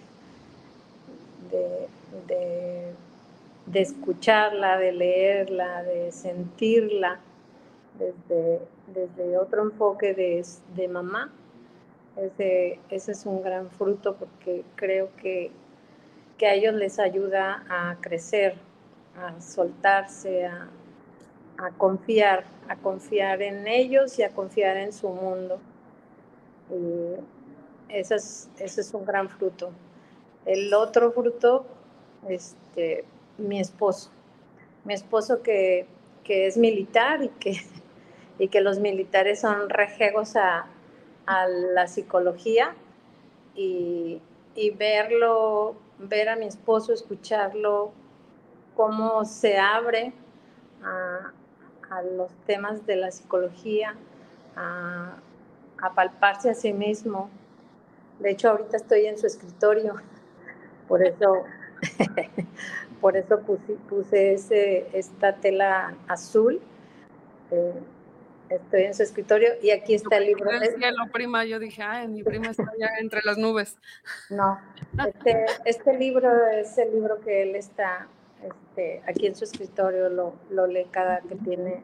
de, 1.51 1.89
escucharla, 3.73 4.79
de 4.79 4.93
leerla, 4.93 5.83
de 5.83 6.13
sentirla 6.13 7.19
desde, 7.99 8.61
desde 8.95 9.39
otro 9.39 9.63
enfoque 9.63 10.15
de 10.15 10.89
mamá 10.89 11.33
ese, 12.21 12.79
ese 12.91 13.13
es 13.13 13.27
un 13.27 13.43
gran 13.43 13.71
fruto 13.71 14.17
porque 14.17 14.65
creo 14.77 15.11
que, 15.17 15.51
a 16.43 16.55
ellos 16.55 16.73
les 16.73 16.99
ayuda 16.99 17.65
a 17.69 17.97
crecer, 18.01 18.55
a 19.15 19.39
soltarse, 19.43 20.47
a, 20.47 20.71
confiar, 21.77 22.45
a 22.67 22.77
confiar 22.77 23.43
en 23.43 23.67
ellos 23.67 24.19
y 24.19 24.23
a 24.23 24.31
confiar 24.31 24.79
en 24.79 24.91
su 24.95 25.11
mundo. 25.11 25.61
Y 26.71 27.93
ese 27.95 28.15
es, 28.15 28.49
ese 28.59 28.81
es 28.81 28.95
un 28.95 29.05
gran 29.05 29.29
fruto. 29.29 29.71
El 30.47 30.73
otro 30.73 31.13
fruto, 31.13 31.67
este, 32.27 33.05
mi 33.37 33.61
esposo. 33.61 34.11
Mi 34.85 34.95
esposo 34.95 35.43
que, 35.43 35.87
es 36.27 36.57
militar 36.57 37.23
y 37.23 37.29
que, 37.29 37.61
y 38.39 38.49
que 38.49 38.63
los 38.63 38.79
militares 38.79 39.41
son 39.41 39.69
rejegos 39.69 40.37
a, 40.37 40.65
a 41.27 41.47
la 41.47 41.87
psicología 41.87 42.75
y, 43.55 44.21
verlo, 44.79 45.77
ver 45.99 46.29
a 46.29 46.37
mi 46.37 46.47
esposo, 46.47 46.93
escucharlo, 46.93 47.93
cómo 48.77 49.25
se 49.25 49.59
abre 49.59 50.13
a, 50.83 51.33
los 52.17 52.31
temas 52.47 52.87
de 52.87 52.97
la 52.97 53.11
psicología, 53.11 53.97
a, 54.57 55.17
palparse 55.95 56.51
a 56.51 56.55
sí 56.55 56.73
mismo. 56.73 57.31
De 58.19 58.31
hecho, 58.31 58.51
ahorita 58.51 58.77
estoy 58.77 59.07
en 59.07 59.19
su 59.19 59.27
escritorio, 59.27 59.97
por 60.87 61.03
eso, 61.03 61.45
por 63.01 63.17
eso 63.17 63.41
puse, 63.89 64.35
ese, 64.35 64.89
esta 64.93 65.35
tela 65.37 65.95
azul. 66.07 66.61
Eh, 67.51 67.73
estoy 68.51 68.83
en 68.83 68.95
su 68.95 69.03
escritorio 69.03 69.51
y 69.63 69.71
aquí 69.71 69.95
está 69.95 70.17
el 70.17 70.27
libro. 70.27 70.51
El 70.51 70.77
cielo, 70.77 71.05
prima, 71.13 71.45
yo 71.45 71.59
dije, 71.59 71.83
ay, 71.83 72.09
mi 72.09 72.23
prima 72.23 72.49
está 72.49 72.65
allá 72.65 72.99
entre 72.99 73.21
las 73.25 73.39
nubes. 73.39 73.79
No, 74.31 74.61
este, 75.07 75.45
este, 75.65 75.97
libro 75.97 76.47
es 76.47 76.77
el 76.79 76.93
libro 76.93 77.21
que 77.21 77.43
él 77.43 77.57
está 77.57 78.09
este, 78.43 79.03
aquí 79.07 79.27
en 79.27 79.35
su 79.35 79.45
escritorio, 79.45 80.09
lo, 80.09 80.35
lo 80.51 80.67
lee 80.67 80.87
cada 80.91 81.21
que 81.21 81.37
tiene 81.37 81.83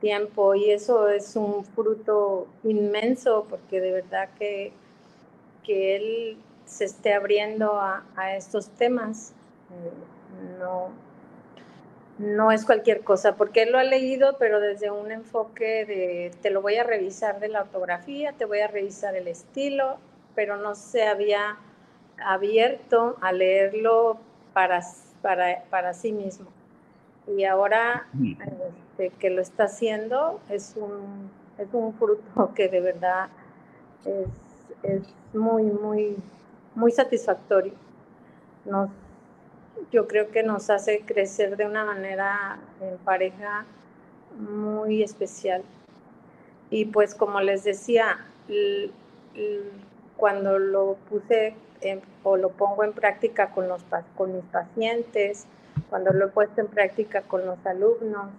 tiempo 0.00 0.54
y 0.54 0.70
eso 0.70 1.08
es 1.08 1.36
un 1.36 1.64
fruto 1.64 2.46
inmenso 2.64 3.46
porque 3.48 3.80
de 3.80 3.92
verdad 3.92 4.28
que, 4.38 4.72
que 5.64 5.96
él 5.96 6.38
se 6.66 6.84
esté 6.84 7.14
abriendo 7.14 7.78
a, 7.80 8.04
a 8.16 8.36
estos 8.36 8.68
temas. 8.70 9.32
Eh, 9.70 10.58
no, 10.58 10.90
no 12.18 12.50
es 12.50 12.64
cualquier 12.64 13.02
cosa, 13.02 13.36
porque 13.36 13.62
él 13.62 13.72
lo 13.72 13.78
ha 13.78 13.84
leído, 13.84 14.36
pero 14.38 14.60
desde 14.60 14.90
un 14.90 15.12
enfoque 15.12 15.86
de 15.86 16.32
te 16.42 16.50
lo 16.50 16.62
voy 16.62 16.76
a 16.76 16.84
revisar 16.84 17.38
de 17.38 17.48
la 17.48 17.62
ortografía, 17.62 18.32
te 18.32 18.44
voy 18.44 18.58
a 18.60 18.66
revisar 18.66 19.14
el 19.14 19.28
estilo, 19.28 19.98
pero 20.34 20.56
no 20.56 20.74
se 20.74 21.06
había 21.06 21.56
abierto 22.24 23.16
a 23.20 23.30
leerlo 23.32 24.18
para, 24.52 24.82
para, 25.22 25.94
sí 25.94 26.12
mismo. 26.12 26.46
Y 27.28 27.44
ahora 27.44 28.08
este, 28.20 29.10
que 29.18 29.30
lo 29.30 29.40
está 29.40 29.64
haciendo 29.64 30.40
es 30.50 30.74
un, 30.76 31.30
es 31.56 31.68
un 31.72 31.94
fruto 31.94 32.52
que 32.56 32.68
de 32.68 32.80
verdad 32.80 33.28
es, 34.04 34.26
es 34.82 35.02
muy, 35.32 35.64
muy, 35.64 36.16
muy 36.74 36.90
satisfactorio. 36.90 37.74
Nos 38.64 38.90
yo 39.90 40.06
creo 40.06 40.30
que 40.30 40.42
nos 40.42 40.70
hace 40.70 41.00
crecer 41.00 41.56
de 41.56 41.66
una 41.66 41.84
manera 41.84 42.58
en 42.80 42.96
pareja 42.98 43.64
muy 44.38 45.02
especial. 45.02 45.62
Y 46.70 46.86
pues 46.86 47.14
como 47.14 47.40
les 47.40 47.64
decía, 47.64 48.26
cuando 50.16 50.58
lo 50.58 50.96
puse 51.08 51.54
o 52.22 52.36
lo 52.36 52.50
pongo 52.50 52.84
en 52.84 52.92
práctica 52.92 53.50
con, 53.50 53.68
los, 53.68 53.84
con 54.16 54.34
mis 54.34 54.44
pacientes, 54.44 55.46
cuando 55.88 56.12
lo 56.12 56.26
he 56.26 56.28
puesto 56.28 56.60
en 56.60 56.66
práctica 56.66 57.22
con 57.22 57.46
los 57.46 57.64
alumnos, 57.64 58.30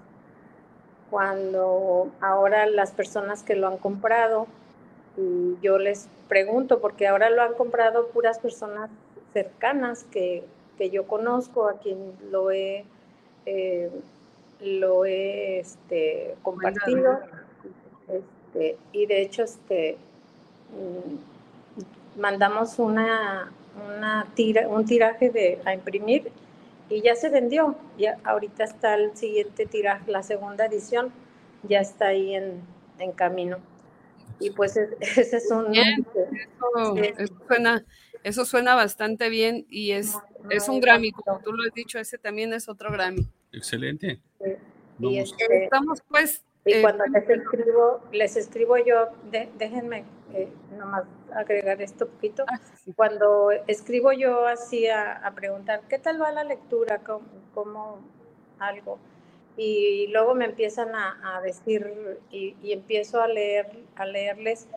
cuando 1.09 2.11
ahora 2.21 2.67
las 2.67 2.91
personas 2.91 3.43
que 3.43 3.55
lo 3.55 3.67
han 3.67 3.77
comprado, 3.77 4.47
y 5.17 5.57
yo 5.61 5.79
les 5.79 6.07
pregunto, 6.27 6.79
porque 6.79 7.07
ahora 7.07 7.29
lo 7.29 7.41
han 7.41 7.53
comprado 7.55 8.07
puras 8.09 8.39
personas 8.39 8.89
cercanas 9.33 10.03
que 10.11 10.45
que 10.79 10.89
yo 10.89 11.05
conozco, 11.05 11.67
a 11.67 11.77
quien 11.77 12.13
lo 12.31 12.51
he, 12.51 12.85
eh, 13.45 13.91
lo 14.61 15.05
he 15.05 15.59
este, 15.59 16.35
compartido. 16.41 17.19
Este, 18.07 18.77
y 18.93 19.05
de 19.05 19.21
hecho, 19.21 19.43
este, 19.43 19.97
mm, 20.71 22.19
mandamos 22.19 22.79
una, 22.79 23.51
una 23.93 24.25
tira, 24.33 24.69
un 24.69 24.85
tiraje 24.85 25.29
de, 25.29 25.59
a 25.65 25.73
imprimir 25.73 26.31
y 26.89 27.01
ya 27.01 27.13
se 27.15 27.29
vendió. 27.29 27.75
Ya, 27.97 28.17
ahorita 28.23 28.63
está 28.63 28.95
el 28.95 29.15
siguiente 29.17 29.65
tiraje, 29.65 30.09
la 30.09 30.23
segunda 30.23 30.65
edición, 30.65 31.11
ya 31.63 31.81
está 31.81 32.07
ahí 32.07 32.35
en, 32.35 32.61
en 32.99 33.11
camino. 33.11 33.57
Y 34.39 34.51
pues 34.51 34.77
ese 35.01 35.37
es 35.37 35.51
un... 35.51 35.71
Bien, 35.71 36.05
eso, 37.17 37.33
suena 37.47 37.83
Eso 38.23 38.45
suena 38.45 38.75
bastante 38.75 39.29
bien 39.29 39.65
y 39.69 39.91
es, 39.91 40.17
es 40.49 40.67
un 40.67 40.81
Grammy, 40.81 41.11
como 41.11 41.39
tú 41.39 41.53
lo 41.53 41.63
has 41.63 41.73
dicho, 41.73 41.99
ese 41.99 42.17
también 42.17 42.53
es 42.53 42.67
otro 42.67 42.91
Grammy. 42.91 43.27
Excelente. 43.51 44.19
Y, 44.99 45.17
este, 45.19 45.63
Estamos 45.63 46.01
pues... 46.07 46.43
y 46.65 46.73
eh, 46.73 46.81
cuando 46.81 47.05
les 47.05 47.29
escribo, 47.29 48.01
les 48.11 48.35
escribo 48.35 48.77
yo, 48.77 49.07
de- 49.31 49.49
déjenme 49.57 50.03
eh, 50.33 50.49
nomás 50.77 51.05
agregar 51.33 51.81
esto 51.81 52.07
poquito. 52.07 52.43
ah, 52.47 52.59
sí. 52.83 52.93
Cuando 52.93 53.51
escribo 53.67 54.11
yo 54.11 54.45
así 54.45 54.87
a, 54.87 55.13
a 55.25 55.33
preguntar, 55.33 55.81
¿qué 55.87 55.97
tal 55.97 56.21
va 56.21 56.31
la 56.33 56.43
lectura? 56.43 56.99
¿Cómo, 56.99 57.25
cómo 57.53 57.99
algo? 58.59 58.99
Y 59.55 60.07
luego 60.07 60.35
me 60.35 60.45
empiezan 60.45 60.93
a, 60.95 61.37
a 61.37 61.41
decir 61.41 62.17
y, 62.31 62.55
y 62.61 62.73
empiezo 62.73 63.21
a 63.21 63.27
leer, 63.27 63.67
a 63.95 64.05
leerles 64.05 64.67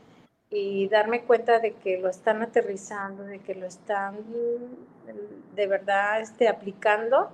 y 0.53 0.89
darme 0.89 1.23
cuenta 1.23 1.59
de 1.59 1.73
que 1.73 1.99
lo 1.99 2.09
están 2.09 2.43
aterrizando, 2.43 3.25
de 3.25 3.39
que 3.41 3.55
lo 3.55 3.67
están 3.67 4.17
mm, 4.17 5.55
de 5.57 5.67
verdad 5.67 6.21
este, 6.21 6.49
aplicando 6.49 7.31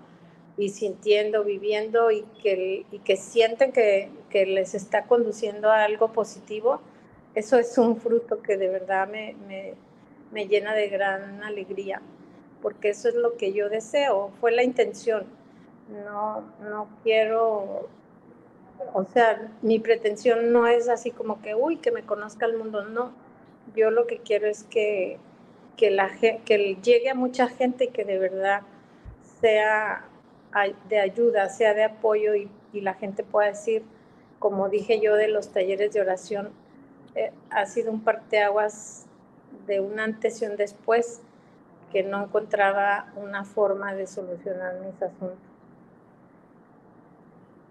y 0.56 0.70
sintiendo, 0.70 1.44
viviendo 1.44 2.10
y 2.10 2.22
que, 2.42 2.86
y 2.90 2.98
que 3.00 3.16
sienten 3.16 3.72
que, 3.72 4.10
que 4.30 4.46
les 4.46 4.74
está 4.74 5.04
conduciendo 5.04 5.70
a 5.70 5.84
algo 5.84 6.12
positivo, 6.12 6.80
eso 7.34 7.58
es 7.58 7.76
un 7.78 7.96
fruto 7.96 8.42
que 8.42 8.56
de 8.56 8.68
verdad 8.68 9.08
me, 9.08 9.34
me, 9.46 9.74
me 10.32 10.46
llena 10.46 10.74
de 10.74 10.88
gran 10.88 11.42
alegría, 11.42 12.00
porque 12.62 12.90
eso 12.90 13.08
es 13.08 13.14
lo 13.14 13.36
que 13.36 13.52
yo 13.52 13.68
deseo, 13.68 14.30
fue 14.40 14.52
la 14.52 14.62
intención. 14.62 15.24
No, 16.04 16.42
no 16.60 16.88
quiero, 17.02 17.88
o 18.92 19.04
sea, 19.04 19.50
mi 19.62 19.78
pretensión 19.78 20.52
no 20.52 20.66
es 20.66 20.88
así 20.88 21.10
como 21.10 21.40
que, 21.42 21.54
uy, 21.54 21.76
que 21.76 21.90
me 21.90 22.02
conozca 22.02 22.46
el 22.46 22.56
mundo, 22.56 22.84
no. 22.84 23.12
Yo 23.74 23.90
lo 23.90 24.06
que 24.06 24.18
quiero 24.18 24.46
es 24.46 24.64
que, 24.64 25.18
que, 25.76 25.90
la, 25.90 26.10
que 26.18 26.78
llegue 26.82 27.10
a 27.10 27.14
mucha 27.14 27.48
gente 27.48 27.84
y 27.84 27.88
que 27.88 28.04
de 28.04 28.18
verdad 28.18 28.62
sea 29.40 30.04
de 30.88 30.98
ayuda, 30.98 31.48
sea 31.48 31.74
de 31.74 31.84
apoyo 31.84 32.34
y, 32.34 32.50
y 32.72 32.80
la 32.80 32.94
gente 32.94 33.22
pueda 33.22 33.48
decir, 33.48 33.84
como 34.38 34.68
dije 34.68 35.00
yo 35.00 35.14
de 35.14 35.28
los 35.28 35.52
talleres 35.52 35.92
de 35.92 36.00
oración, 36.00 36.50
eh, 37.14 37.32
ha 37.50 37.66
sido 37.66 37.90
un 37.90 38.02
parteaguas 38.02 39.06
de 39.66 39.80
un 39.80 39.98
antes 40.00 40.40
y 40.42 40.46
un 40.46 40.56
después 40.56 41.20
que 41.90 42.02
no 42.02 42.24
encontraba 42.24 43.12
una 43.16 43.44
forma 43.44 43.94
de 43.94 44.06
solucionar 44.06 44.74
mis 44.80 45.02
asuntos. 45.02 45.47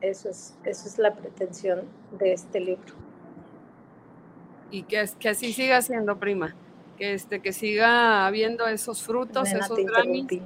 Eso 0.01 0.29
es, 0.29 0.55
eso 0.63 0.87
es 0.87 0.97
la 0.99 1.15
pretensión 1.15 1.85
de 2.19 2.33
este 2.33 2.59
libro. 2.59 2.93
y 4.69 4.83
que, 4.83 5.05
que 5.19 5.29
así 5.29 5.53
siga 5.53 5.81
siendo, 5.81 6.19
prima. 6.19 6.55
Que, 6.97 7.13
este, 7.13 7.41
que 7.41 7.53
siga 7.53 8.25
habiendo 8.27 8.67
esos 8.67 9.03
frutos, 9.03 9.45
Nena, 9.45 9.65
esos 9.65 9.77
te. 9.77 10.41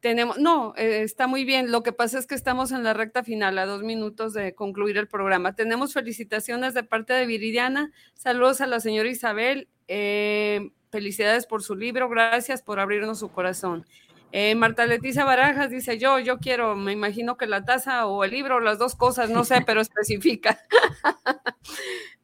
Tenemos, 0.00 0.38
no, 0.38 0.74
eh, 0.76 1.02
está 1.02 1.28
muy 1.28 1.44
bien. 1.44 1.70
Lo 1.70 1.82
que 1.84 1.92
pasa 1.92 2.18
es 2.18 2.26
que 2.26 2.34
estamos 2.34 2.72
en 2.72 2.82
la 2.82 2.92
recta 2.92 3.22
final, 3.22 3.56
a 3.58 3.66
dos 3.66 3.82
minutos 3.82 4.32
de 4.32 4.54
concluir 4.54 4.98
el 4.98 5.06
programa. 5.06 5.54
Tenemos 5.54 5.92
felicitaciones 5.92 6.74
de 6.74 6.82
parte 6.82 7.12
de 7.12 7.24
Viridiana. 7.26 7.92
Saludos 8.14 8.60
a 8.60 8.66
la 8.66 8.80
señora 8.80 9.08
Isabel. 9.08 9.68
eh, 9.88 10.70
felicidades 10.90 11.46
por 11.46 11.62
su 11.62 11.74
libro. 11.76 12.08
Gracias 12.08 12.62
por 12.62 12.80
abrirnos 12.80 13.18
su 13.20 13.30
corazón. 13.30 13.86
Eh, 14.34 14.54
Marta 14.54 14.86
Leticia 14.86 15.26
Barajas 15.26 15.70
dice, 15.70 15.98
yo, 15.98 16.18
yo 16.18 16.38
quiero, 16.38 16.74
me 16.74 16.92
imagino 16.92 17.36
que 17.36 17.46
la 17.46 17.66
taza 17.66 18.06
o 18.06 18.24
el 18.24 18.30
libro, 18.30 18.60
las 18.60 18.78
dos 18.78 18.94
cosas, 18.94 19.28
no 19.28 19.44
sé, 19.44 19.62
pero 19.64 19.80
especifica. 19.80 20.58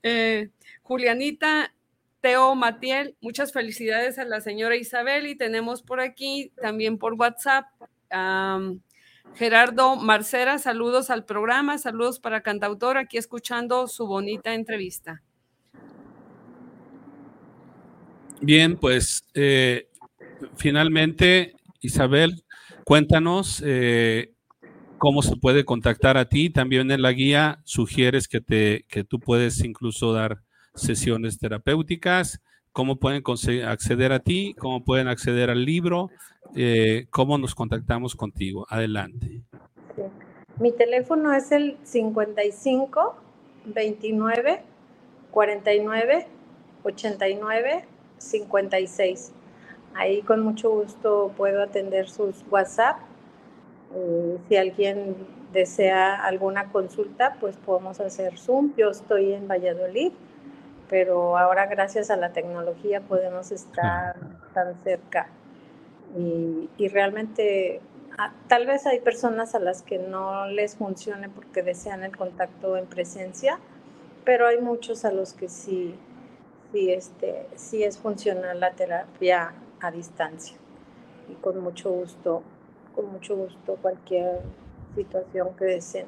Eh, 0.05 0.51
Julianita 0.83 1.75
Teo 2.21 2.55
Matiel, 2.55 3.17
muchas 3.21 3.53
felicidades 3.53 4.19
a 4.21 4.25
la 4.25 4.41
señora 4.41 4.77
Isabel 4.77 5.27
y 5.27 5.37
tenemos 5.37 5.83
por 5.83 6.01
aquí 6.01 6.53
también 6.61 6.99
por 6.99 7.15
WhatsApp 7.15 7.67
am, 8.11 8.81
Gerardo 9.35 9.97
Marcera, 9.97 10.59
saludos 10.59 11.11
al 11.11 11.25
programa, 11.25 11.79
saludos 11.79 12.21
para 12.21 12.43
cantautor, 12.43 12.97
aquí 12.97 13.19
escuchando 13.19 13.89
su 13.89 14.07
bonita 14.07 14.55
entrevista. 14.55 15.23
Bien, 18.41 18.77
pues 18.77 19.25
eh, 19.35 19.89
finalmente, 20.57 21.58
Isabel, 21.81 22.45
cuéntanos 22.85 23.63
eh, 23.65 24.35
cómo 24.99 25.23
se 25.23 25.37
puede 25.37 25.65
contactar 25.65 26.17
a 26.17 26.29
ti. 26.29 26.51
También 26.51 26.91
en 26.91 27.03
la 27.03 27.13
guía 27.13 27.61
sugieres 27.65 28.29
que, 28.29 28.41
te, 28.41 28.85
que 28.89 29.05
tú 29.05 29.21
puedes 29.21 29.65
incluso 29.65 30.13
dar 30.13 30.39
sesiones 30.75 31.39
terapéuticas, 31.39 32.41
cómo 32.73 32.97
pueden 32.97 33.23
acceder 33.67 34.13
a 34.13 34.21
ti, 34.21 34.55
cómo 34.59 34.85
pueden 34.85 35.09
acceder 35.09 35.51
al 35.51 35.65
libro, 35.65 36.11
eh, 36.55 37.07
cómo 37.11 37.39
nos 37.39 37.55
contactamos 37.55 38.15
contigo. 38.15 38.67
Adelante. 38.69 39.43
Mi 40.59 40.73
teléfono 40.73 41.33
es 41.33 41.53
el 41.53 41.77
55 41.85 43.17
29 43.67 44.63
49 45.31 46.27
89 46.83 47.85
56. 48.19 49.33
Ahí 49.99 50.23
con 50.23 50.45
mucho 50.45 50.71
gusto 50.71 51.33
puedo 51.37 51.61
atender 51.61 52.09
sus 52.09 52.45
WhatsApp. 52.53 52.99
Eh, 53.97 54.39
si 54.49 54.57
alguien 54.57 55.17
desea 55.53 56.25
alguna 56.25 56.71
consulta, 56.71 57.37
pues 57.41 57.57
podemos 57.57 57.99
hacer 57.99 58.39
Zoom. 58.39 58.75
Yo 58.77 58.91
estoy 58.91 59.33
en 59.33 59.49
Valladolid, 59.49 60.13
pero 60.89 61.37
ahora 61.37 61.67
gracias 61.67 62.11
a 62.11 62.17
la 62.17 62.33
tecnología 62.33 63.01
podemos 63.01 63.51
estar 63.51 64.15
tan 64.55 64.81
cerca. 64.85 65.31
Y, 66.17 66.71
y 66.79 66.87
realmente 66.87 67.81
ah, 68.19 68.33
tal 68.47 68.67
vez 68.67 68.87
hay 68.87 69.01
personas 69.01 69.57
a 69.57 69.59
las 69.59 69.83
que 69.83 69.99
no 69.99 70.47
les 70.47 70.77
funcione 70.77 71.29
porque 71.29 71.65
desean 71.65 72.05
el 72.05 72.17
contacto 72.17 72.77
en 72.77 72.87
presencia, 72.87 73.59
pero 74.25 74.47
hay 74.47 74.61
muchos 74.61 75.05
a 75.05 75.11
los 75.11 75.33
que 75.33 75.49
sí, 75.49 75.97
sí, 76.71 76.93
este, 76.93 77.49
sí 77.57 77.83
es 77.83 77.99
funcional 77.99 78.61
la 78.61 78.71
terapia 78.71 79.55
a 79.81 79.91
distancia. 79.91 80.57
Y 81.29 81.35
con 81.35 81.59
mucho 81.61 81.91
gusto, 81.91 82.43
con 82.95 83.13
mucho 83.13 83.37
gusto 83.37 83.77
cualquier 83.81 84.41
situación 84.95 85.51
que 85.57 85.65
deseen. 85.65 86.07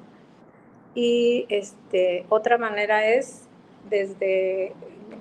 Y 0.95 1.47
este, 1.49 2.27
otra 2.29 2.59
manera 2.59 3.07
es 3.07 3.49
desde 3.89 4.75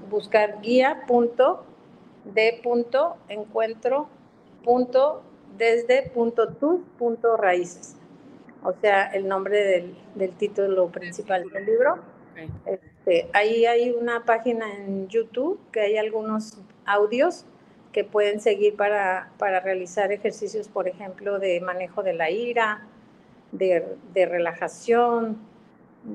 buscar 0.10 0.62
guía 0.62 1.04
punto 1.08 1.64
de 2.26 2.60
punto 2.64 3.18
encuentro 3.28 4.10
punto 4.64 5.22
desde 5.58 6.10
punto 6.10 6.50
tus 6.50 6.82
punto 6.98 7.38
raíces. 7.38 7.96
O 8.64 8.74
sea, 8.82 9.06
el 9.08 9.28
nombre 9.28 9.64
del, 9.64 9.96
del 10.16 10.32
título 10.34 10.90
principal 10.90 11.50
del 11.50 11.66
libro. 11.66 12.00
Este, 12.66 13.30
ahí 13.34 13.66
hay 13.66 13.92
una 13.92 14.26
página 14.26 14.74
en 14.76 15.08
YouTube 15.08 15.60
que 15.72 15.82
hay 15.82 15.98
algunos 15.98 16.58
audios 16.86 17.46
que 17.92 18.04
pueden 18.04 18.40
seguir 18.40 18.76
para, 18.76 19.32
para 19.38 19.60
realizar 19.60 20.12
ejercicios, 20.12 20.68
por 20.68 20.88
ejemplo, 20.88 21.40
de 21.40 21.60
manejo 21.62 22.04
de 22.04 22.14
la 22.14 22.30
ira, 22.30 22.88
de, 23.52 23.84
de 24.14 24.26
relajación, 24.26 25.38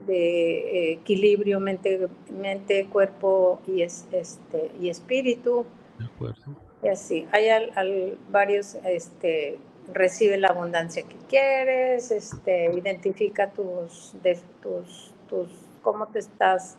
de 0.07 0.59
eh, 0.59 0.93
equilibrio 0.93 1.61
mente, 1.61 2.09
mente 2.31 2.87
cuerpo 2.87 3.61
y, 3.67 3.83
es, 3.83 4.07
este, 4.13 4.71
y 4.81 4.89
espíritu. 4.89 5.67
De 5.99 6.07
acuerdo. 6.07 6.43
Y 6.83 6.89
así, 6.89 7.27
hay 7.33 7.49
al, 7.49 7.73
al- 7.75 8.19
varios, 8.31 8.77
este, 8.85 9.59
recibe 9.93 10.37
la 10.39 10.49
abundancia 10.49 11.03
que 11.03 11.17
quieres, 11.29 12.11
este, 12.11 12.73
identifica 12.73 13.51
tus, 13.51 14.15
de- 14.23 14.39
tus, 14.63 15.13
tus, 15.29 15.49
cómo 15.83 16.07
te 16.09 16.21
estás 16.21 16.77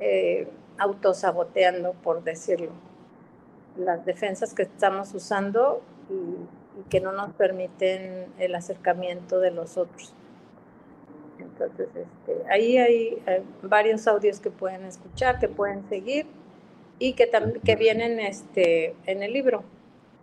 eh, 0.00 0.46
autosaboteando, 0.78 1.92
por 1.94 2.22
decirlo. 2.22 2.70
Las 3.78 4.04
defensas 4.04 4.54
que 4.54 4.62
estamos 4.62 5.14
usando 5.14 5.82
y, 6.10 6.80
y 6.80 6.82
que 6.88 7.00
no 7.00 7.12
nos 7.12 7.32
permiten 7.32 8.26
el 8.38 8.54
acercamiento 8.54 9.40
de 9.40 9.50
los 9.50 9.76
otros. 9.76 10.14
Entonces, 11.38 11.88
este, 11.88 12.50
ahí 12.50 12.78
hay 12.78 13.22
varios 13.62 14.06
audios 14.06 14.40
que 14.40 14.50
pueden 14.50 14.84
escuchar, 14.84 15.38
que 15.38 15.48
pueden 15.48 15.88
seguir 15.88 16.26
y 16.98 17.14
que, 17.14 17.30
que 17.64 17.76
vienen 17.76 18.20
este, 18.20 18.94
en 19.06 19.22
el 19.22 19.32
libro. 19.32 19.64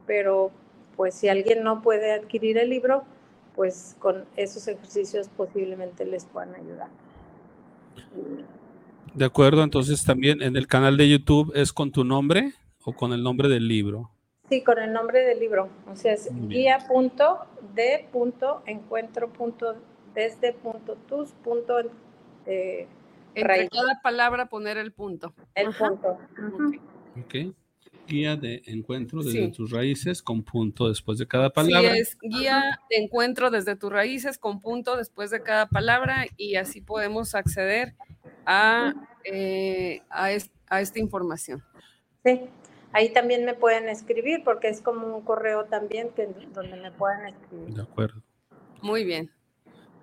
Pero 0.06 0.52
pues 0.96 1.16
si 1.16 1.30
alguien 1.30 1.64
no 1.64 1.82
puede 1.82 2.14
adquirir 2.14 2.58
el 2.58 2.70
libro, 2.70 3.04
pues 3.56 3.96
con 4.00 4.26
esos 4.36 4.68
ejercicios 4.68 5.30
posiblemente 5.36 6.06
les 6.06 6.26
puedan 6.26 6.56
ayudar. 6.56 6.88
De 9.14 9.26
acuerdo, 9.26 9.64
entonces 9.64 10.04
también 10.04 10.42
en 10.42 10.56
el 10.56 10.68
canal 10.68 10.98
de 10.98 11.10
YouTube 11.10 11.52
es 11.56 11.74
con 11.74 11.92
tu 11.92 12.04
nombre 12.04 12.54
o 12.86 12.94
con 12.94 13.14
el 13.14 13.24
nombre 13.24 13.50
del 13.50 13.68
libro. 13.68 14.10
Sí, 14.50 14.62
con 14.62 14.78
el 14.80 14.92
nombre 14.92 15.22
del 15.22 15.40
libro. 15.40 15.70
O 15.92 15.96
sea, 15.96 16.14
es 16.14 16.32
Muy 16.32 16.48
bien. 16.48 16.50
guía 16.50 16.78
punto 16.88 17.40
de 17.76 18.08
punto 18.12 18.62
encuentro 18.66 19.32
punto 19.32 19.76
desde 20.14 20.54
punto 20.54 20.96
tus 21.08 21.32
punto 21.32 21.80
eh, 22.46 22.88
Entre 23.36 23.44
raíz. 23.48 23.70
cada 23.72 24.00
palabra 24.02 24.48
poner 24.48 24.78
el 24.78 24.92
punto. 24.92 25.34
El 25.56 25.68
Ajá. 25.68 25.88
punto. 25.90 26.18
Ujú. 26.38 26.76
Ok. 27.22 27.56
Guía 28.06 28.36
de 28.36 28.62
encuentro 28.66 29.24
desde 29.24 29.46
Sí. 29.46 29.52
tus 29.54 29.72
raíces 29.72 30.22
con 30.22 30.44
punto 30.44 30.90
después 30.90 31.18
de 31.20 31.26
cada 31.26 31.50
palabra. 31.52 31.94
Sí, 31.94 32.00
es 32.00 32.18
guía 32.22 32.80
de 32.90 32.98
encuentro 32.98 33.50
desde 33.50 33.78
tus 33.78 33.92
raíces 33.94 34.38
con 34.38 34.60
punto 34.60 34.98
después 34.98 35.32
de 35.32 35.42
cada 35.42 35.68
palabra 35.68 36.26
y 36.36 36.56
así 36.58 36.82
podemos 36.82 37.34
acceder 37.34 37.96
a, 38.46 38.94
eh, 39.24 40.02
a, 40.10 40.32
es- 40.34 40.52
a 40.70 40.82
esta 40.82 41.00
información. 41.00 41.64
Sí, 42.26 42.42
ahí 42.94 43.12
también 43.12 43.46
me 43.46 43.54
pueden 43.54 43.90
escribir 43.90 44.44
porque 44.44 44.70
es 44.70 44.82
como 44.82 45.18
un 45.18 45.24
correo 45.24 45.66
también 45.66 46.10
que, 46.16 46.28
donde 46.54 46.78
me 46.78 46.92
pueden 46.92 47.28
escribir. 47.28 47.74
De 47.76 47.82
acuerdo. 47.82 48.22
Muy 48.82 49.04
bien. 49.04 49.32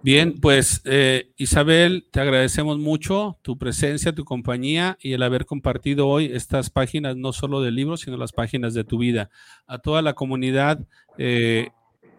Bien, 0.02 0.40
pues 0.40 0.80
eh, 0.86 1.30
Isabel, 1.36 2.08
te 2.10 2.20
agradecemos 2.20 2.78
mucho 2.78 3.38
tu 3.42 3.58
presencia, 3.58 4.14
tu 4.14 4.24
compañía 4.24 4.96
y 4.98 5.12
el 5.12 5.22
haber 5.22 5.44
compartido 5.44 6.08
hoy 6.08 6.30
estas 6.32 6.70
páginas, 6.70 7.16
no 7.16 7.34
solo 7.34 7.60
del 7.60 7.74
libro, 7.74 7.98
sino 7.98 8.16
las 8.16 8.32
páginas 8.32 8.72
de 8.72 8.84
tu 8.84 8.96
vida. 8.96 9.28
A 9.66 9.78
toda 9.78 10.00
la 10.00 10.14
comunidad 10.14 10.80
eh, 11.18 11.68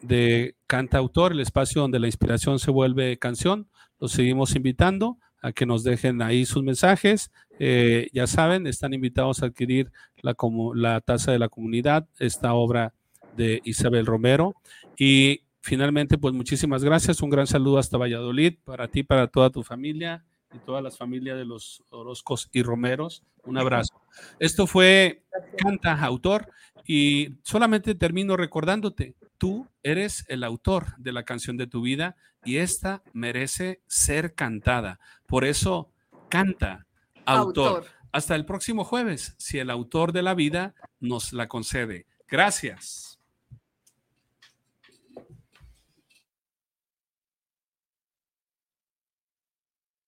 de 0.04 0.56
Cantautor, 0.68 1.32
el 1.32 1.40
espacio 1.40 1.82
donde 1.82 2.00
la 2.00 2.06
inspiración 2.06 2.60
se 2.60 2.70
vuelve 2.70 3.18
canción, 3.18 3.68
los 4.00 4.12
seguimos 4.12 4.56
invitando 4.56 5.18
a 5.42 5.52
que 5.52 5.66
nos 5.66 5.84
dejen 5.84 6.22
ahí 6.22 6.46
sus 6.46 6.62
mensajes. 6.62 7.32
Eh, 7.64 8.10
ya 8.12 8.26
saben, 8.26 8.66
están 8.66 8.92
invitados 8.96 9.44
a 9.44 9.46
adquirir 9.46 9.92
la, 10.24 10.36
la 10.74 11.00
taza 11.00 11.32
de 11.32 11.38
la 11.38 11.48
comunidad, 11.48 12.08
esta 12.18 12.56
obra 12.56 12.96
de 13.38 13.62
Isabel 13.66 14.08
Romero. 14.08 14.56
Y 14.98 15.42
finalmente, 15.60 16.18
pues 16.18 16.34
muchísimas 16.34 16.84
gracias. 16.84 17.22
Un 17.22 17.30
gran 17.30 17.46
saludo 17.46 17.78
hasta 17.78 18.00
Valladolid 18.00 18.56
para 18.64 18.88
ti, 18.88 19.04
para 19.04 19.28
toda 19.28 19.52
tu 19.52 19.62
familia 19.62 20.26
y 20.52 20.58
todas 20.58 20.82
las 20.84 20.98
familias 20.98 21.38
de 21.38 21.46
los 21.46 21.84
Orozcos 21.92 22.50
y 22.52 22.64
Romeros. 22.64 23.22
Un 23.44 23.60
abrazo. 23.60 24.02
Esto 24.40 24.66
fue 24.66 25.22
Canta 25.56 26.04
Autor 26.04 26.48
y 26.88 27.36
solamente 27.44 27.94
termino 27.94 28.38
recordándote, 28.38 29.14
tú 29.38 29.68
eres 29.84 30.26
el 30.30 30.44
autor 30.44 30.98
de 30.98 31.12
la 31.12 31.26
canción 31.26 31.58
de 31.58 31.68
tu 31.68 31.84
vida 31.84 32.16
y 32.44 32.58
esta 32.58 33.04
merece 33.14 33.82
ser 33.86 34.34
cantada. 34.34 35.00
Por 35.28 35.46
eso, 35.46 35.92
canta, 36.28 36.88
autor. 37.26 37.68
Autor. 37.68 37.86
Hasta 38.12 38.36
el 38.36 38.46
próximo 38.46 38.84
jueves, 38.84 39.36
si 39.38 39.60
el 39.60 39.70
autor 39.70 40.12
de 40.12 40.22
la 40.22 40.34
vida 40.34 40.76
nos 41.00 41.32
la 41.32 41.48
concede. 41.48 42.08
Gracias. 42.28 43.11